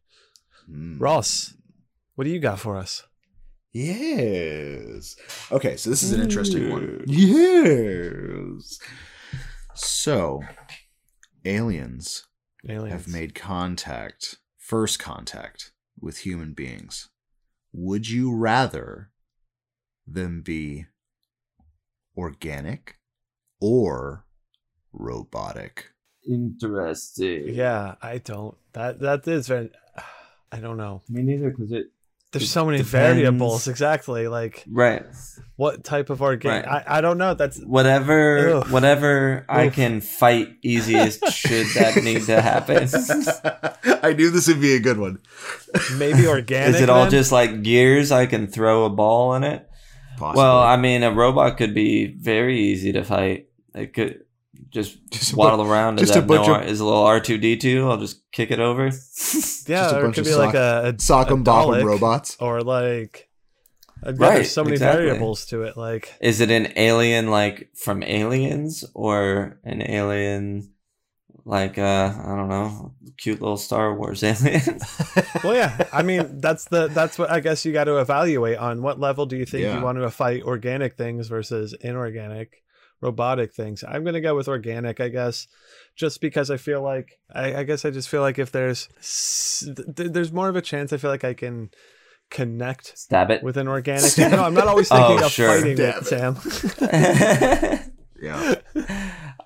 [0.66, 0.98] Hmm.
[0.98, 1.55] Ross,
[2.14, 3.02] what do you got for us?
[3.72, 5.14] Yes.
[5.52, 7.05] Okay, so this is an interesting one.
[7.06, 8.78] Yes.
[9.74, 10.40] So,
[11.44, 12.27] aliens
[12.68, 12.93] Aliens.
[12.93, 17.10] have made contact, first contact with human beings.
[17.72, 19.10] Would you rather
[20.06, 20.86] them be
[22.16, 22.98] organic
[23.60, 24.26] or
[24.92, 25.92] robotic?
[26.28, 27.55] Interesting.
[27.55, 28.56] Yeah, I don't.
[28.72, 29.70] That that is very.
[30.52, 31.02] I don't know.
[31.09, 31.86] Me neither, because it.
[32.32, 32.93] There's It so many depends.
[32.93, 33.66] variables.
[33.69, 34.28] Exactly.
[34.28, 35.02] Like Right.
[35.57, 36.65] what type of organic?
[36.65, 36.85] Right.
[36.86, 37.35] I, I don't know.
[37.35, 38.57] That's Whatever.
[38.61, 38.70] Ugh.
[38.70, 39.74] Whatever I Oof.
[39.74, 42.89] can fight easiest should that need to happen.
[44.02, 45.19] I knew this would be a good one.
[45.97, 46.77] maybe organic.
[46.77, 47.11] Is it all then?
[47.11, 48.12] just like gears?
[48.12, 49.66] I can throw a ball in it.
[50.16, 50.43] Possibly.
[50.43, 53.47] Well, I mean, a robot could be very easy to fight.
[53.74, 54.20] It could
[54.69, 55.99] just, Just a waddle around.
[55.99, 57.89] Just a have no bunch of- is a little R two D two.
[57.89, 58.91] I'll just kick it over.
[59.66, 61.45] Yeah, just a or it bunch could of be like a, a sock a 'em
[61.45, 62.37] bop 'em Dalek, robots.
[62.41, 63.28] or like.
[64.03, 65.05] yeah, Right, there's so many exactly.
[65.07, 65.77] variables to it.
[65.77, 70.73] Like Is it an alien like from Aliens or an alien
[71.45, 74.78] like uh I don't know, cute little Star Wars alien?
[75.45, 78.82] well yeah i mean that's the that's what i guess you got to evaluate on
[78.82, 79.78] what level do you think Yeah.
[79.78, 82.62] you want to fight organic things versus inorganic
[83.01, 85.47] robotic things i'm gonna go with organic i guess
[85.97, 88.89] just because i feel like i, I guess i just feel like if there's
[89.86, 91.70] there's more of a chance i feel like i can
[92.31, 93.43] connect Stab it.
[93.43, 94.31] with an organic thing.
[94.31, 95.48] no i'm not always thinking Oh, of sure.
[95.48, 96.06] fighting it it.
[96.06, 97.90] sam
[98.22, 98.56] Yeah.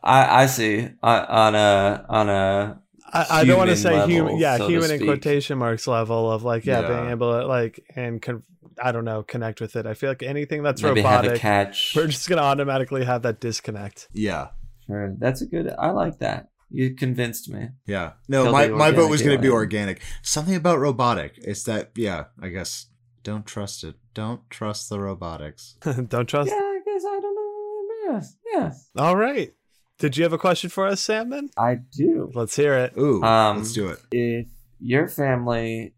[0.03, 0.89] I I see.
[1.01, 2.81] Uh, on a on a
[3.15, 6.31] I, I don't want to say level, human, yeah, so human in quotation marks level
[6.31, 8.43] of like, yeah, being able to like and con-
[8.83, 9.87] I don't know, connect with it.
[9.87, 11.95] I feel like anything that's maybe robotic, catch.
[11.95, 14.09] we're just gonna automatically have that disconnect.
[14.13, 14.49] Yeah.
[14.87, 15.15] Sure.
[15.19, 15.73] That's a good.
[15.79, 16.49] I like that.
[16.71, 17.69] You convinced me.
[17.87, 18.13] Yeah.
[18.29, 20.03] No, He'll my, my vote was going to be organic.
[20.23, 21.35] Something about robotic.
[21.39, 22.87] It's that, yeah, I guess.
[23.23, 23.95] Don't trust it.
[24.13, 25.77] Don't trust the robotics.
[26.09, 26.51] Don't trust.
[26.51, 28.13] Yeah, I guess I don't know.
[28.13, 28.91] Yes, yes.
[28.97, 29.55] All right.
[29.99, 31.31] Did you have a question for us, Sam?
[31.31, 32.31] Then I do.
[32.35, 32.95] let's hear it.
[32.99, 33.99] Ooh, Um, let's do it.
[34.11, 34.49] If
[34.81, 35.95] your family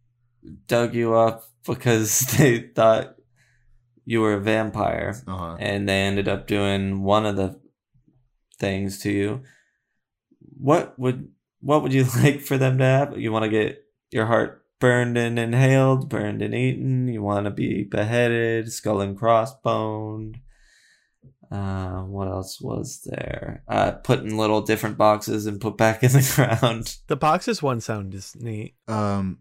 [0.68, 3.16] dug you up because they thought
[4.04, 5.56] you were a vampire Uh huh.
[5.58, 7.58] and they ended up doing one of the
[8.58, 9.42] things to you,
[10.58, 11.28] what would
[11.60, 13.18] what would you like for them to have?
[13.18, 17.08] You want to get your heart burned and inhaled, burned and eaten.
[17.08, 20.36] You want to be beheaded, skull and crossboned.
[21.50, 23.62] Uh, what else was there?
[23.68, 26.96] Uh, put in little different boxes and put back in the ground.
[27.06, 28.74] The boxes one sound is neat.
[28.88, 29.38] Um,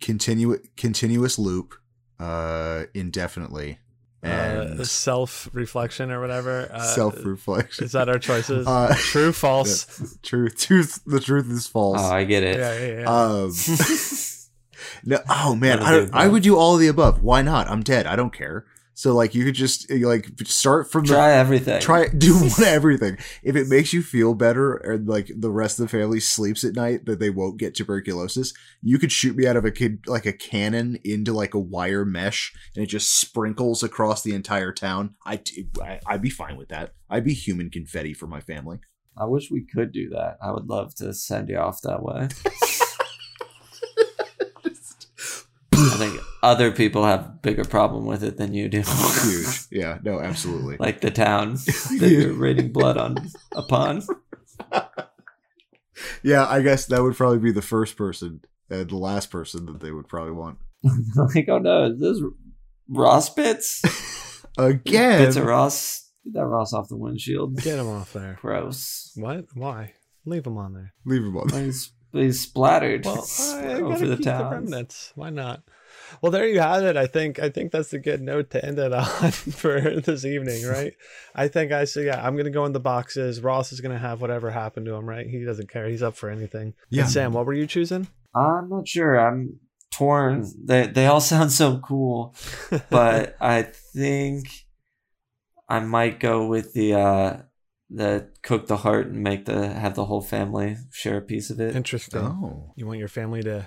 [0.00, 1.74] continu- continuous loop,
[2.20, 3.78] uh, indefinitely.
[4.24, 6.70] And Uh, self reflection or whatever.
[6.72, 7.84] Uh, self reflection.
[7.86, 8.68] Is that our choices?
[8.68, 10.16] Uh, True, false.
[10.22, 11.98] truth, truth, the truth is false.
[12.00, 12.58] Oh, I get it.
[12.60, 13.10] Yeah, yeah, yeah.
[13.10, 13.52] Um,
[15.04, 17.22] no, oh man, I, I would do all of the above.
[17.22, 17.68] Why not?
[17.68, 18.06] I'm dead.
[18.06, 18.64] I don't care.
[18.94, 21.80] So like, you could just uh, like start from the Try everything.
[21.80, 23.16] try do everything.
[23.42, 26.74] If it makes you feel better, and like the rest of the family sleeps at
[26.74, 28.52] night, that they won't get tuberculosis,
[28.82, 32.04] you could shoot me out of a kid like a cannon into like a wire
[32.04, 35.14] mesh, and it just sprinkles across the entire town.
[35.24, 35.40] I,
[35.82, 36.92] I I'd be fine with that.
[37.08, 38.78] I'd be human confetti for my family.
[39.16, 40.38] I wish we could do that.
[40.42, 42.28] I would love to send you off that way.
[45.72, 48.82] I think other people have bigger problem with it than you do.
[49.22, 50.76] Huge, yeah, no, absolutely.
[50.78, 51.54] like the town
[51.98, 53.16] that you're raining blood on
[53.52, 54.02] upon.
[56.24, 58.40] Yeah, I guess that would probably be the first person
[58.70, 60.58] and the last person that they would probably want.
[60.82, 62.20] like, oh no, is this
[62.88, 63.82] Ross bits?
[64.58, 66.10] Again, Bits of Ross.
[66.24, 67.56] Get that Ross off the windshield.
[67.58, 68.38] Get him off there.
[68.40, 69.12] Gross.
[69.16, 69.44] What?
[69.54, 69.94] Why?
[70.24, 70.92] Leave him on there.
[71.04, 71.48] leave him on.
[71.50, 73.18] He's, he's splattered Well,
[73.52, 74.52] over gotta the keep the town.
[74.52, 75.12] remnants.
[75.14, 75.62] Why not?
[76.20, 76.96] Well, there you have it.
[76.96, 80.66] I think I think that's a good note to end it on for this evening,
[80.66, 80.94] right?
[81.34, 82.24] I think I say yeah.
[82.24, 83.40] I'm gonna go in the boxes.
[83.40, 85.26] Ross is gonna have whatever happened to him, right?
[85.26, 85.88] He doesn't care.
[85.88, 86.74] He's up for anything.
[86.90, 87.02] Yeah.
[87.04, 88.08] And Sam, what were you choosing?
[88.34, 89.18] I'm not sure.
[89.18, 89.58] I'm
[89.90, 90.46] torn.
[90.64, 92.34] They they all sound so cool,
[92.90, 94.48] but I think
[95.68, 97.36] I might go with the uh
[97.94, 101.60] the cook the heart and make the have the whole family share a piece of
[101.60, 101.76] it.
[101.76, 102.20] Interesting.
[102.22, 103.66] Oh, You want your family to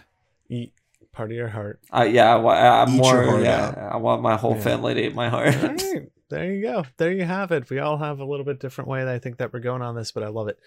[0.49, 0.73] eat
[1.11, 1.79] part of your heart.
[1.93, 3.25] Uh, yeah, I, I'm Eat your more.
[3.31, 3.77] heart Yeah, out.
[3.93, 4.61] I want my whole Yeah.
[4.61, 5.55] family to eat my heart.
[5.55, 6.11] All right.
[6.29, 6.85] There you go.
[6.97, 7.69] There you have it.
[7.69, 9.95] We all have a little bit different way that I think that we're going on
[9.95, 10.57] this, but I love it.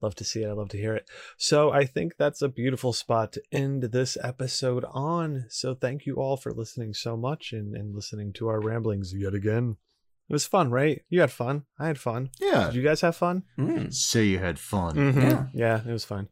[0.00, 0.48] Love to see it.
[0.48, 1.06] I love to hear it.
[1.36, 5.44] So I think that's a beautiful spot to end this episode on.
[5.50, 9.34] So thank you all for listening so much and, and listening to our ramblings yet
[9.34, 9.76] again.
[10.32, 11.02] It was fun, right?
[11.10, 11.64] You had fun.
[11.78, 12.30] I had fun.
[12.40, 12.64] yeah.
[12.68, 13.42] Did you guys have fun?
[13.58, 13.92] Mm.
[13.92, 14.94] Say you had fun.
[14.96, 15.22] Mhm.
[15.22, 15.46] Yeah.
[15.52, 16.28] Yeah, it was fun.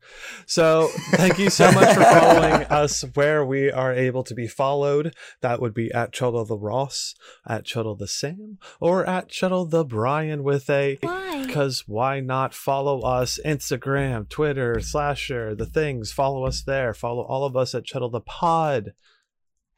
[0.47, 5.15] So thank you so much for following us where we are able to be followed.
[5.43, 7.15] That would be at Chuddle the Ross,
[7.47, 11.45] at Chuddle the Sam, or at Chuddle the Bryan with a Why?
[11.45, 16.11] because why not follow us Instagram, Twitter, Slasher, the things.
[16.11, 16.95] Follow us there.
[16.95, 18.95] Follow all of us at Chuddle the Pod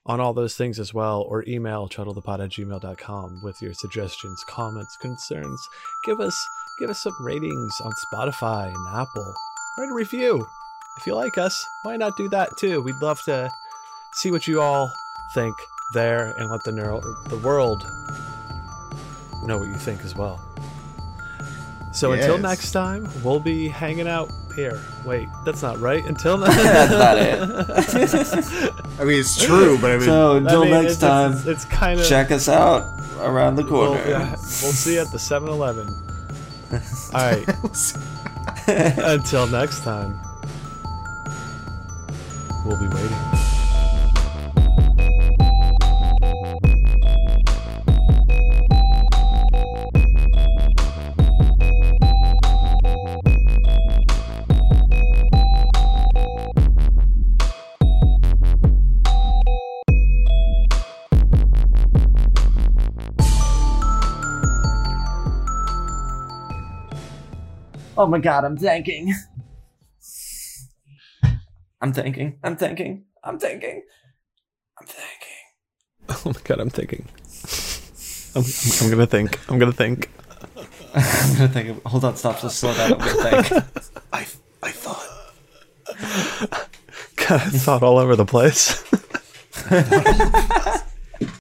[0.04, 4.96] on all those things as well, or email chuddlethepod at gmail.com with your suggestions, comments,
[5.00, 5.68] concerns.
[6.04, 6.36] Give us
[6.78, 9.34] give us some ratings on Spotify and Apple.
[9.78, 10.46] Write a review.
[10.98, 12.82] If you like us, why not do that too?
[12.82, 13.50] We'd love to
[14.14, 14.92] see what you all
[15.34, 15.54] think
[15.94, 16.72] there and let the
[17.28, 17.82] the world
[19.44, 20.40] know what you think as well.
[21.92, 24.80] So until next time, we'll be hanging out here.
[25.04, 26.04] Wait, that's not right.
[26.04, 28.72] Until That's not it.
[29.00, 32.00] I mean, it's true, but I mean, so until next it's, time, it's, it's kind
[32.00, 32.82] of check us out
[33.20, 34.08] around the We'll, corner.
[34.08, 35.86] yeah, we'll see you at the 7-Eleven.
[37.14, 37.46] All right.
[38.98, 40.18] Until next time,
[42.64, 43.41] we'll be waiting.
[67.96, 69.14] Oh my god, I'm thinking.
[71.80, 72.38] I'm thinking.
[72.42, 73.04] I'm thinking.
[73.22, 73.82] I'm thinking.
[74.80, 75.42] I'm thinking.
[76.08, 77.06] Oh my god, I'm thinking.
[78.34, 78.44] I'm,
[78.80, 79.38] I'm gonna think.
[79.50, 80.10] I'm gonna think.
[80.94, 81.68] I'm gonna think.
[81.68, 82.40] Of, hold on, stop.
[82.40, 82.94] Just slow down.
[82.94, 83.64] I'm gonna think.
[84.12, 84.26] I,
[84.62, 85.08] I thought.
[87.16, 88.82] God, I thought all over the place.